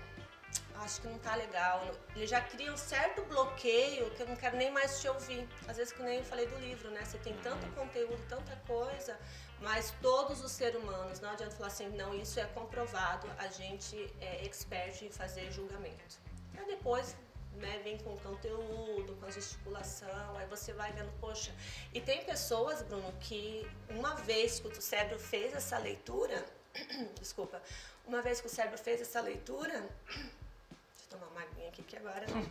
Acho 0.76 1.02
que 1.02 1.08
não 1.08 1.20
tá 1.20 1.36
legal. 1.36 1.92
Ele 2.16 2.26
já 2.26 2.40
cria 2.42 2.72
um 2.72 2.78
certo 2.78 3.22
bloqueio 3.24 4.10
que 4.12 4.24
eu 4.24 4.28
não 4.28 4.36
quero 4.36 4.56
nem 4.56 4.72
mais 4.72 5.02
te 5.02 5.10
ouvir. 5.10 5.48
Às 5.68 5.78
vezes 5.78 5.92
que 5.92 6.02
nem 6.02 6.20
eu 6.20 6.24
falei 6.24 6.48
do 6.48 6.58
livro, 6.58 6.90
né? 6.90 7.04
Você 7.04 7.18
tem 7.18 7.36
tanto 7.44 7.68
conteúdo, 7.76 8.18
tanta 8.30 8.56
coisa, 8.66 9.20
mas 9.60 9.94
todos 10.02 10.42
os 10.42 10.52
seres 10.52 10.82
humanos, 10.82 11.20
não 11.20 11.32
adianta 11.32 11.56
falar 11.56 11.68
assim, 11.68 11.90
não, 11.90 12.16
isso 12.16 12.40
é 12.40 12.46
comprovado, 12.46 13.30
a 13.38 13.48
gente 13.48 14.14
é 14.22 14.46
expert 14.46 15.02
em 15.04 15.12
fazer 15.12 15.52
julgamento. 15.52 16.18
Aí 16.58 16.66
depois 16.66 17.16
né, 17.56 17.82
vem 17.84 17.98
com 17.98 18.18
conteúdo, 18.18 19.16
com 19.20 19.26
aí 20.38 20.48
você 20.48 20.74
vai 20.74 20.92
vendo, 20.92 21.12
poxa. 21.20 21.52
E 21.94 22.02
tem 22.02 22.24
pessoas, 22.24 22.82
Bruno, 22.82 23.14
que 23.20 23.70
uma 23.90 24.16
vez 24.16 24.60
que 24.60 24.68
o 24.68 24.82
cérebro 24.82 25.20
fez 25.20 25.54
essa 25.54 25.78
leitura, 25.78 26.46
desculpa, 27.20 27.62
uma 28.06 28.22
vez 28.22 28.42
que 28.42 28.48
o 28.48 28.50
cérebro 28.50 28.78
fez 28.78 29.02
essa 29.02 29.22
leitura, 29.22 29.74
deixa 30.08 31.06
eu 31.06 31.10
tomar 31.10 31.28
uma 31.28 31.42
aguinha 31.42 31.70
aqui 31.70 31.84
que 31.84 31.98
agora 31.98 32.26
não. 32.28 32.50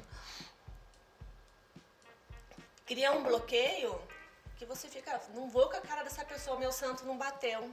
Cria 2.86 3.12
um 3.12 3.22
bloqueio 3.22 4.00
que 4.56 4.64
você 4.64 4.88
fica, 4.88 5.20
não 5.34 5.48
vou 5.48 5.68
com 5.68 5.76
a 5.76 5.80
cara 5.80 6.02
dessa 6.02 6.24
pessoa, 6.24 6.58
meu 6.58 6.72
santo 6.72 7.04
não 7.04 7.16
bateu. 7.16 7.70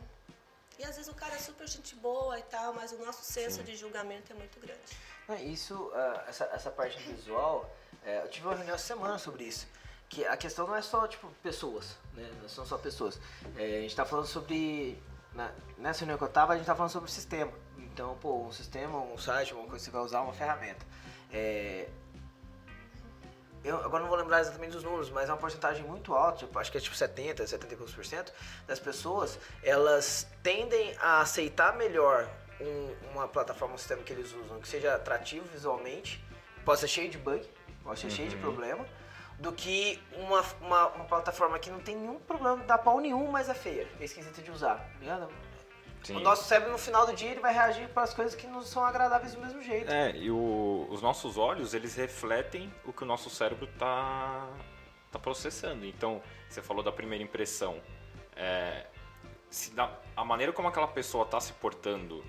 E 0.77 0.83
às 0.83 0.95
vezes 0.95 1.07
o 1.09 1.15
cara 1.15 1.35
é 1.35 1.39
super 1.39 1.67
gente 1.67 1.95
boa 1.95 2.37
e 2.37 2.43
tal, 2.43 2.73
mas 2.73 2.91
o 2.91 2.97
nosso 2.97 3.23
senso 3.23 3.63
de 3.63 3.75
julgamento 3.75 4.31
é 4.31 4.35
muito 4.35 4.59
grande. 4.59 4.81
Não, 5.27 5.35
Isso, 5.37 5.91
ah, 5.93 6.25
essa, 6.27 6.45
essa 6.45 6.69
parte 6.69 7.01
visual, 7.03 7.69
é, 8.03 8.21
eu 8.23 8.29
tive 8.29 8.45
uma 8.47 8.55
reunião 8.55 8.75
essa 8.75 8.85
semana 8.85 9.17
sobre 9.17 9.45
isso. 9.45 9.67
Que 10.07 10.25
a 10.25 10.37
questão 10.37 10.67
não 10.67 10.75
é 10.75 10.81
só, 10.81 11.07
tipo, 11.07 11.27
pessoas, 11.41 11.97
né? 12.13 12.29
Não 12.41 12.47
são 12.47 12.65
só 12.65 12.77
pessoas. 12.77 13.19
É, 13.57 13.79
a 13.79 13.81
gente 13.81 13.95
tá 13.95 14.05
falando 14.05 14.27
sobre. 14.27 15.01
Na, 15.33 15.51
nessa 15.77 15.99
reunião 16.01 16.17
que 16.17 16.23
eu 16.23 16.29
tava, 16.29 16.53
a 16.53 16.57
gente 16.57 16.65
tá 16.65 16.75
falando 16.75 16.91
sobre 16.91 17.11
sistema. 17.11 17.51
Então, 17.77 18.15
pô, 18.21 18.43
um 18.43 18.51
sistema, 18.51 18.99
um 18.99 19.17
site, 19.17 19.53
uma 19.53 19.63
coisa 19.63 19.77
que 19.77 19.85
você 19.85 19.91
vai 19.91 20.01
usar, 20.01 20.21
uma 20.21 20.33
ferramenta. 20.33 20.85
É, 21.33 21.89
eu 23.65 23.77
agora 23.83 24.03
não 24.03 24.09
vou 24.09 24.17
lembrar 24.17 24.39
exatamente 24.41 24.71
dos 24.73 24.83
números, 24.83 25.09
mas 25.09 25.27
é 25.27 25.31
uma 25.33 25.37
porcentagem 25.39 25.83
muito 25.83 26.13
alta, 26.13 26.39
tipo, 26.45 26.57
acho 26.59 26.71
que 26.71 26.77
é 26.77 26.81
tipo 26.81 26.95
70, 26.95 27.45
70 27.47 27.73
e 27.73 27.77
poucos 27.77 27.93
por 27.95 28.05
cento 28.05 28.31
das 28.67 28.79
pessoas, 28.79 29.39
elas 29.63 30.27
tendem 30.43 30.95
a 31.01 31.21
aceitar 31.21 31.75
melhor 31.75 32.29
um- 32.61 32.95
uma 33.11 33.27
plataforma, 33.27 33.73
um 33.75 33.77
sistema 33.77 34.01
que 34.03 34.13
eles 34.13 34.31
usam, 34.33 34.59
que 34.59 34.67
seja 34.67 34.95
atrativo 34.95 35.45
visualmente, 35.51 36.23
pode 36.63 36.79
ser 36.79 36.87
cheio 36.87 37.09
de 37.09 37.17
bug, 37.17 37.45
pode 37.83 37.99
ser 37.99 38.09
cheio 38.09 38.29
de 38.29 38.37
problema, 38.37 38.85
do 39.39 39.51
que 39.51 40.01
uma, 40.13 40.41
uma, 40.61 40.87
uma 40.89 41.05
plataforma 41.05 41.59
que 41.59 41.69
não 41.69 41.79
tem 41.79 41.95
nenhum 41.97 42.17
problema, 42.19 42.63
dá 42.63 42.77
pau 42.77 43.01
nenhum, 43.01 43.27
mas 43.29 43.49
é 43.49 43.53
feia, 43.53 43.85
é 43.99 44.03
esquisita 44.05 44.41
de 44.41 44.49
usar, 44.49 44.75
tá 44.77 44.99
ligado? 44.99 45.27
Sim. 46.05 46.15
O 46.17 46.19
nosso 46.19 46.43
cérebro 46.47 46.71
no 46.71 46.77
final 46.77 47.05
do 47.05 47.13
dia 47.13 47.31
ele 47.31 47.39
vai 47.39 47.53
reagir 47.53 47.89
para 47.89 48.03
as 48.03 48.13
coisas 48.13 48.35
que 48.35 48.45
não 48.47 48.61
são 48.61 48.83
agradáveis 48.85 49.33
do 49.33 49.41
mesmo 49.41 49.61
jeito. 49.61 49.91
É, 49.91 50.15
e 50.15 50.29
o- 50.29 50.87
os 50.89 51.01
nossos 51.01 51.37
olhos, 51.37 51.73
eles 51.73 51.95
refletem 51.95 52.71
o 52.85 52.93
que 52.93 53.03
o 53.03 53.05
nosso 53.05 53.29
cérebro 53.29 53.67
tá, 53.79 54.47
tá 55.11 55.17
processando. 55.17 55.85
Então, 55.85 56.21
você 56.47 56.61
falou 56.61 56.83
da 56.83 56.91
primeira 56.91 57.23
impressão. 57.23 57.81
É, 58.35 58.85
se 59.49 59.71
da, 59.71 59.91
a 60.15 60.23
maneira 60.23 60.53
como 60.53 60.67
aquela 60.67 60.87
pessoa 60.87 61.25
tá 61.25 61.39
se 61.39 61.53
portando, 61.53 62.23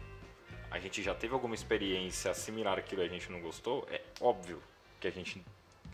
a 0.70 0.78
gente 0.78 1.02
já 1.02 1.14
teve 1.14 1.34
alguma 1.34 1.54
experiência 1.54 2.32
similar 2.34 2.78
àquilo 2.78 3.02
e 3.02 3.04
a 3.04 3.08
gente 3.08 3.30
não 3.30 3.40
gostou, 3.40 3.86
é 3.90 4.00
óbvio 4.20 4.62
que 4.98 5.06
a 5.06 5.10
gente 5.12 5.44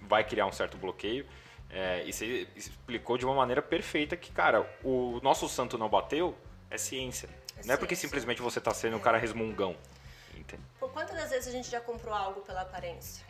vai 0.03 0.23
criar 0.25 0.47
um 0.47 0.53
certo 0.53 0.77
bloqueio. 0.77 1.27
É, 1.69 2.05
e 2.05 2.13
você 2.13 2.47
explicou 2.55 3.17
de 3.17 3.25
uma 3.25 3.35
maneira 3.35 3.63
perfeita 3.63 4.15
que, 4.17 4.31
cara, 4.31 4.71
o 4.85 5.19
nosso 5.23 5.49
santo 5.49 5.79
não 5.79 5.89
bateu 5.89 6.37
é 6.71 6.77
ciência. 6.77 7.29
É 7.63 7.67
não 7.67 7.75
é 7.75 7.77
porque 7.77 7.97
simplesmente 7.97 8.43
você 8.43 8.61
tá 8.61 8.73
sendo 8.73 8.97
um 8.97 9.01
cara 9.01 9.19
resmungão. 9.19 9.77
Entende? 10.35 10.63
Por 10.79 10.91
quantas 10.91 11.17
das 11.17 11.31
vezes 11.31 11.49
a 11.49 11.53
gente 11.53 11.71
já 11.71 11.81
comprou 11.81 12.15
algo 12.15 12.41
pela 12.43 12.63
aparência? 12.63 13.25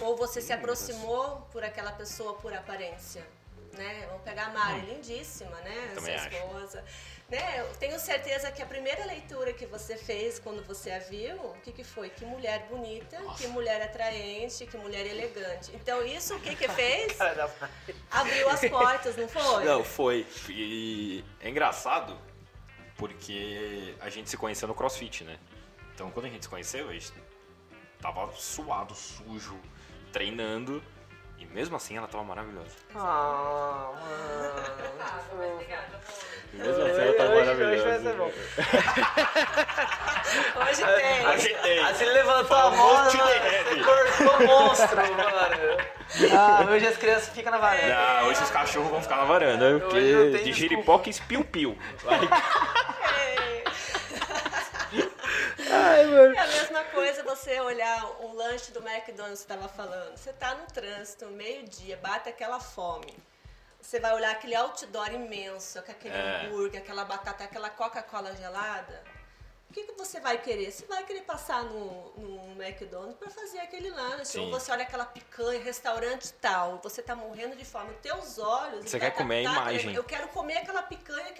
Ou 0.00 0.16
você 0.16 0.40
se 0.40 0.52
aproximou 0.52 1.48
por 1.52 1.64
aquela 1.64 1.92
pessoa 1.92 2.34
por 2.34 2.52
aparência? 2.52 3.26
Né? 3.72 4.04
Vamos 4.08 4.22
pegar 4.24 4.46
a 4.46 4.50
Mari, 4.50 4.80
lindíssima, 4.80 5.56
né? 5.60 5.94
Sua 5.94 6.14
acho. 6.14 6.28
esposa. 6.28 6.84
Né? 7.28 7.60
Eu 7.60 7.72
tenho 7.76 7.98
certeza 8.00 8.50
que 8.50 8.60
a 8.60 8.66
primeira 8.66 9.04
leitura 9.04 9.52
que 9.52 9.64
você 9.64 9.96
fez 9.96 10.40
quando 10.40 10.66
você 10.66 10.90
a 10.90 10.98
viu, 10.98 11.36
o 11.36 11.54
que, 11.62 11.70
que 11.70 11.84
foi? 11.84 12.10
Que 12.10 12.24
mulher 12.24 12.66
bonita, 12.68 13.20
Nossa. 13.20 13.40
que 13.40 13.48
mulher 13.48 13.80
atraente, 13.80 14.66
que 14.66 14.76
mulher 14.76 15.06
elegante. 15.06 15.70
Então 15.72 16.04
isso 16.04 16.34
o 16.34 16.40
que 16.40 16.56
que 16.56 16.68
fez? 16.68 17.16
Abriu 18.10 18.48
as 18.50 18.60
portas, 18.68 19.16
não 19.16 19.28
foi? 19.28 19.64
Não, 19.64 19.84
foi. 19.84 20.26
E 20.48 21.24
é 21.40 21.48
engraçado 21.48 22.18
porque 23.00 23.94
a 23.98 24.08
gente 24.10 24.28
se 24.28 24.36
conheceu 24.36 24.68
no 24.68 24.74
CrossFit, 24.74 25.24
né? 25.24 25.38
Então 25.94 26.10
quando 26.10 26.26
a 26.26 26.28
gente 26.28 26.42
se 26.42 26.48
conheceu, 26.50 26.90
a 26.90 26.92
gente 26.92 27.10
tava 27.98 28.30
suado, 28.32 28.94
sujo, 28.94 29.58
treinando. 30.12 30.82
E 31.38 31.46
mesmo 31.46 31.74
assim 31.74 31.96
ela 31.96 32.06
tava 32.06 32.22
maravilhosa. 32.22 32.76
Ah, 32.94 33.90
mano. 33.94 34.52
Obrigada, 35.54 35.98
mesmo 36.52 36.82
assim 36.82 37.00
ela 37.00 37.14
tava 37.14 37.34
maravilhosa. 37.36 37.72
Hoje 37.72 37.84
vai 37.84 38.00
ser 38.00 38.12
bom. 38.12 38.30
hoje 40.68 40.84
tem. 40.84 41.26
Hoje 41.26 41.48
tem. 41.62 41.78
Assim 41.78 42.04
levantou 42.04 42.58
a 42.58 42.70
mão, 42.70 43.06
cortou 43.82 44.46
monstro, 44.46 44.96
mano. 44.96 45.80
Ah, 46.36 46.66
hoje 46.70 46.86
as 46.86 46.98
crianças 46.98 47.30
ficam 47.30 47.52
na 47.52 47.58
varanda. 47.58 47.94
Não, 47.94 48.28
hoje 48.28 48.42
os 48.42 48.50
cachorros 48.50 48.90
vão 48.90 49.00
ficar 49.00 49.16
na 49.16 49.24
varanda, 49.24 49.80
porque 49.80 50.42
de 50.44 50.52
giripoca 50.52 51.08
e 51.08 51.14
piu-piu. 51.14 51.78
Ai, 55.70 56.06
mano. 56.06 56.34
É 56.34 56.38
a 56.38 56.46
mesma 56.46 56.84
coisa 56.84 57.22
você 57.22 57.60
olhar 57.60 58.04
o 58.22 58.34
lanche 58.34 58.72
do 58.72 58.80
McDonald's 58.80 59.42
que 59.42 59.52
você 59.52 59.54
estava 59.54 59.68
falando. 59.68 60.16
Você 60.16 60.32
tá 60.32 60.54
no 60.54 60.66
trânsito, 60.66 61.26
meio-dia, 61.26 61.96
bate 61.96 62.28
aquela 62.28 62.60
fome. 62.60 63.16
Você 63.80 63.98
vai 63.98 64.12
olhar 64.12 64.32
aquele 64.32 64.54
outdoor 64.54 65.12
imenso, 65.12 65.82
com 65.82 65.90
aquele 65.90 66.14
é. 66.14 66.46
hambúrguer, 66.46 66.82
aquela 66.82 67.04
batata, 67.04 67.44
aquela 67.44 67.70
Coca-Cola 67.70 68.34
gelada. 68.36 69.02
O 69.70 69.72
que, 69.72 69.84
que 69.84 69.92
você 69.92 70.18
vai 70.18 70.36
querer? 70.36 70.72
Você 70.72 70.84
vai 70.86 71.04
querer 71.04 71.22
passar 71.22 71.62
no, 71.62 72.12
no 72.16 72.60
McDonald's 72.60 73.16
para 73.16 73.30
fazer 73.30 73.60
aquele 73.60 73.88
lanche. 73.88 74.24
Sim. 74.32 74.40
Ou 74.40 74.50
você 74.50 74.72
olha 74.72 74.82
aquela 74.82 75.06
picanha, 75.06 75.62
restaurante 75.62 76.32
tal, 76.40 76.80
você 76.82 77.00
tá 77.00 77.14
morrendo 77.14 77.54
de 77.54 77.64
fome. 77.64 77.92
Os 77.92 78.00
teus 78.00 78.38
olhos. 78.38 78.90
Você 78.90 78.98
quer 78.98 79.12
comer 79.12 79.46
a 79.46 79.52
imagem. 79.52 79.90
Eu, 79.90 80.02
eu, 80.02 80.04
quero 80.04 80.26
comer 80.28 80.56
aquela 80.56 80.82
picanha 80.82 81.32
que 81.32 81.39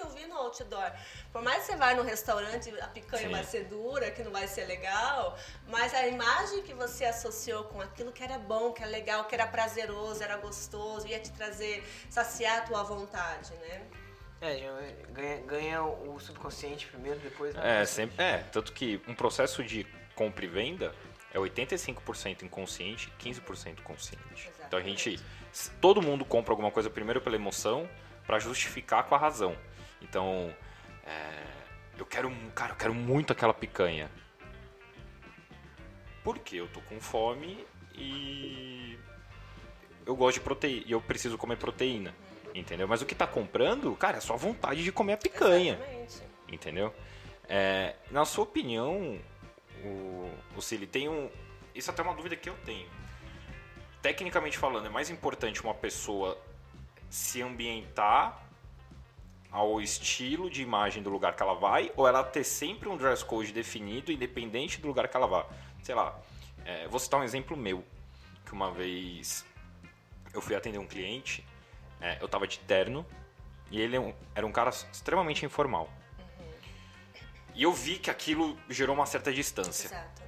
outdoor. 0.51 0.92
Por 1.32 1.42
mais 1.42 1.61
que 1.61 1.72
você 1.72 1.76
vá 1.76 1.94
no 1.94 2.03
restaurante, 2.03 2.70
a 2.80 2.88
picanha 2.88 3.26
Sim. 3.26 3.32
vai 3.32 3.44
ser 3.44 3.64
dura, 3.64 4.11
que 4.11 4.22
não 4.22 4.32
vai 4.32 4.46
ser 4.46 4.64
legal, 4.64 5.36
mas 5.68 5.94
a 5.94 6.07
imagem 6.07 6.62
que 6.62 6.74
você 6.74 7.05
associou 7.05 7.64
com 7.64 7.80
aquilo 7.80 8.12
que 8.12 8.22
era 8.22 8.38
bom, 8.38 8.72
que 8.72 8.82
era 8.82 8.90
legal, 8.90 9.24
que 9.24 9.34
era 9.34 9.46
prazeroso, 9.46 10.22
era 10.22 10.36
gostoso, 10.36 11.07
ia 11.07 11.20
te 11.20 11.30
trazer, 11.32 11.84
saciar 12.09 12.59
a 12.59 12.61
tua 12.62 12.82
vontade, 12.82 13.53
né? 13.55 13.86
É, 14.40 14.59
ganha, 15.12 15.36
ganha 15.42 15.82
o 15.82 16.18
subconsciente 16.18 16.86
primeiro, 16.86 17.20
depois... 17.20 17.55
É, 17.57 17.84
sempre, 17.84 18.22
é, 18.22 18.38
tanto 18.38 18.72
que 18.72 19.01
um 19.07 19.14
processo 19.14 19.62
de 19.62 19.86
compra 20.14 20.44
e 20.44 20.48
venda 20.48 20.94
é 21.32 21.38
85% 21.38 22.42
inconsciente 22.42 23.12
e 23.18 23.22
15% 23.22 23.82
consciente. 23.82 24.24
Exatamente. 24.32 24.66
Então 24.66 24.78
a 24.78 24.82
gente... 24.82 25.20
Todo 25.80 26.01
mundo 26.01 26.24
compra 26.24 26.53
alguma 26.53 26.70
coisa 26.70 26.88
primeiro 26.88 27.20
pela 27.20 27.36
emoção 27.36 27.88
para 28.26 28.38
justificar 28.38 29.05
com 29.05 29.14
a 29.14 29.18
razão. 29.18 29.57
Então, 30.01 30.55
é, 31.05 31.44
eu 31.98 32.07
quero, 32.07 32.30
cara, 32.55 32.72
eu 32.72 32.76
quero 32.76 32.94
muito 32.94 33.32
aquela 33.32 33.55
picanha. 33.55 34.11
Porque 36.22 36.57
eu 36.57 36.68
tô 36.68 36.80
com 36.82 37.01
fome 37.01 37.66
e 37.94 38.98
eu 40.07 40.14
gosto 40.16 40.38
de 40.38 40.40
proteína, 40.40 40.84
e 40.86 40.92
eu 40.92 41.01
preciso 41.01 41.38
comer 41.38 41.57
proteína. 41.57 42.14
Entendeu? 42.55 42.88
Mas 42.88 43.01
o 43.01 43.07
que 43.07 43.14
tá 43.14 43.26
comprando, 43.26 43.94
cara, 43.94 44.18
é 44.18 44.20
só 44.20 44.36
vontade 44.36 44.82
de 44.82 44.90
comer 44.90 45.14
a 45.14 45.16
picanha. 45.16 45.74
Exatamente. 45.74 46.22
Entendeu? 46.48 46.94
É, 47.48 47.94
na 48.11 48.24
sua 48.24 48.44
opinião, 48.44 49.18
o, 49.84 50.30
o 50.57 50.61
Cili 50.61 50.86
tem 50.86 51.09
um. 51.09 51.30
Isso 51.74 51.90
é 51.90 51.92
até 51.92 52.03
uma 52.03 52.14
dúvida 52.14 52.36
que 52.36 52.48
eu 52.48 52.57
tenho. 52.64 52.88
Tecnicamente 54.03 54.59
falando, 54.59 54.86
é 54.86 54.88
mais 54.88 55.11
importante 55.11 55.62
uma 55.62 55.74
pessoa 55.74 56.40
se 57.09 57.42
ambientar 57.42 58.49
ao 59.51 59.80
estilo 59.80 60.48
de 60.48 60.62
imagem 60.62 61.03
do 61.03 61.11
lugar 61.11 61.34
que 61.34 61.42
ela 61.42 61.55
vai 61.55 61.92
ou 61.96 62.07
ela 62.07 62.22
ter 62.22 62.44
sempre 62.44 62.88
um 62.88 62.96
dress 62.96 63.24
code 63.24 63.53
definido, 63.53 64.12
independente 64.12 64.80
do 64.80 64.88
lugar 64.88 65.09
que 65.09 65.16
ela 65.16 65.26
vá? 65.26 65.46
Sei 65.82 65.94
lá, 65.94 66.18
é, 66.64 66.86
vou 66.88 66.98
citar 66.98 67.20
um 67.20 67.24
exemplo 67.24 67.57
meu, 67.57 67.84
que 68.44 68.53
uma 68.53 68.70
vez 68.70 69.44
eu 70.32 70.40
fui 70.40 70.55
atender 70.55 70.78
um 70.78 70.86
cliente 70.86 71.44
é, 72.01 72.18
eu 72.20 72.28
tava 72.28 72.46
de 72.46 72.59
terno 72.61 73.05
e 73.70 73.80
ele 73.80 73.96
é 73.96 74.14
era 74.34 74.46
um 74.46 74.53
cara 74.53 74.70
extremamente 74.70 75.44
informal. 75.44 75.88
Uhum. 76.18 76.46
E 77.55 77.62
eu 77.62 77.72
vi 77.72 77.98
que 77.98 78.11
aquilo 78.11 78.59
gerou 78.68 78.94
uma 78.94 79.07
certa 79.07 79.32
distância. 79.32 79.88
Exato. 79.88 80.22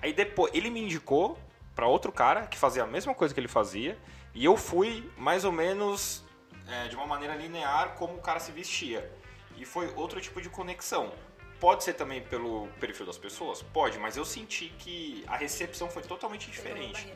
Aí 0.00 0.12
depois, 0.12 0.52
ele 0.54 0.70
me 0.70 0.80
indicou 0.80 1.38
para 1.74 1.86
outro 1.86 2.10
cara 2.10 2.46
que 2.46 2.56
fazia 2.56 2.82
a 2.82 2.86
mesma 2.86 3.14
coisa 3.14 3.34
que 3.34 3.38
ele 3.38 3.48
fazia 3.48 3.98
e 4.34 4.44
eu 4.44 4.56
fui 4.56 5.10
mais 5.16 5.44
ou 5.44 5.52
menos 5.52 6.24
é, 6.68 6.88
de 6.88 6.96
uma 6.96 7.06
maneira 7.06 7.34
linear 7.34 7.94
como 7.94 8.14
o 8.14 8.20
cara 8.20 8.40
se 8.40 8.52
vestia. 8.52 9.10
E 9.56 9.64
foi 9.64 9.92
outro 9.94 10.20
tipo 10.20 10.40
de 10.40 10.48
conexão. 10.48 11.12
Pode 11.58 11.84
ser 11.84 11.94
também 11.94 12.22
pelo 12.22 12.68
perfil 12.80 13.06
das 13.06 13.16
pessoas? 13.16 13.62
Pode, 13.62 13.98
mas 13.98 14.16
eu 14.16 14.24
senti 14.24 14.68
que 14.78 15.24
a 15.26 15.36
recepção 15.36 15.88
foi 15.88 16.02
totalmente 16.02 16.50
diferente. 16.50 17.12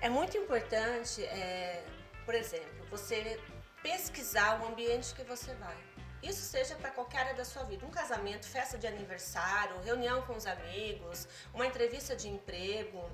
É 0.00 0.10
muito 0.10 0.36
importante 0.36 1.24
é, 1.24 1.82
por 2.24 2.34
exemplo, 2.34 2.86
você 2.90 3.40
pesquisar 3.82 4.60
o 4.60 4.66
ambiente 4.66 5.14
que 5.14 5.22
você 5.22 5.54
vai. 5.54 5.76
Isso 6.22 6.42
seja 6.42 6.74
para 6.74 6.90
qualquer 6.90 7.18
área 7.20 7.34
da 7.34 7.44
sua 7.44 7.62
vida, 7.64 7.86
um 7.86 7.90
casamento, 7.90 8.46
festa 8.46 8.76
de 8.76 8.86
aniversário, 8.86 9.80
reunião 9.82 10.22
com 10.22 10.34
os 10.34 10.46
amigos, 10.46 11.28
uma 11.54 11.66
entrevista 11.66 12.16
de 12.16 12.28
emprego. 12.28 13.08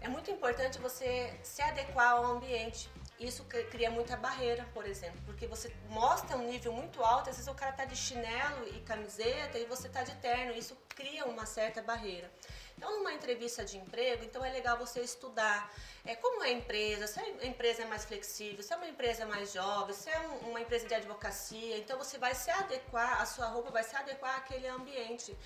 É 0.00 0.08
muito 0.08 0.30
importante 0.30 0.78
você 0.78 1.38
se 1.42 1.62
adequar 1.62 2.12
ao 2.12 2.24
ambiente. 2.24 2.90
Isso 3.18 3.44
cria 3.70 3.90
muita 3.90 4.16
barreira, 4.16 4.66
por 4.74 4.84
exemplo, 4.86 5.20
porque 5.24 5.46
você 5.46 5.72
mostra 5.88 6.36
um 6.36 6.48
nível 6.48 6.72
muito 6.72 7.02
alto, 7.02 7.30
às 7.30 7.36
vezes 7.36 7.50
o 7.50 7.54
cara 7.54 7.70
está 7.70 7.84
de 7.84 7.94
chinelo 7.94 8.66
e 8.68 8.80
camiseta 8.80 9.56
e 9.56 9.66
você 9.66 9.86
está 9.86 10.02
de 10.02 10.14
terno, 10.16 10.52
isso 10.52 10.76
cria 10.88 11.24
uma 11.24 11.46
certa 11.46 11.80
barreira. 11.80 12.28
Então, 12.76 12.98
numa 12.98 13.12
entrevista 13.12 13.64
de 13.64 13.76
emprego, 13.76 14.24
então 14.24 14.44
é 14.44 14.50
legal 14.50 14.76
você 14.76 15.00
estudar 15.00 15.72
é, 16.04 16.16
como 16.16 16.42
é 16.42 16.48
a 16.48 16.52
empresa, 16.52 17.06
se 17.06 17.20
a 17.20 17.46
empresa 17.46 17.82
é 17.82 17.86
mais 17.86 18.04
flexível, 18.04 18.62
se 18.62 18.72
é 18.72 18.76
uma 18.76 18.88
empresa 18.88 19.24
mais 19.26 19.52
jovem, 19.52 19.94
se 19.94 20.10
é 20.10 20.18
um, 20.20 20.50
uma 20.50 20.60
empresa 20.60 20.86
de 20.86 20.94
advocacia. 20.94 21.78
Então, 21.78 21.96
você 21.96 22.18
vai 22.18 22.34
se 22.34 22.50
adequar, 22.50 23.22
a 23.22 23.26
sua 23.26 23.46
roupa 23.46 23.70
vai 23.70 23.84
se 23.84 23.94
adequar 23.94 24.36
àquele 24.38 24.66
ambiente. 24.66 25.36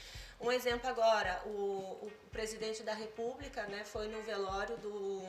Um 0.41 0.51
exemplo 0.51 0.89
agora, 0.89 1.43
o, 1.45 2.07
o 2.07 2.13
presidente 2.31 2.83
da 2.83 2.95
República 2.95 3.65
né, 3.67 3.85
foi 3.85 4.09
no 4.09 4.23
velório 4.23 4.77
do, 4.79 5.23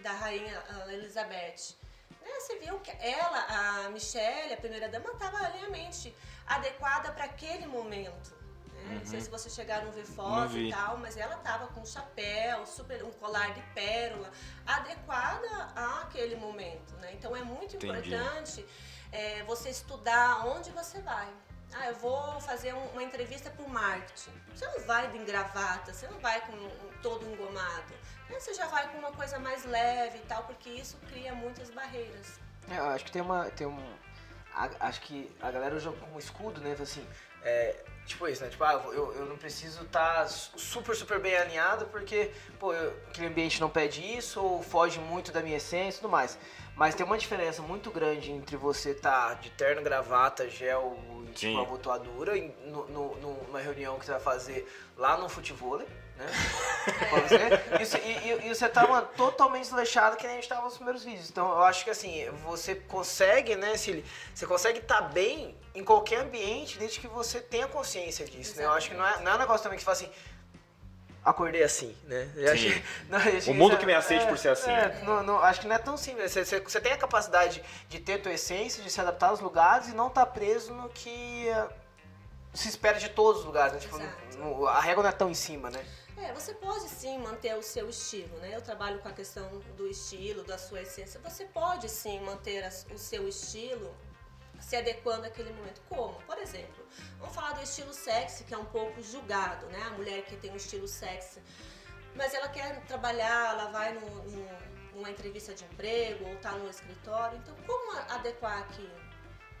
da 0.00 0.12
rainha 0.12 0.62
Elizabeth. 0.88 1.76
Né, 2.22 2.30
você 2.40 2.58
viu 2.58 2.78
que 2.80 2.90
ela, 2.90 3.84
a 3.84 3.90
Michelle, 3.90 4.52
a 4.52 4.56
primeira-dama, 4.56 5.10
estava 5.10 5.38
realmente 5.48 6.14
adequada 6.46 7.12
para 7.12 7.24
aquele 7.24 7.66
momento. 7.66 8.34
Uhum. 8.84 8.98
Não 8.98 9.06
sei 9.06 9.20
se 9.20 9.30
vocês 9.30 9.54
chegaram 9.54 9.88
a 9.88 9.90
ver 9.90 10.04
foto 10.04 10.58
e 10.58 10.70
tal, 10.70 10.98
mas 10.98 11.16
ela 11.16 11.36
tava 11.38 11.68
com 11.68 11.80
um 11.80 11.86
chapéu, 11.86 12.66
super, 12.66 13.02
um 13.02 13.10
colar 13.12 13.52
de 13.54 13.62
pérola, 13.74 14.30
adequada 14.66 15.72
àquele 15.74 16.36
momento, 16.36 16.94
né? 16.96 17.12
Então 17.14 17.34
é 17.36 17.42
muito 17.42 17.76
Entendi. 17.76 18.14
importante 18.14 18.66
é, 19.12 19.42
você 19.44 19.70
estudar 19.70 20.46
onde 20.46 20.70
você 20.70 21.00
vai. 21.00 21.32
Ah, 21.76 21.88
eu 21.88 21.94
vou 21.96 22.40
fazer 22.40 22.72
um, 22.74 22.86
uma 22.90 23.02
entrevista 23.02 23.50
para 23.50 23.64
o 23.64 23.68
marketing. 23.68 24.32
Você 24.54 24.66
não 24.66 24.80
vai 24.86 25.10
de 25.10 25.18
gravata, 25.18 25.92
você 25.92 26.06
não 26.06 26.18
vai 26.20 26.40
com 26.42 26.52
todo 27.02 27.26
engomado. 27.26 27.94
Você 28.34 28.54
já 28.54 28.66
vai 28.66 28.88
com 28.90 28.98
uma 28.98 29.12
coisa 29.12 29.38
mais 29.38 29.64
leve 29.64 30.18
e 30.18 30.22
tal, 30.22 30.42
porque 30.44 30.68
isso 30.68 30.96
cria 31.08 31.34
muitas 31.34 31.70
barreiras. 31.70 32.38
É, 32.70 32.78
eu 32.78 32.86
acho 32.86 33.04
que 33.04 33.12
tem 33.12 33.22
uma. 33.22 33.50
Tem 33.50 33.66
um, 33.66 33.96
a, 34.54 34.68
acho 34.88 35.00
que 35.02 35.30
a 35.40 35.50
galera 35.50 35.74
usa 35.74 35.92
como 35.92 36.18
escudo, 36.18 36.60
né? 36.60 36.76
Assim, 36.80 37.06
é, 37.42 37.76
Tipo 38.06 38.28
isso, 38.28 38.42
né? 38.42 38.50
Tipo, 38.50 38.64
ah, 38.64 38.82
eu, 38.92 39.14
eu 39.14 39.26
não 39.26 39.36
preciso 39.36 39.82
estar 39.82 40.22
tá 40.22 40.28
super, 40.28 40.94
super 40.94 41.18
bem 41.18 41.34
alinhado 41.36 41.86
porque, 41.86 42.30
pô, 42.58 42.72
eu, 42.72 42.90
aquele 43.08 43.28
ambiente 43.28 43.60
não 43.60 43.70
pede 43.70 44.02
isso 44.02 44.42
ou 44.42 44.62
foge 44.62 44.98
muito 45.00 45.32
da 45.32 45.40
minha 45.40 45.56
essência 45.56 45.98
e 45.98 46.00
tudo 46.02 46.10
mais. 46.10 46.38
Mas 46.76 46.94
tem 46.94 47.06
uma 47.06 47.16
diferença 47.16 47.62
muito 47.62 47.90
grande 47.90 48.30
entre 48.30 48.56
você 48.56 48.90
estar 48.90 49.28
tá 49.28 49.34
de 49.34 49.48
terno, 49.50 49.80
gravata, 49.82 50.48
gel 50.50 50.98
e 51.28 51.32
tipo, 51.32 51.52
uma 51.52 51.62
abotoadura 51.62 52.34
no, 52.66 52.86
no, 52.88 53.16
numa 53.16 53.60
reunião 53.60 53.98
que 53.98 54.04
você 54.04 54.12
vai 54.12 54.20
fazer 54.20 54.92
lá 54.96 55.16
no 55.16 55.28
futebol 55.28 55.82
né? 56.16 57.80
Isso, 57.80 57.96
e, 57.96 58.46
e, 58.46 58.54
você 58.54 58.68
tava 58.68 59.02
totalmente 59.02 59.64
desleixado 59.64 60.16
que 60.16 60.24
nem 60.26 60.36
a 60.36 60.40
gente 60.40 60.48
tava 60.48 60.62
nos 60.62 60.74
primeiros 60.74 61.04
vídeos. 61.04 61.30
Então 61.30 61.48
eu 61.50 61.62
acho 61.62 61.84
que 61.84 61.90
assim, 61.90 62.28
você 62.44 62.74
consegue, 62.74 63.56
né, 63.56 63.76
Cili? 63.76 64.04
Você 64.34 64.46
consegue 64.46 64.78
estar 64.80 65.02
tá 65.02 65.08
bem 65.08 65.56
em 65.74 65.82
qualquer 65.82 66.20
ambiente 66.20 66.78
desde 66.78 67.00
que 67.00 67.08
você 67.08 67.40
tenha 67.40 67.66
consciência 67.66 68.24
disso, 68.26 68.56
né? 68.56 68.64
Eu 68.64 68.72
acho 68.72 68.90
que 68.90 68.96
não 68.96 69.06
é, 69.06 69.20
não 69.22 69.32
é 69.32 69.34
um 69.34 69.38
negócio 69.38 69.62
também 69.62 69.78
que 69.78 69.84
você 69.84 70.04
fala 70.04 70.12
assim. 70.12 70.20
acordei 71.24 71.62
assim, 71.62 71.96
né? 72.04 72.30
Eu 72.36 72.52
achei- 72.52 72.84
não, 73.08 73.18
eu 73.18 73.38
achei 73.38 73.52
O 73.52 73.56
mundo 73.56 73.72
isso- 73.72 73.80
que 73.80 73.86
me 73.86 73.94
aceite 73.94 74.26
por 74.26 74.38
ser 74.38 74.50
assim. 74.50 74.70
é, 74.70 75.00
não, 75.04 75.22
não, 75.22 75.38
acho 75.40 75.60
que 75.62 75.66
não 75.66 75.74
é 75.74 75.78
tão 75.78 75.96
simples. 75.96 76.30
Você, 76.32 76.44
você- 76.44 76.60
você 76.60 76.80
tem 76.80 76.92
a 76.92 76.98
capacidade 76.98 77.62
de 77.88 77.98
ter 77.98 78.18
tua 78.18 78.32
essência, 78.32 78.82
de 78.82 78.90
se 78.90 79.00
adaptar 79.00 79.28
aos 79.30 79.40
lugares 79.40 79.88
e 79.88 79.94
não 79.94 80.08
estar 80.08 80.26
preso 80.26 80.72
no 80.74 80.88
que 80.90 81.46
se 82.52 82.68
espera 82.68 83.00
de 83.00 83.08
todos 83.08 83.40
os 83.40 83.46
lugares. 83.46 83.72
Né? 83.72 83.80
Tipo, 83.80 83.98
no- 84.38 84.68
a 84.68 84.80
régua 84.80 85.02
não 85.02 85.10
é 85.10 85.12
tão 85.12 85.30
em 85.30 85.34
cima, 85.34 85.70
né? 85.70 85.84
É, 86.16 86.32
você 86.32 86.54
pode 86.54 86.88
sim 86.88 87.18
manter 87.18 87.54
o 87.56 87.62
seu 87.62 87.88
estilo, 87.88 88.36
né? 88.38 88.54
Eu 88.54 88.62
trabalho 88.62 89.00
com 89.00 89.08
a 89.08 89.12
questão 89.12 89.48
do 89.76 89.88
estilo, 89.88 90.44
da 90.44 90.56
sua 90.56 90.82
essência. 90.82 91.20
Você 91.20 91.44
pode 91.46 91.88
sim 91.88 92.20
manter 92.20 92.64
o 92.92 92.98
seu 92.98 93.28
estilo 93.28 93.94
se 94.60 94.76
adequando 94.76 95.26
àquele 95.26 95.52
momento. 95.52 95.82
Como? 95.88 96.14
Por 96.22 96.38
exemplo, 96.38 96.86
vamos 97.18 97.34
falar 97.34 97.52
do 97.52 97.62
estilo 97.62 97.92
sexy, 97.92 98.44
que 98.44 98.54
é 98.54 98.58
um 98.58 98.64
pouco 98.64 99.02
julgado, 99.02 99.66
né? 99.66 99.82
A 99.82 99.90
mulher 99.90 100.24
que 100.24 100.36
tem 100.36 100.52
um 100.52 100.56
estilo 100.56 100.86
sexy, 100.86 101.42
mas 102.14 102.32
ela 102.32 102.48
quer 102.48 102.80
trabalhar, 102.86 103.54
ela 103.54 103.70
vai 103.70 103.92
numa 104.94 105.10
entrevista 105.10 105.52
de 105.52 105.64
emprego 105.64 106.28
ou 106.28 106.36
tá 106.36 106.52
no 106.52 106.70
escritório. 106.70 107.38
Então, 107.38 107.54
como 107.66 107.98
adequar 108.08 108.60
aquilo? 108.60 109.03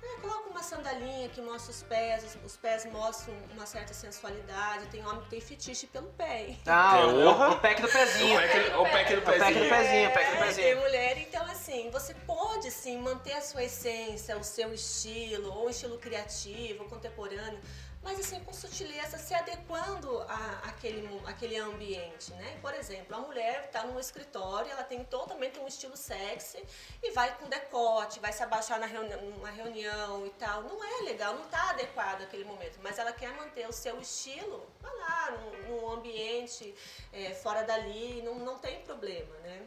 É, 0.06 0.20
coloca 0.20 0.50
uma 0.50 0.62
sandalinha 0.62 1.28
que 1.30 1.40
mostra 1.40 1.70
os 1.72 1.82
pés, 1.82 2.24
os, 2.24 2.44
os 2.44 2.56
pés 2.56 2.84
mostram 2.86 3.34
uma 3.54 3.64
certa 3.66 3.94
sensualidade. 3.94 4.86
Tem 4.88 5.04
homem 5.06 5.22
que 5.22 5.30
tem 5.30 5.40
fetiche 5.40 5.86
pelo 5.86 6.08
pé. 6.08 6.42
hein? 6.48 6.60
Ah, 6.66 6.98
É, 6.98 7.04
o, 7.06 7.50
o- 7.52 7.60
pack 7.60 7.80
do 7.80 7.88
pezinho. 7.88 8.36
O 8.38 8.40
pack, 8.42 8.58
o 8.58 8.82
pack 8.84 9.14
do 9.14 9.20
O 9.20 9.24
pack 9.24 9.54
do 9.54 9.68
pezinho. 9.68 10.08
o 10.08 10.12
pack 10.12 10.30
do 10.30 10.36
É, 10.36 10.46
pezinho. 10.46 10.66
tem 10.66 10.74
mulher, 10.76 11.18
então 11.18 11.42
assim, 11.46 11.90
você 11.90 12.12
pode 12.14 12.70
sim 12.70 12.98
manter 12.98 13.32
a 13.32 13.40
sua 13.40 13.64
essência, 13.64 14.36
o 14.36 14.44
seu 14.44 14.72
estilo, 14.74 15.50
ou 15.52 15.66
um 15.66 15.70
estilo 15.70 15.98
criativo, 15.98 16.84
contemporâneo, 16.84 17.60
mas 18.04 18.20
assim, 18.20 18.38
com 18.40 18.52
sutileza, 18.52 19.16
se 19.16 19.34
adequando 19.34 20.20
a, 20.28 20.68
àquele, 20.68 21.08
mo- 21.08 21.26
àquele 21.26 21.56
ambiente, 21.56 22.32
né? 22.34 22.58
Por 22.60 22.74
exemplo, 22.74 23.16
a 23.16 23.20
mulher 23.20 23.64
está 23.64 23.82
num 23.84 23.98
escritório, 23.98 24.70
ela 24.70 24.84
tem 24.84 25.02
totalmente 25.04 25.58
um 25.58 25.66
estilo 25.66 25.96
sexy 25.96 26.62
e 27.02 27.10
vai 27.12 27.34
com 27.38 27.48
decote, 27.48 28.20
vai 28.20 28.32
se 28.32 28.42
abaixar 28.42 28.78
na 28.78 28.86
numa 28.86 29.50
reunião 29.50 30.26
e 30.26 30.30
tal. 30.30 30.62
Não 30.62 30.84
é 30.84 31.02
legal, 31.04 31.34
não 31.34 31.44
está 31.44 31.70
adequado 31.70 32.22
àquele 32.22 32.44
momento, 32.44 32.78
mas 32.82 32.98
ela 32.98 33.12
quer 33.12 33.32
manter 33.34 33.66
o 33.66 33.72
seu 33.72 33.98
estilo, 33.98 34.64
vai 34.80 34.94
lá, 34.96 35.30
num, 35.32 35.80
num 35.80 35.90
ambiente 35.90 36.74
é, 37.12 37.32
fora 37.32 37.62
dali, 37.62 38.20
não, 38.22 38.34
não 38.36 38.58
tem 38.58 38.82
problema, 38.82 39.34
né? 39.42 39.62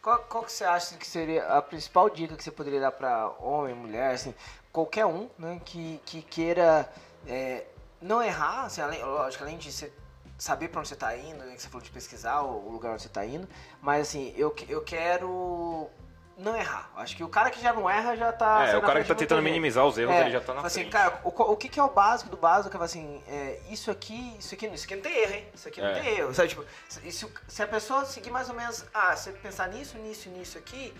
Qual, 0.00 0.18
qual 0.24 0.44
que 0.44 0.52
você 0.52 0.64
acha 0.64 0.96
que 0.96 1.06
seria 1.06 1.44
a 1.46 1.60
principal 1.60 2.08
dica 2.08 2.36
que 2.36 2.44
você 2.44 2.50
poderia 2.50 2.80
dar 2.80 2.92
para 2.92 3.28
homem, 3.40 3.74
mulher, 3.74 4.14
assim, 4.14 4.34
qualquer 4.72 5.04
um, 5.04 5.28
né, 5.36 5.60
que, 5.64 6.00
que 6.06 6.22
queira 6.22 6.90
é, 7.26 7.66
não 8.00 8.22
errar, 8.22 8.64
assim, 8.64 8.80
além, 8.80 9.02
lógico, 9.04 9.44
além 9.44 9.58
de 9.58 9.70
você 9.72 9.92
saber 10.38 10.68
para 10.68 10.80
onde 10.80 10.88
você 10.88 10.94
está 10.94 11.14
indo, 11.16 11.44
né, 11.44 11.54
que 11.54 11.60
você 11.62 11.68
falou 11.68 11.82
de 11.84 11.90
pesquisar 11.90 12.40
o, 12.42 12.66
o 12.68 12.70
lugar 12.72 12.92
onde 12.92 13.02
você 13.02 13.08
está 13.08 13.24
indo, 13.26 13.46
mas 13.82 14.08
assim, 14.08 14.32
eu, 14.36 14.54
eu 14.68 14.80
quero 14.82 15.90
não 16.38 16.56
errar. 16.56 16.90
Acho 16.96 17.14
que 17.14 17.22
o 17.22 17.28
cara 17.28 17.50
que 17.50 17.60
já 17.60 17.74
não 17.74 17.88
erra 17.90 18.16
já 18.16 18.32
tá. 18.32 18.66
É, 18.66 18.74
o 18.76 18.80
cara 18.80 19.02
que 19.02 19.08
tá 19.08 19.14
tentando 19.14 19.42
minimizar 19.42 19.84
os 19.84 19.98
erros, 19.98 20.14
É, 20.14 20.22
ele 20.22 20.30
já 20.30 20.40
tá 20.40 20.54
na 20.54 20.62
assim, 20.62 20.80
frente. 20.80 20.92
cara, 20.92 21.20
o, 21.22 21.28
o 21.28 21.56
que, 21.58 21.68
que 21.68 21.78
é 21.78 21.82
o 21.82 21.90
básico 21.90 22.30
do 22.30 22.38
básico? 22.38 22.74
Que 22.74 22.82
é 22.82 22.84
assim, 22.86 23.22
é, 23.28 23.60
isso 23.68 23.90
aqui, 23.90 24.34
isso 24.38 24.54
aqui, 24.54 24.66
isso 24.68 24.84
aqui 24.86 24.96
não 24.96 25.02
tem 25.02 25.18
erro, 25.18 25.34
hein? 25.34 25.48
Isso 25.52 25.68
aqui 25.68 25.80
não 25.82 25.88
É. 25.88 26.00
tem 26.00 26.18
erro. 26.18 26.32
Sabe, 26.34 26.48
tipo, 26.48 26.64
se, 26.88 27.62
a 27.62 27.66
pessoa 27.66 28.06
seguir 28.06 28.30
mais 28.30 28.48
ou 28.48 28.54
menos, 28.54 28.86
ah, 28.94 29.14
você 29.14 29.32
pensar 29.32 29.68
nisso, 29.68 29.98
nisso, 29.98 30.30
nisso 30.30 30.56
aqui, 30.56 30.94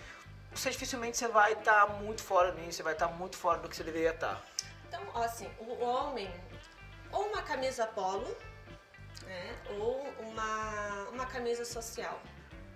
você 0.53 0.69
dificilmente 0.69 1.17
você 1.17 1.29
vai 1.29 1.55
estar 1.55 1.87
muito 2.03 2.23
fora 2.23 2.53
disso, 2.53 2.73
você 2.73 2.83
vai 2.83 2.93
estar 2.93 3.09
muito 3.09 3.39
fora 3.39 3.59
do 3.61 3.69
que 3.71 3.75
você 3.75 3.83
deveria 3.83 4.11
estar. 4.11 4.39
Então, 4.89 5.01
ó, 5.15 5.23
assim, 5.23 5.49
o 5.61 5.83
homem, 5.83 6.29
ou 7.13 7.27
uma 7.27 7.43
camisa 7.43 7.87
polo, 7.87 8.37
né, 9.25 9.57
ou 9.79 10.03
uma, 10.21 11.09
uma 11.11 11.27
camisa 11.27 11.65
social. 11.65 12.21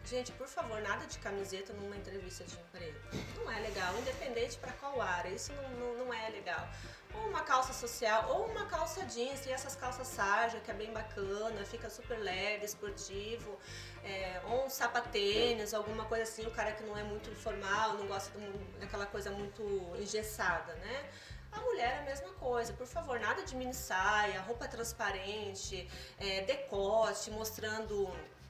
Gente, 0.07 0.33
por 0.33 0.47
favor, 0.47 0.83
nada 0.83 1.07
de 1.07 1.19
camiseta 1.19 1.73
numa 1.73 1.97
entrevista 1.97 2.45
de 2.45 2.55
emprego. 2.55 2.99
Não 3.37 3.51
é 3.51 3.59
legal, 3.61 3.97
independente 3.99 4.59
para 4.59 4.73
qual 4.73 5.01
área, 5.01 5.31
isso 5.31 5.51
não, 5.55 5.71
não, 5.71 6.05
não 6.05 6.15
é 6.15 6.29
legal. 6.29 6.69
Ou 7.15 7.29
uma 7.29 7.41
calça 7.41 7.73
social, 7.73 8.29
ou 8.29 8.47
uma 8.49 8.67
calça 8.67 9.03
jeans, 9.07 9.47
e 9.47 9.53
essas 9.53 9.75
calças 9.75 10.07
sarja, 10.07 10.61
que 10.61 10.71
é 10.71 10.75
bem 10.75 10.93
bacana, 10.93 11.65
fica 11.65 11.89
super 11.89 12.19
leve, 12.19 12.67
esportivo. 12.67 13.59
É, 14.03 14.43
ou 14.45 14.67
um 14.67 14.69
sapatênis, 14.69 15.73
alguma 15.73 16.05
coisa 16.05 16.25
assim, 16.25 16.45
o 16.47 16.51
cara 16.51 16.73
que 16.73 16.83
não 16.83 16.99
é 16.99 17.03
muito 17.03 17.35
formal, 17.37 17.95
não 17.95 18.07
gosta 18.07 18.31
daquela 18.79 19.07
coisa 19.07 19.31
muito 19.31 19.63
engessada, 19.99 20.75
né? 20.75 21.11
A 21.55 21.61
mulher 21.61 21.93
é 21.97 21.99
a 22.01 22.03
mesma 22.03 22.31
coisa, 22.35 22.73
por 22.73 22.87
favor, 22.87 23.19
nada 23.21 23.43
de 23.43 23.55
mini 23.57 23.75
saia, 23.75 24.41
roupa 24.41 24.67
transparente, 24.67 25.89
é, 26.19 26.43
decote, 26.43 27.31
mostrando 27.31 28.09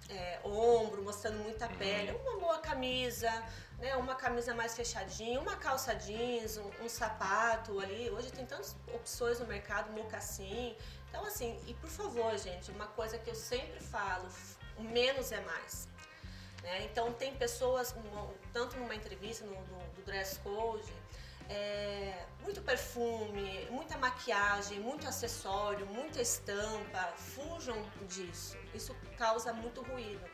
é, 0.08 0.40
ombro, 0.44 1.02
mostrando 1.02 1.38
muita 1.38 1.68
pele, 1.68 2.12
uma 2.12 2.38
boa 2.38 2.58
camisa, 2.58 3.30
né, 3.78 3.94
uma 3.96 4.14
camisa 4.14 4.54
mais 4.54 4.74
fechadinha, 4.74 5.38
uma 5.40 5.56
calça 5.56 5.94
jeans, 5.94 6.56
um, 6.56 6.70
um 6.84 6.88
sapato 6.88 7.78
ali. 7.80 8.10
Hoje 8.10 8.30
tem 8.32 8.46
tantas 8.46 8.74
opções 8.94 9.38
no 9.40 9.46
mercado, 9.46 9.92
mocassim. 9.92 10.74
Então, 11.08 11.24
assim, 11.24 11.60
e 11.66 11.74
por 11.74 11.90
favor, 11.90 12.36
gente, 12.38 12.70
uma 12.70 12.86
coisa 12.88 13.18
que 13.18 13.30
eu 13.30 13.34
sempre 13.34 13.80
falo, 13.80 14.26
o 14.78 14.82
menos 14.82 15.30
é 15.30 15.40
mais. 15.40 15.88
né? 16.62 16.84
Então, 16.84 17.12
tem 17.12 17.34
pessoas, 17.36 17.94
tanto 18.52 18.76
numa 18.78 18.94
entrevista 18.94 19.44
no, 19.44 19.54
do, 19.54 19.94
do 19.94 20.02
dress 20.02 20.38
code, 20.40 20.92
é, 21.48 22.24
muito 22.42 22.62
perfume, 22.62 23.66
muita 23.70 23.96
maquiagem, 23.98 24.80
muito 24.80 25.06
acessório, 25.08 25.86
muita 25.86 26.20
estampa. 26.20 27.12
Fujam 27.16 27.76
disso. 28.06 28.56
Isso 28.74 28.94
causa 29.16 29.52
muito 29.52 29.82
ruído. 29.82 30.24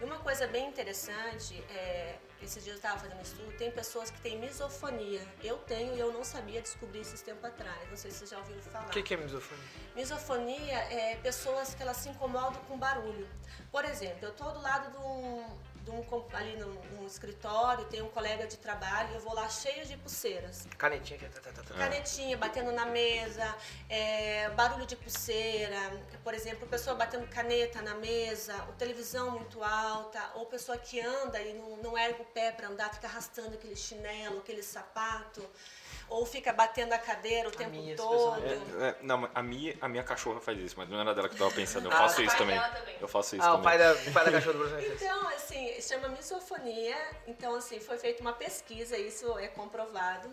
E 0.00 0.04
uma 0.04 0.18
coisa 0.18 0.46
bem 0.46 0.66
interessante, 0.66 1.62
é, 1.68 2.16
esses 2.40 2.64
dias 2.64 2.76
eu 2.76 2.76
estava 2.76 3.00
fazendo 3.00 3.20
estudo, 3.20 3.52
tem 3.58 3.70
pessoas 3.70 4.10
que 4.10 4.18
têm 4.22 4.38
misofonia. 4.38 5.20
Eu 5.44 5.58
tenho 5.58 5.94
e 5.94 6.00
eu 6.00 6.10
não 6.10 6.24
sabia 6.24 6.62
descobrir 6.62 7.00
esses 7.00 7.20
tempos 7.20 7.44
atrás. 7.44 7.88
Não 7.90 7.96
sei 7.96 8.10
se 8.10 8.20
você 8.20 8.34
já 8.34 8.38
ouviu 8.38 8.58
falar. 8.62 8.86
O 8.86 8.90
que, 8.90 9.02
que 9.02 9.12
é 9.12 9.16
misofonia? 9.18 9.64
Misofonia 9.94 10.78
é 10.90 11.16
pessoas 11.16 11.74
que 11.74 11.82
elas 11.82 11.98
se 11.98 12.08
incomodam 12.08 12.62
com 12.64 12.78
barulho. 12.78 13.28
Por 13.70 13.84
exemplo, 13.84 14.18
eu 14.22 14.30
estou 14.30 14.50
do 14.52 14.62
lado 14.62 14.90
de 14.90 14.96
um, 14.96 15.44
um 15.90 16.24
ali 16.32 16.56
num, 16.56 16.72
num 16.96 17.06
escritório, 17.06 17.84
tem 17.86 18.02
um 18.02 18.08
colega 18.08 18.46
de 18.46 18.56
trabalho, 18.56 19.14
eu 19.14 19.20
vou 19.20 19.34
lá 19.34 19.48
cheio 19.48 19.84
de 19.86 19.96
pulseiras. 19.96 20.66
Canetinha. 20.78 21.18
Tá, 21.30 21.40
tá, 21.40 21.52
tá, 21.52 21.62
tá. 21.62 21.74
Canetinha 21.74 22.36
batendo 22.36 22.72
na 22.72 22.86
mesa, 22.86 23.54
é, 23.88 24.48
barulho 24.50 24.86
de 24.86 24.96
pulseira, 24.96 25.78
por 26.22 26.34
exemplo, 26.34 26.66
pessoa 26.68 26.96
batendo 26.96 27.26
caneta 27.28 27.82
na 27.82 27.94
mesa, 27.94 28.54
ou 28.68 28.72
televisão 28.74 29.30
muito 29.32 29.62
alta, 29.62 30.30
ou 30.34 30.46
pessoa 30.46 30.78
que 30.78 31.00
anda 31.00 31.40
e 31.40 31.54
não, 31.54 31.76
não 31.78 31.98
ergue 31.98 32.22
o 32.22 32.26
pé 32.26 32.52
para 32.52 32.68
andar, 32.68 32.92
fica 32.94 33.06
arrastando 33.06 33.54
aquele 33.54 33.76
chinelo, 33.76 34.38
aquele 34.38 34.62
sapato, 34.62 35.44
ou 36.10 36.26
fica 36.26 36.52
batendo 36.52 36.92
a 36.92 36.98
cadeira 36.98 37.48
o 37.48 37.52
tempo 37.52 37.70
minha, 37.70 37.96
todo. 37.96 38.42
É, 38.44 38.88
é, 38.88 38.96
não, 39.00 39.30
a 39.34 39.42
minha, 39.42 39.74
a 39.80 39.88
minha 39.88 40.02
cachorra 40.02 40.40
faz 40.40 40.58
isso, 40.58 40.74
mas 40.76 40.88
não 40.88 41.00
era 41.00 41.14
dela 41.14 41.28
que 41.28 41.34
eu 41.34 41.38
tava 41.38 41.52
pensando. 41.52 41.86
Eu 41.86 41.92
Ah, 41.92 41.96
faço 41.98 42.20
o 42.20 42.24
isso 42.24 42.36
pai 42.36 42.38
também. 42.38 42.60
também. 42.60 42.96
Eu 43.00 43.08
faço 43.08 43.36
isso 43.36 43.44
Ah, 43.46 43.50
o 43.54 43.56
também. 43.58 43.64
pai 43.64 43.78
da, 43.78 43.92
o 43.94 44.12
pai 44.12 44.24
da 44.24 44.32
cachorra 44.32 44.52
do 44.52 44.58
Bruno. 44.58 44.80
Então, 44.82 45.28
assim, 45.28 45.80
chama 45.80 46.08
misofonia. 46.08 46.96
Então, 47.26 47.54
assim, 47.54 47.78
foi 47.80 47.96
feita 47.96 48.20
uma 48.20 48.32
pesquisa, 48.32 48.98
isso 48.98 49.38
é 49.38 49.46
comprovado. 49.48 50.28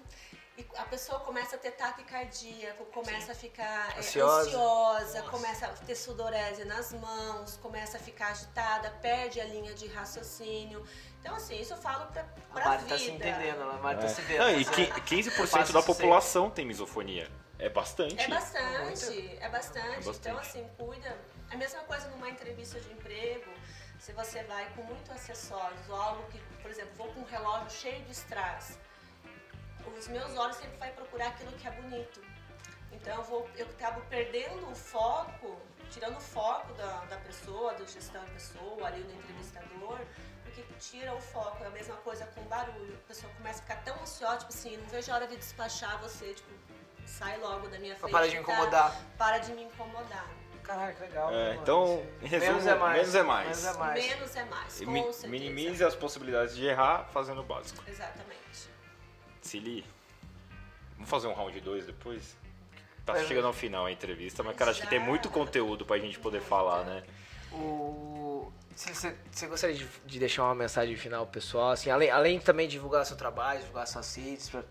E 0.57 0.65
a 0.75 0.85
pessoa 0.85 1.19
começa 1.19 1.55
a 1.55 1.59
ter 1.59 1.69
taquicardia, 1.73 2.73
começa 2.91 3.31
a 3.31 3.35
ficar 3.35 3.95
é, 3.95 3.99
Ansiosa. 3.99 4.47
ansiosa, 4.49 5.21
começa 5.29 5.67
a 5.67 5.69
ter 5.69 5.93
sudorese 5.95 6.65
nas 6.65 6.91
mãos, 6.93 7.57
começa 7.61 7.97
a 7.97 7.99
ficar 7.99 8.29
agitada, 8.29 8.89
perde 8.99 9.39
a 9.39 9.45
linha 9.45 9.75
de 9.75 9.85
raciocínio. 9.85 10.83
Então, 11.21 11.35
assim, 11.35 11.59
isso 11.59 11.73
eu 11.73 11.77
falo 11.77 12.05
pra, 12.11 12.21
A 12.21 12.53
pra 12.53 12.65
Mari 12.65 12.83
vida. 12.83 12.89
tá 12.95 12.99
se 12.99 13.11
entendendo, 13.11 13.61
a 13.63 13.73
Mari 13.73 13.99
tá 14.01 14.07
se 14.07 14.21
vendo. 14.21 14.39
Não, 14.39 14.49
e 14.51 14.63
Você- 14.63 14.85
qui- 14.87 15.01
15% 15.01 15.47
Faço 15.47 15.73
da 15.73 15.79
isso 15.79 15.87
sempre. 15.87 15.93
população 16.03 16.49
tem 16.49 16.65
misofonia. 16.65 17.29
É 17.59 17.69
bastante. 17.69 18.21
É 18.21 18.27
bastante, 18.27 19.37
é 19.41 19.49
bastante. 19.49 19.95
bastante. 20.05 20.17
Então, 20.19 20.37
assim, 20.37 20.69
cuida. 20.77 21.17
A 21.51 21.55
mesma 21.57 21.81
coisa 21.81 22.07
numa 22.09 22.29
entrevista 22.29 22.79
de 22.79 22.91
emprego, 22.91 23.51
se 23.99 24.11
você 24.13 24.43
vai 24.43 24.69
com 24.75 24.83
muito 24.83 25.11
acessórios, 25.11 25.89
ou 25.89 25.95
algo 25.95 26.23
que, 26.31 26.39
por 26.61 26.69
exemplo, 26.69 26.91
vou 26.95 27.07
com 27.13 27.21
um 27.21 27.25
relógio 27.25 27.71
cheio 27.71 28.01
de 28.05 28.11
strass, 28.11 28.77
os 29.97 30.07
meus 30.07 30.37
olhos 30.37 30.57
sempre 30.57 30.77
vai 30.77 30.91
procurar 30.91 31.29
aquilo 31.29 31.51
que 31.53 31.67
é 31.67 31.71
bonito. 31.71 32.21
Então 32.91 33.15
eu, 33.17 33.23
vou, 33.23 33.49
eu 33.55 33.65
acabo 33.67 34.01
perdendo 34.09 34.69
o 34.69 34.75
foco, 34.75 35.57
tirando 35.89 36.17
o 36.17 36.21
foco 36.21 36.73
da, 36.73 37.05
da 37.05 37.17
pessoa, 37.17 37.73
do 37.73 37.87
gestão 37.87 38.21
da 38.23 38.29
pessoa, 38.31 38.87
ali 38.87 39.01
do 39.03 39.13
entrevistador, 39.13 39.99
porque 40.61 40.73
tira 40.79 41.13
o 41.13 41.21
foco. 41.21 41.63
É 41.63 41.67
a 41.67 41.69
mesma 41.69 41.95
coisa 41.97 42.25
com 42.27 42.41
barulho. 42.43 42.93
A 43.05 43.07
pessoa 43.07 43.31
começa 43.37 43.59
a 43.59 43.61
ficar 43.61 43.75
tão 43.83 43.95
ansiosa, 44.01 44.37
tipo 44.39 44.49
assim, 44.49 44.77
não 44.77 44.87
vejo 44.87 45.11
a 45.11 45.15
hora 45.15 45.27
de 45.27 45.35
despachar 45.37 45.99
você, 46.01 46.33
tipo, 46.33 46.49
sai 47.05 47.37
logo 47.37 47.67
da 47.67 47.79
minha 47.79 47.95
frente. 47.95 48.11
Para 48.11 48.27
de 48.27 48.37
me 48.37 48.43
tá? 48.43 48.51
incomodar. 48.53 49.01
Para 49.17 49.37
de 49.39 49.51
me 49.53 49.63
incomodar. 49.63 50.27
Que 50.67 51.01
legal. 51.01 51.31
É, 51.33 51.55
então, 51.55 52.05
em 52.21 52.27
resumo, 52.27 52.51
menos 52.51 52.67
é 52.67 52.75
mais. 52.75 52.97
menos 52.97 53.15
é 53.15 53.23
mais. 53.23 53.47
Menos 53.47 53.65
é 53.65 53.73
mais. 53.79 54.05
Menos 54.05 54.35
é 54.35 54.43
mais, 54.45 54.81
E 54.81 54.85
com 54.85 54.91
mi- 54.91 55.01
certeza. 55.03 55.27
minimize 55.29 55.81
as 55.85 55.95
possibilidades 55.95 56.57
de 56.57 56.65
errar 56.65 57.05
fazendo 57.13 57.39
o 57.39 57.43
básico. 57.43 57.81
Exatamente. 57.87 58.69
Cili, 59.41 59.85
vamos 60.95 61.09
fazer 61.09 61.27
um 61.27 61.33
round 61.33 61.57
2 61.61 61.85
depois? 61.85 62.35
Tá 63.05 63.13
Vai, 63.13 63.25
chegando 63.25 63.47
ao 63.47 63.53
final 63.53 63.85
a 63.85 63.91
entrevista, 63.93 64.43
mas 64.43 64.57
cara, 64.57 64.71
acho 64.71 64.81
que 64.81 64.87
tem 64.87 64.99
muito 64.99 65.29
conteúdo 65.29 65.85
pra 65.85 65.97
gente 65.99 66.19
poder 66.19 66.41
falar, 66.41 66.83
né? 66.83 67.01
O... 67.53 68.51
se 68.77 68.93
Você, 69.31 69.47
gostaria 69.47 69.75
de, 69.75 69.87
de 70.05 70.19
deixar 70.19 70.43
uma 70.43 70.55
mensagem 70.55 70.95
final 70.95 71.25
pro 71.25 71.33
pessoal, 71.33 71.71
assim, 71.71 71.89
além, 71.89 72.11
além 72.11 72.39
também 72.39 72.67
de 72.67 72.73
divulgar 72.73 73.05
seu 73.05 73.17
trabalho, 73.17 73.59
divulgar 73.59 73.87
suas 73.87 74.15
redes, 74.15 74.49
pra 74.49 74.63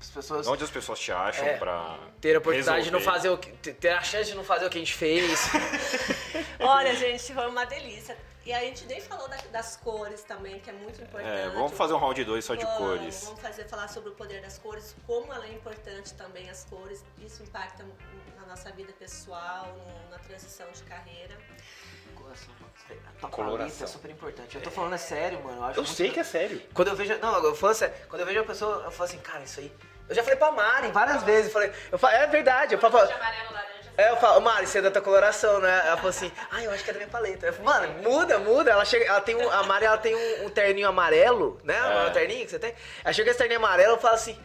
as 0.00 0.10
pessoas 0.10 0.46
Onde 0.46 0.62
as 0.62 0.70
pessoas 0.70 0.98
te 1.00 1.10
acham 1.10 1.46
É. 1.46 1.56
pra. 1.56 1.98
terem 2.20 2.36
a 2.36 2.38
oportunidade 2.38 2.84
de 2.84 2.90
não 2.90 2.98
resolver? 2.98 3.16
fazer 3.18 3.28
o 3.30 3.38
que. 3.38 3.50
ter- 3.52 3.74
ter 3.74 3.88
a 3.88 4.02
chance 4.02 4.30
de 4.30 4.36
não 4.36 4.44
fazer 4.44 4.66
o 4.66 4.70
que 4.70 4.76
a 4.76 4.80
gente 4.80 4.92
fez. 4.94 5.40
Olha, 6.60 6.94
gente, 6.94 7.32
foi 7.32 7.46
uma 7.48 7.64
delícia. 7.64 8.16
E 8.44 8.52
a 8.52 8.60
gente 8.60 8.84
nem 8.84 9.00
falou 9.00 9.26
da- 9.26 9.38
das 9.50 9.76
cores 9.76 10.22
também, 10.22 10.60
que 10.60 10.68
é 10.68 10.72
muito 10.74 11.00
importante. 11.00 11.26
É, 11.30 11.48
vamos 11.48 11.72
fazer 11.72 11.94
um 11.94 11.96
round 11.98 12.22
2 12.24 12.44
só 12.44 12.54
de 12.54 12.62
Vamos, 12.62 12.78
cores. 12.78 13.24
Vamos 13.24 13.40
fazer, 13.40 13.64
falar 13.66 13.88
sobre 13.88 14.10
o 14.10 14.12
poder 14.12 14.42
das 14.42 14.58
cores, 14.58 14.94
como 15.06 15.32
ela 15.32 15.46
é 15.46 15.52
importante 15.52 16.12
também 16.12 16.50
as 16.50 16.64
cores. 16.64 17.02
Isso 17.24 17.42
impacta 17.42 17.86
na 18.38 18.44
nossa 18.46 18.70
vida 18.72 18.92
pessoal, 18.92 19.66
no- 19.74 20.10
na 20.10 20.18
transição 20.18 20.66
de 20.72 20.82
carreira. 20.82 21.34
A 22.30 23.20
tua 23.20 23.30
Coloração. 23.30 23.58
paleta 23.68 23.84
é 23.84 23.86
super 23.86 24.10
importante. 24.10 24.56
Eu 24.56 24.62
tô 24.62 24.70
falando 24.70 24.94
é 24.94 24.98
sério, 24.98 25.42
mano. 25.42 25.56
Eu, 25.58 25.64
acho 25.64 25.78
Eu 25.78 25.82
muito- 25.84 25.96
sei 25.96 26.10
que 26.10 26.20
é 26.20 26.24
sério. 26.24 26.60
Quando 26.74 26.88
eu 26.88 26.96
vejo. 26.96 27.16
Não, 27.18 27.42
eu 27.44 27.54
falo 27.54 27.74
sério. 27.74 27.94
Quando 28.08 28.20
eu 28.20 28.26
vejo 28.26 28.40
uma 28.40 28.46
pessoa, 28.46 28.82
eu 28.84 28.90
falo 28.90 29.08
assim, 29.08 29.18
cara, 29.18 29.42
isso 29.42 29.60
aí. 29.60 29.72
Eu 30.08 30.14
já 30.14 30.22
falei 30.22 30.36
pra 30.38 30.50
Mari 30.52 30.88
várias 30.88 31.22
vezes. 31.22 31.46
Eu 31.46 31.52
falei, 31.52 31.72
eu 31.90 31.98
falo, 31.98 32.14
é 32.14 32.26
verdade. 32.26 32.74
Eu 32.74 32.78
falo, 32.78 32.98
amarelo, 32.98 33.52
laranja. 33.52 33.74
É, 33.96 34.10
eu 34.10 34.16
falo, 34.18 34.40
Mari, 34.42 34.66
você 34.66 34.78
é 34.78 34.82
da 34.82 34.90
tua 34.90 35.00
coloração, 35.00 35.60
né? 35.60 35.82
Ela 35.86 35.96
falou 35.96 36.10
assim, 36.10 36.30
ah, 36.50 36.62
eu 36.62 36.70
acho 36.72 36.84
que 36.84 36.90
é 36.90 36.92
da 36.92 36.98
minha 36.98 37.08
paleta. 37.10 37.46
Eu 37.46 37.52
falo, 37.54 37.64
mano, 37.64 38.02
muda, 38.02 38.38
muda. 38.38 38.70
Ela 38.72 38.84
chega, 38.84 39.06
ela 39.06 39.20
tem 39.22 39.34
um, 39.36 39.50
a 39.50 39.62
Mari, 39.62 39.86
ela 39.86 39.96
tem 39.98 40.14
um, 40.14 40.46
um 40.46 40.50
terninho 40.50 40.88
amarelo, 40.88 41.58
né? 41.64 41.76
É. 41.78 42.08
Um 42.08 42.12
terninho 42.12 42.44
que 42.44 42.50
você 42.50 42.58
tem. 42.58 42.74
Ela 43.02 43.12
chega 43.14 43.30
esse 43.30 43.38
terninho 43.38 43.60
amarelo, 43.60 43.94
eu 43.94 43.98
falo 43.98 44.14
assim, 44.16 44.38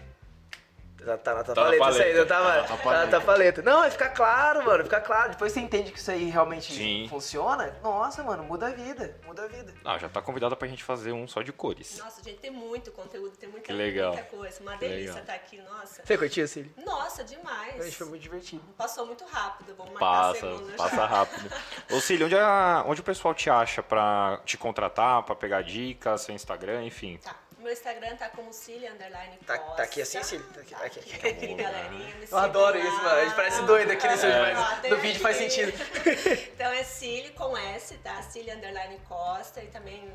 tá, 1.06 1.18
tá 1.18 1.34
na 1.36 1.44
tua 1.44 1.56
Tá 1.56 1.62
na 1.64 1.78
paleta, 1.78 1.90
isso 1.92 2.02
aí, 2.02 2.14
não 2.18 2.26
tava, 2.26 2.46
tá 2.46 2.62
na 2.62 2.64
tá 2.68 2.76
na 2.76 2.78
paleta. 2.84 3.10
tua 3.10 3.22
paleta. 3.22 3.62
Não, 3.62 3.84
é 3.84 3.90
ficar 3.92 4.10
claro, 4.10 4.66
mano, 4.66 4.84
fica 4.84 5.00
claro. 5.02 5.32
Depois 5.32 5.52
você 5.52 5.60
entende 5.60 5.92
que 5.92 6.00
isso 6.00 6.12
aí 6.12 6.30
realmente 6.30 6.74
Sim. 6.74 7.08
funciona, 7.10 7.74
nossa, 7.84 8.24
mano, 8.24 8.44
muda 8.44 8.68
a 8.68 8.70
vida, 8.72 9.16
muda 9.26 9.44
a 9.44 9.48
vida. 9.48 9.74
Ah, 9.86 9.98
já 9.98 10.08
tá 10.10 10.22
convidada 10.22 10.56
pra 10.56 10.68
gente 10.68 10.84
fazer 10.84 11.12
um 11.12 11.28
só 11.28 11.42
de 11.42 11.52
cores. 11.52 11.98
Nossa, 11.98 12.24
gente, 12.24 12.40
tem 12.40 12.52
muito 12.52 12.92
conteúdo, 12.92 13.36
tem 13.38 13.50
muita, 13.50 13.66
Que 13.68 13.74
legal. 13.74 14.14
muita 14.14 14.28
coisa. 14.28 14.62
Uma 14.62 14.74
Que 14.74 14.80
delícia 14.88 15.00
legal. 15.16 15.18
estar 15.22 15.34
aqui, 15.34 15.58
nossa. 15.62 16.02
Você 16.06 16.18
curtiu, 16.18 16.48
Cílio? 16.48 16.72
Nossa, 16.86 17.24
demais. 17.24 17.80
A 17.80 17.84
gente 17.84 17.96
foi 17.96 18.08
muito 18.08 18.22
divertido. 18.22 18.64
Passou 18.78 19.06
muito 19.06 19.26
rápido, 19.26 19.74
vamos 19.78 19.94
marcar 19.94 20.34
Passa, 20.34 20.48
a 20.48 20.52
segunda 20.58 20.74
passa 20.74 20.96
já. 20.96 21.06
rápido. 21.08 21.52
Ô 21.92 22.00
Cílio, 22.02 22.26
onde, 22.26 22.36
a- 22.38 22.84
onde 22.88 23.02
o 23.02 23.04
pessoal 23.04 23.34
te 23.34 23.50
acha 23.50 23.82
pra 23.84 24.40
te 24.46 24.58
contratar, 24.58 25.24
pra 25.24 25.36
pegar 25.36 25.62
dicas, 25.62 26.22
seu 26.22 26.36
Instagram, 26.36 26.84
enfim? 26.84 27.18
Tá. 27.24 27.36
Meu 27.60 27.72
Instagram 27.74 28.16
tá 28.16 28.30
como 28.30 28.54
Cilia 28.54 28.94
Underline 28.94 29.36
Tá, 29.46 29.58
Costa. 29.58 29.76
tá 29.78 29.84
aqui 29.84 30.02
assim, 30.02 30.24
Cílio? 30.24 30.46
Tá 30.54 30.62
aqui, 30.62 30.74
Tá 30.76 30.84
aqui. 30.86 31.00
aqui, 31.00 31.28
aqui, 31.28 31.54
galerinha. 31.56 32.16
me 32.16 32.28
Eu 32.32 32.38
adoro 32.38 32.80
lá. 32.80 32.86
isso, 32.86 32.96
mano. 32.98 33.10
A 33.10 33.24
gente 33.26 33.36
parece 33.36 33.62
doido 33.64 33.92
aqui 33.92 34.08
nesse 34.08 34.26
É. 34.26 34.30
vídeo, 34.30 34.56
mas 34.82 34.92
no 34.92 34.98
vídeo 34.98 35.20
faz 35.22 35.36
sentido. 35.38 35.74
Então 36.54 36.72
é 36.72 36.84
Cili 36.84 37.32
com 37.32 37.58
S, 37.58 37.98
tá? 37.98 38.22
Cili 38.22 38.52
Underline 38.52 38.98
Costa. 39.08 39.62
E 39.62 39.68
também 39.68 40.10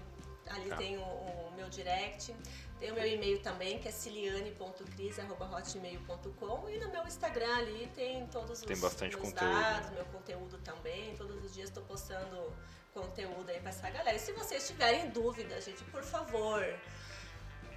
ali 0.46 0.70
Tá. 0.70 0.76
tem 0.76 0.96
o, 0.96 1.02
o 1.02 1.52
meu 1.56 1.68
direct. 1.68 2.34
Tem 2.80 2.90
o 2.90 2.94
meu 2.94 3.06
e-mail 3.06 3.38
também, 3.40 3.78
que 3.78 3.88
é 3.88 3.92
ciliane.cris.hotmail.com 3.92 6.68
E 6.68 6.78
no 6.78 6.88
meu 6.90 7.04
Instagram 7.06 7.56
ali 7.56 7.88
tem 7.94 8.26
todos 8.26 8.60
os 8.60 8.66
Tem 8.66 8.76
bastante 8.78 9.16
meus 9.16 9.28
conteúdo. 9.32 9.60
dados, 9.60 9.90
meu 9.90 10.04
conteúdo 10.06 10.58
também. 10.58 11.14
Todos 11.16 11.42
os 11.44 11.54
dias 11.54 11.68
estou 11.68 11.84
postando 11.84 12.52
conteúdo 12.92 13.48
aí 13.50 13.60
pra 13.60 13.70
essa 13.70 13.88
galera. 13.90 14.16
E 14.16 14.18
se 14.18 14.32
vocês 14.32 14.66
tiverem 14.66 15.08
dúvidas, 15.10 15.64
gente, 15.64 15.82
por 15.84 16.02
favor, 16.02 16.66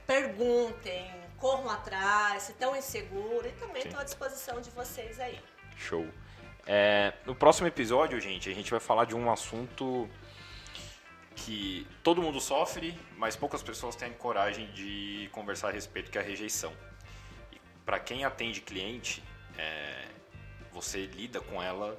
perguntem, 0.08 1.12
corram 1.38 1.70
atrás, 1.70 2.43
se 2.43 2.53
estão 2.53 2.76
inseguros. 2.76 3.45
E 3.45 3.53
também 3.55 3.84
estou 3.84 3.99
à 3.99 4.03
disposição 4.03 4.60
de 4.62 4.72
vocês 4.72 5.20
aí. 5.20 5.39
Show. 5.76 6.08
É, 6.66 7.14
no 7.26 7.36
próximo 7.36 7.68
episódio, 7.68 8.20
gente, 8.20 8.49
a 8.49 8.53
gente 8.53 8.72
vai 8.72 8.80
falar 8.80 9.05
de 9.05 9.16
um 9.16 9.32
assunto 9.32 10.10
que 11.36 11.88
todo 12.03 12.22
mundo 12.22 12.41
sofre, 12.41 12.97
mas 13.16 13.36
poucas 13.36 13.62
pessoas 13.62 13.95
têm 13.95 14.12
coragem 14.14 14.72
de 14.72 15.30
conversar 15.32 15.70
a 15.70 15.72
respeito, 15.72 16.10
que 16.10 16.18
é 16.18 16.22
a 16.22 16.24
rejeição. 16.24 16.74
Para 17.86 17.99
quem 17.99 18.26
atende 18.26 18.60
cliente, 18.60 19.24
é, 19.58 20.08
você 20.74 21.05
lida 21.05 21.39
com 21.39 21.62
ela 21.62 21.97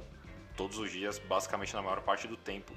todos 0.56 0.78
os 0.78 0.90
dias, 0.90 1.18
basicamente 1.18 1.72
na 1.72 1.80
maior 1.80 2.02
parte 2.02 2.26
do 2.26 2.36
tempo. 2.36 2.74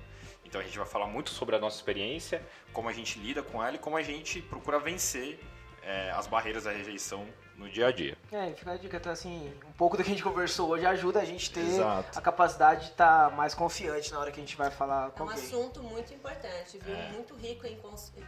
Então 0.51 0.59
a 0.59 0.63
gente 0.65 0.77
vai 0.77 0.85
falar 0.85 1.07
muito 1.07 1.29
sobre 1.29 1.55
a 1.55 1.59
nossa 1.59 1.77
experiência, 1.77 2.45
como 2.73 2.89
a 2.89 2.91
gente 2.91 3.17
lida 3.17 3.41
com 3.41 3.63
ela 3.63 3.77
e 3.77 3.79
como 3.79 3.95
a 3.95 4.01
gente 4.01 4.41
procura 4.41 4.77
vencer 4.79 5.39
é, 5.81 6.11
as 6.11 6.27
barreiras 6.27 6.65
da 6.65 6.71
rejeição 6.71 7.25
no 7.55 7.69
dia 7.69 7.87
a 7.87 7.91
dia. 7.93 8.17
É, 8.29 8.51
fica 8.51 8.73
a 8.73 8.75
dica, 8.75 8.97
então 8.97 9.13
assim, 9.13 9.49
um 9.65 9.71
pouco 9.71 9.95
do 9.95 10.03
que 10.03 10.09
a 10.09 10.11
gente 10.11 10.21
conversou 10.21 10.67
hoje 10.71 10.85
ajuda 10.85 11.21
a 11.21 11.25
gente 11.25 11.49
ter 11.53 11.61
Exato. 11.61 12.19
a 12.19 12.21
capacidade 12.21 12.81
de 12.87 12.91
estar 12.91 13.31
mais 13.31 13.53
confiante 13.55 14.11
na 14.11 14.19
hora 14.19 14.29
que 14.29 14.41
a 14.41 14.43
gente 14.43 14.57
vai 14.57 14.69
falar 14.69 15.07
É 15.07 15.11
com 15.11 15.23
um 15.23 15.29
alguém. 15.29 15.41
assunto 15.41 15.81
muito 15.83 16.13
importante, 16.13 16.77
viu? 16.83 16.93
É. 16.95 17.11
Muito 17.13 17.33
rico 17.35 17.65
em 17.65 17.79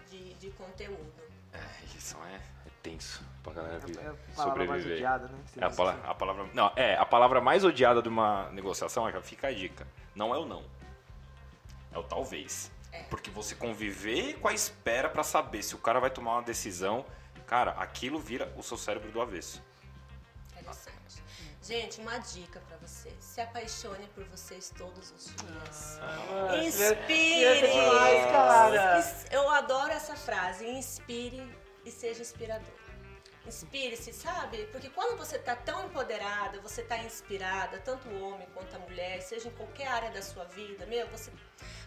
de, 0.09 0.33
de 0.35 0.49
conteúdo. 0.51 1.11
É, 1.51 1.59
rejeição 1.81 2.21
é, 2.27 2.35
é 2.35 2.69
tenso 2.81 3.21
pra 3.43 3.51
galera 3.51 3.81
É, 3.85 4.01
é 4.01 4.07
a 4.07 4.13
palavra 4.33 4.65
mais 4.65 4.81
sobreviver. 4.81 4.93
odiada, 4.95 5.27
né? 5.27 5.37
É 5.57 5.65
a, 5.65 5.69
pala- 5.69 5.99
a 6.05 6.15
palavra, 6.15 6.45
não, 6.53 6.71
é 6.77 6.95
a 6.95 7.05
palavra 7.05 7.41
mais 7.41 7.65
odiada 7.65 8.01
de 8.01 8.07
uma 8.07 8.49
negociação, 8.51 9.11
já 9.11 9.21
fica 9.21 9.47
a 9.49 9.51
dica. 9.51 9.85
Não 10.15 10.33
é 10.33 10.37
o 10.37 10.45
não. 10.45 10.63
É 11.93 11.97
o 11.97 12.03
talvez. 12.03 12.71
Porque 13.09 13.29
você 13.29 13.55
conviver 13.55 14.39
com 14.39 14.47
a 14.47 14.53
espera 14.53 15.09
pra 15.09 15.23
saber 15.23 15.63
se 15.63 15.75
o 15.75 15.77
cara 15.77 15.99
vai 15.99 16.09
tomar 16.09 16.33
uma 16.33 16.43
decisão, 16.43 17.05
cara, 17.45 17.71
aquilo 17.71 18.19
vira 18.19 18.53
o 18.57 18.63
seu 18.63 18.77
cérebro 18.77 19.11
do 19.11 19.21
avesso. 19.21 19.61
Interessante. 20.51 21.23
Gente, 21.61 22.01
uma 22.01 22.17
dica 22.17 22.59
pra 22.67 22.77
vocês. 22.77 23.15
Se 23.19 23.39
apaixone 23.39 24.05
por 24.13 24.25
vocês 24.25 24.71
todos 24.77 25.11
os 25.11 25.25
dias. 25.35 25.99
Ah, 26.01 26.57
Inspire! 26.57 27.45
é 27.45 27.61
demais, 27.61 28.25
cara. 28.31 29.27
Eu 29.31 29.49
adoro 29.49 29.91
essa 29.91 30.15
frase. 30.15 30.67
Inspire 30.67 31.55
e 31.85 31.91
seja 31.91 32.21
inspirador. 32.21 32.83
Inspire-se, 33.45 34.13
sabe? 34.13 34.67
Porque 34.71 34.89
quando 34.89 35.17
você 35.17 35.37
tá 35.37 35.55
tão 35.55 35.85
empoderada, 35.85 36.61
você 36.61 36.81
tá 36.81 36.97
inspirada, 36.99 37.77
tanto 37.79 38.07
o 38.07 38.21
homem 38.21 38.47
quanto 38.53 38.73
a 38.75 38.79
mulher, 38.79 39.21
seja 39.21 39.49
em 39.49 39.51
qualquer 39.51 39.87
área 39.87 40.11
da 40.11 40.21
sua 40.21 40.45
vida, 40.45 40.85
meu, 40.85 41.05
você, 41.09 41.29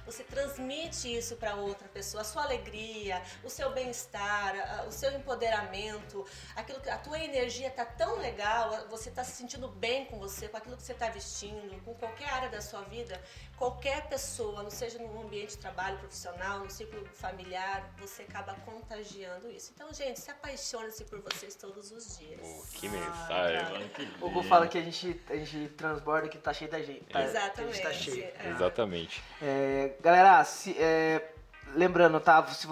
você 0.06 0.22
transmite 0.22 1.14
isso 1.14 1.36
para 1.36 1.56
outra 1.56 1.88
pessoa, 1.88 2.22
a 2.22 2.24
sua 2.24 2.44
alegria, 2.44 3.20
o 3.44 3.50
seu 3.50 3.72
bem-estar, 3.72 4.86
o 4.86 4.92
seu 4.92 5.12
empoderamento, 5.12 6.24
aquilo 6.54 6.80
que 6.80 6.88
a 6.88 6.96
tua 6.96 7.18
energia 7.18 7.70
tá 7.70 7.84
tão 7.84 8.18
legal, 8.18 8.86
você 8.88 9.10
tá 9.10 9.24
se 9.24 9.32
sentindo 9.32 9.68
bem 9.68 10.06
com 10.06 10.18
você, 10.18 10.48
com 10.48 10.56
aquilo 10.56 10.76
que 10.76 10.82
você 10.82 10.94
tá 10.94 11.08
vestindo, 11.08 11.82
com 11.84 11.94
qualquer 11.94 12.28
área 12.30 12.48
da 12.48 12.60
sua 12.60 12.82
vida, 12.82 13.20
qualquer 13.56 14.08
pessoa, 14.08 14.62
não 14.62 14.70
seja 14.70 14.98
no 14.98 15.20
ambiente 15.20 15.50
de 15.50 15.58
trabalho 15.58 15.98
profissional, 15.98 16.60
no 16.60 16.70
ciclo 16.70 17.04
familiar, 17.14 17.92
você 17.98 18.22
acaba 18.22 18.54
contagiando 18.64 19.50
isso. 19.50 19.72
Então, 19.74 19.92
gente, 19.92 20.20
se 20.20 20.30
apaixone-se 20.30 21.04
por 21.04 21.20
vocês 21.20 21.54
todos 21.54 21.90
os 21.90 22.18
dias. 22.18 22.40
que 22.74 22.88
mensagem, 22.88 23.62
mano. 23.72 23.88
Que 23.90 24.08
O 24.20 24.30
Gu 24.30 24.42
fala 24.42 24.68
que 24.68 24.78
a 24.78 24.82
gente, 24.82 25.20
a 25.28 25.36
gente 25.36 25.68
transborda 25.70 26.28
que 26.28 26.38
tá 26.38 26.52
cheio 26.52 26.70
da 26.70 26.80
gente. 26.80 27.04
Tá, 27.06 27.22
Exatamente. 27.22 27.60
A 27.60 27.72
gente 27.72 27.82
tá 27.82 27.92
cheio. 27.92 28.24
É. 28.24 28.50
Exatamente. 28.50 29.22
É, 29.40 29.95
galera, 30.02 30.42
se- 30.44 30.76
é, 30.78 31.32
lembrando, 31.74 32.18
tá? 32.20 32.44
Se 32.48 32.66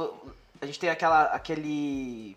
a 0.61 0.67
gente 0.67 0.79
tem 0.79 0.91
aquela, 0.91 1.25
aquele 1.25 2.37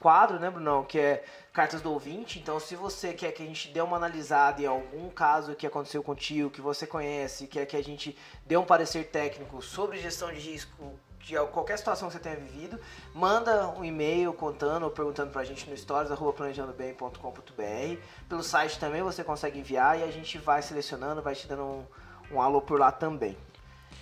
quadro, 0.00 0.38
né, 0.38 0.50
Brunão? 0.50 0.84
Que 0.84 0.98
é 0.98 1.24
cartas 1.52 1.80
do 1.80 1.92
ouvinte. 1.92 2.38
Então, 2.38 2.58
se 2.60 2.76
você 2.76 3.12
quer 3.12 3.32
que 3.32 3.42
a 3.42 3.46
gente 3.46 3.68
dê 3.68 3.80
uma 3.80 3.96
analisada 3.96 4.62
em 4.62 4.66
algum 4.66 5.08
caso 5.10 5.54
que 5.54 5.66
aconteceu 5.66 6.02
contigo, 6.02 6.50
que 6.50 6.60
você 6.60 6.86
conhece, 6.86 7.46
quer 7.46 7.66
que 7.66 7.76
a 7.76 7.82
gente 7.82 8.16
dê 8.46 8.56
um 8.56 8.64
parecer 8.64 9.08
técnico 9.10 9.60
sobre 9.62 9.98
gestão 9.98 10.32
de 10.32 10.38
risco 10.38 10.98
de 11.20 11.34
qualquer 11.52 11.76
situação 11.76 12.08
que 12.08 12.14
você 12.14 12.20
tenha 12.20 12.36
vivido, 12.36 12.80
manda 13.12 13.68
um 13.70 13.84
e-mail 13.84 14.32
contando 14.32 14.84
ou 14.84 14.90
perguntando 14.90 15.30
pra 15.30 15.44
gente 15.44 15.68
no 15.68 15.76
stories, 15.76 16.10
arroba 16.10 16.32
planejandobem.com.br. 16.32 18.00
Pelo 18.28 18.42
site 18.42 18.78
também 18.78 19.02
você 19.02 19.22
consegue 19.22 19.58
enviar 19.58 19.98
e 19.98 20.02
a 20.04 20.10
gente 20.10 20.38
vai 20.38 20.62
selecionando, 20.62 21.20
vai 21.20 21.34
te 21.34 21.46
dando 21.46 21.62
um, 21.64 21.84
um 22.32 22.40
alô 22.40 22.62
por 22.62 22.78
lá 22.78 22.90
também. 22.90 23.36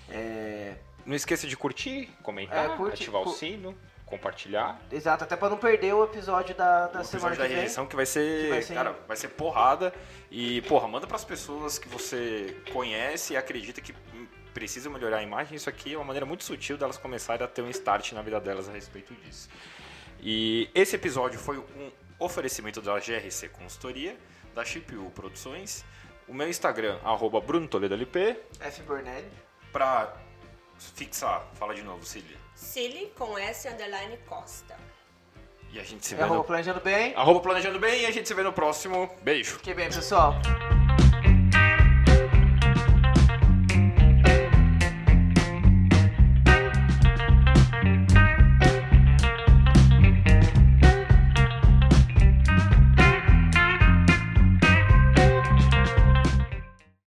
É, 0.09 0.74
Não 1.04 1.14
esqueça 1.14 1.46
de 1.46 1.57
curtir, 1.57 2.09
comentar, 2.22 2.70
É, 2.72 2.76
curte- 2.76 2.94
ativar 3.02 3.22
cu- 3.22 3.30
o 3.30 3.32
sino, 3.32 3.78
compartilhar. 4.04 4.80
exato, 4.90 5.22
até 5.24 5.36
pra 5.36 5.48
não 5.48 5.57
perder 5.57 5.92
o 5.94 6.02
episódio 6.04 6.54
da, 6.54 6.88
da 6.88 7.00
o 7.00 7.04
semana 7.04 7.34
episódio 7.34 7.36
que 7.36 7.38
da 7.42 7.44
vem. 7.48 7.54
rejeição 7.57 7.86
que 7.86 7.94
vai 7.96 8.07
ser, 8.07 8.42
Que 8.44 8.48
vai 8.50 8.62
ser- 8.62 8.74
cara, 8.74 8.92
vai 9.07 9.16
ser 9.16 9.28
porrada 9.28 9.94
e 10.30 10.62
porra, 10.62 10.88
manda 10.88 11.07
pras 11.07 11.24
pessoas 11.24 11.78
que 11.78 11.88
você 11.88 12.57
conhece 12.72 13.34
e 13.34 13.36
acredita 13.36 13.80
que 13.80 13.94
precisa 14.52 14.88
melhorar 14.90 15.18
a 15.18 15.22
imagem. 15.22 15.54
Isso 15.57 15.68
aqui 15.68 15.94
é 15.94 15.96
uma 15.96 16.04
maneira 16.04 16.24
muito 16.26 16.42
sutil 16.42 16.76
delas 16.76 16.96
começarem 16.98 17.44
a 17.44 17.48
ter 17.48 17.62
um 17.62 17.70
start 17.70 18.12
na 18.12 18.22
vida 18.22 18.40
delas 18.40 18.68
a 18.68 18.72
respeito 18.72 19.14
disso. 19.14 19.48
E 20.20 20.68
esse 20.74 20.96
episódio 20.96 21.38
foi 21.38 21.59
um 21.59 21.90
oferecimento 22.18 22.80
da 22.80 22.98
GRC 22.98 23.48
Consultoria, 23.50 24.16
da 24.54 24.64
CPU 24.64 25.11
Produções, 25.11 25.84
o 26.26 26.32
meu 26.34 26.48
Instagram 26.48 26.98
arroba 27.04 27.40
Bruno 27.40 27.68
Toledo 27.68 27.94
LP, 27.94 28.40
F. 28.59 28.82
Bornelli. 28.82 29.28
Pra 29.77 30.11
fixar, 30.79 31.45
fala 31.53 31.74
de 31.74 31.83
novo, 31.83 32.03
Cília. 32.03 32.39
Cili 32.55 33.12
com 33.14 33.37
S 33.37 33.68
underline 33.68 34.16
Costa. 34.27 34.74
E 35.70 35.79
a 35.79 35.85
gente 35.85 36.07
se 36.07 36.14
É 36.14 36.16
vê 36.16 36.22
arroba 36.22 36.39
no 36.39 36.45
planejando 36.45 36.81
bem. 36.81 37.14
arroba 37.14 37.41
planejando 37.41 37.79
bem 37.79 38.01
e 38.01 38.07
a 38.07 38.11
gente 38.11 38.27
se 38.27 38.33
vê 38.33 38.43
no 38.43 38.55
próximo. 38.55 39.11
Beijo. 39.20 39.57
Fique 39.57 39.74
bem, 39.74 39.91
pessoal. 39.91 40.33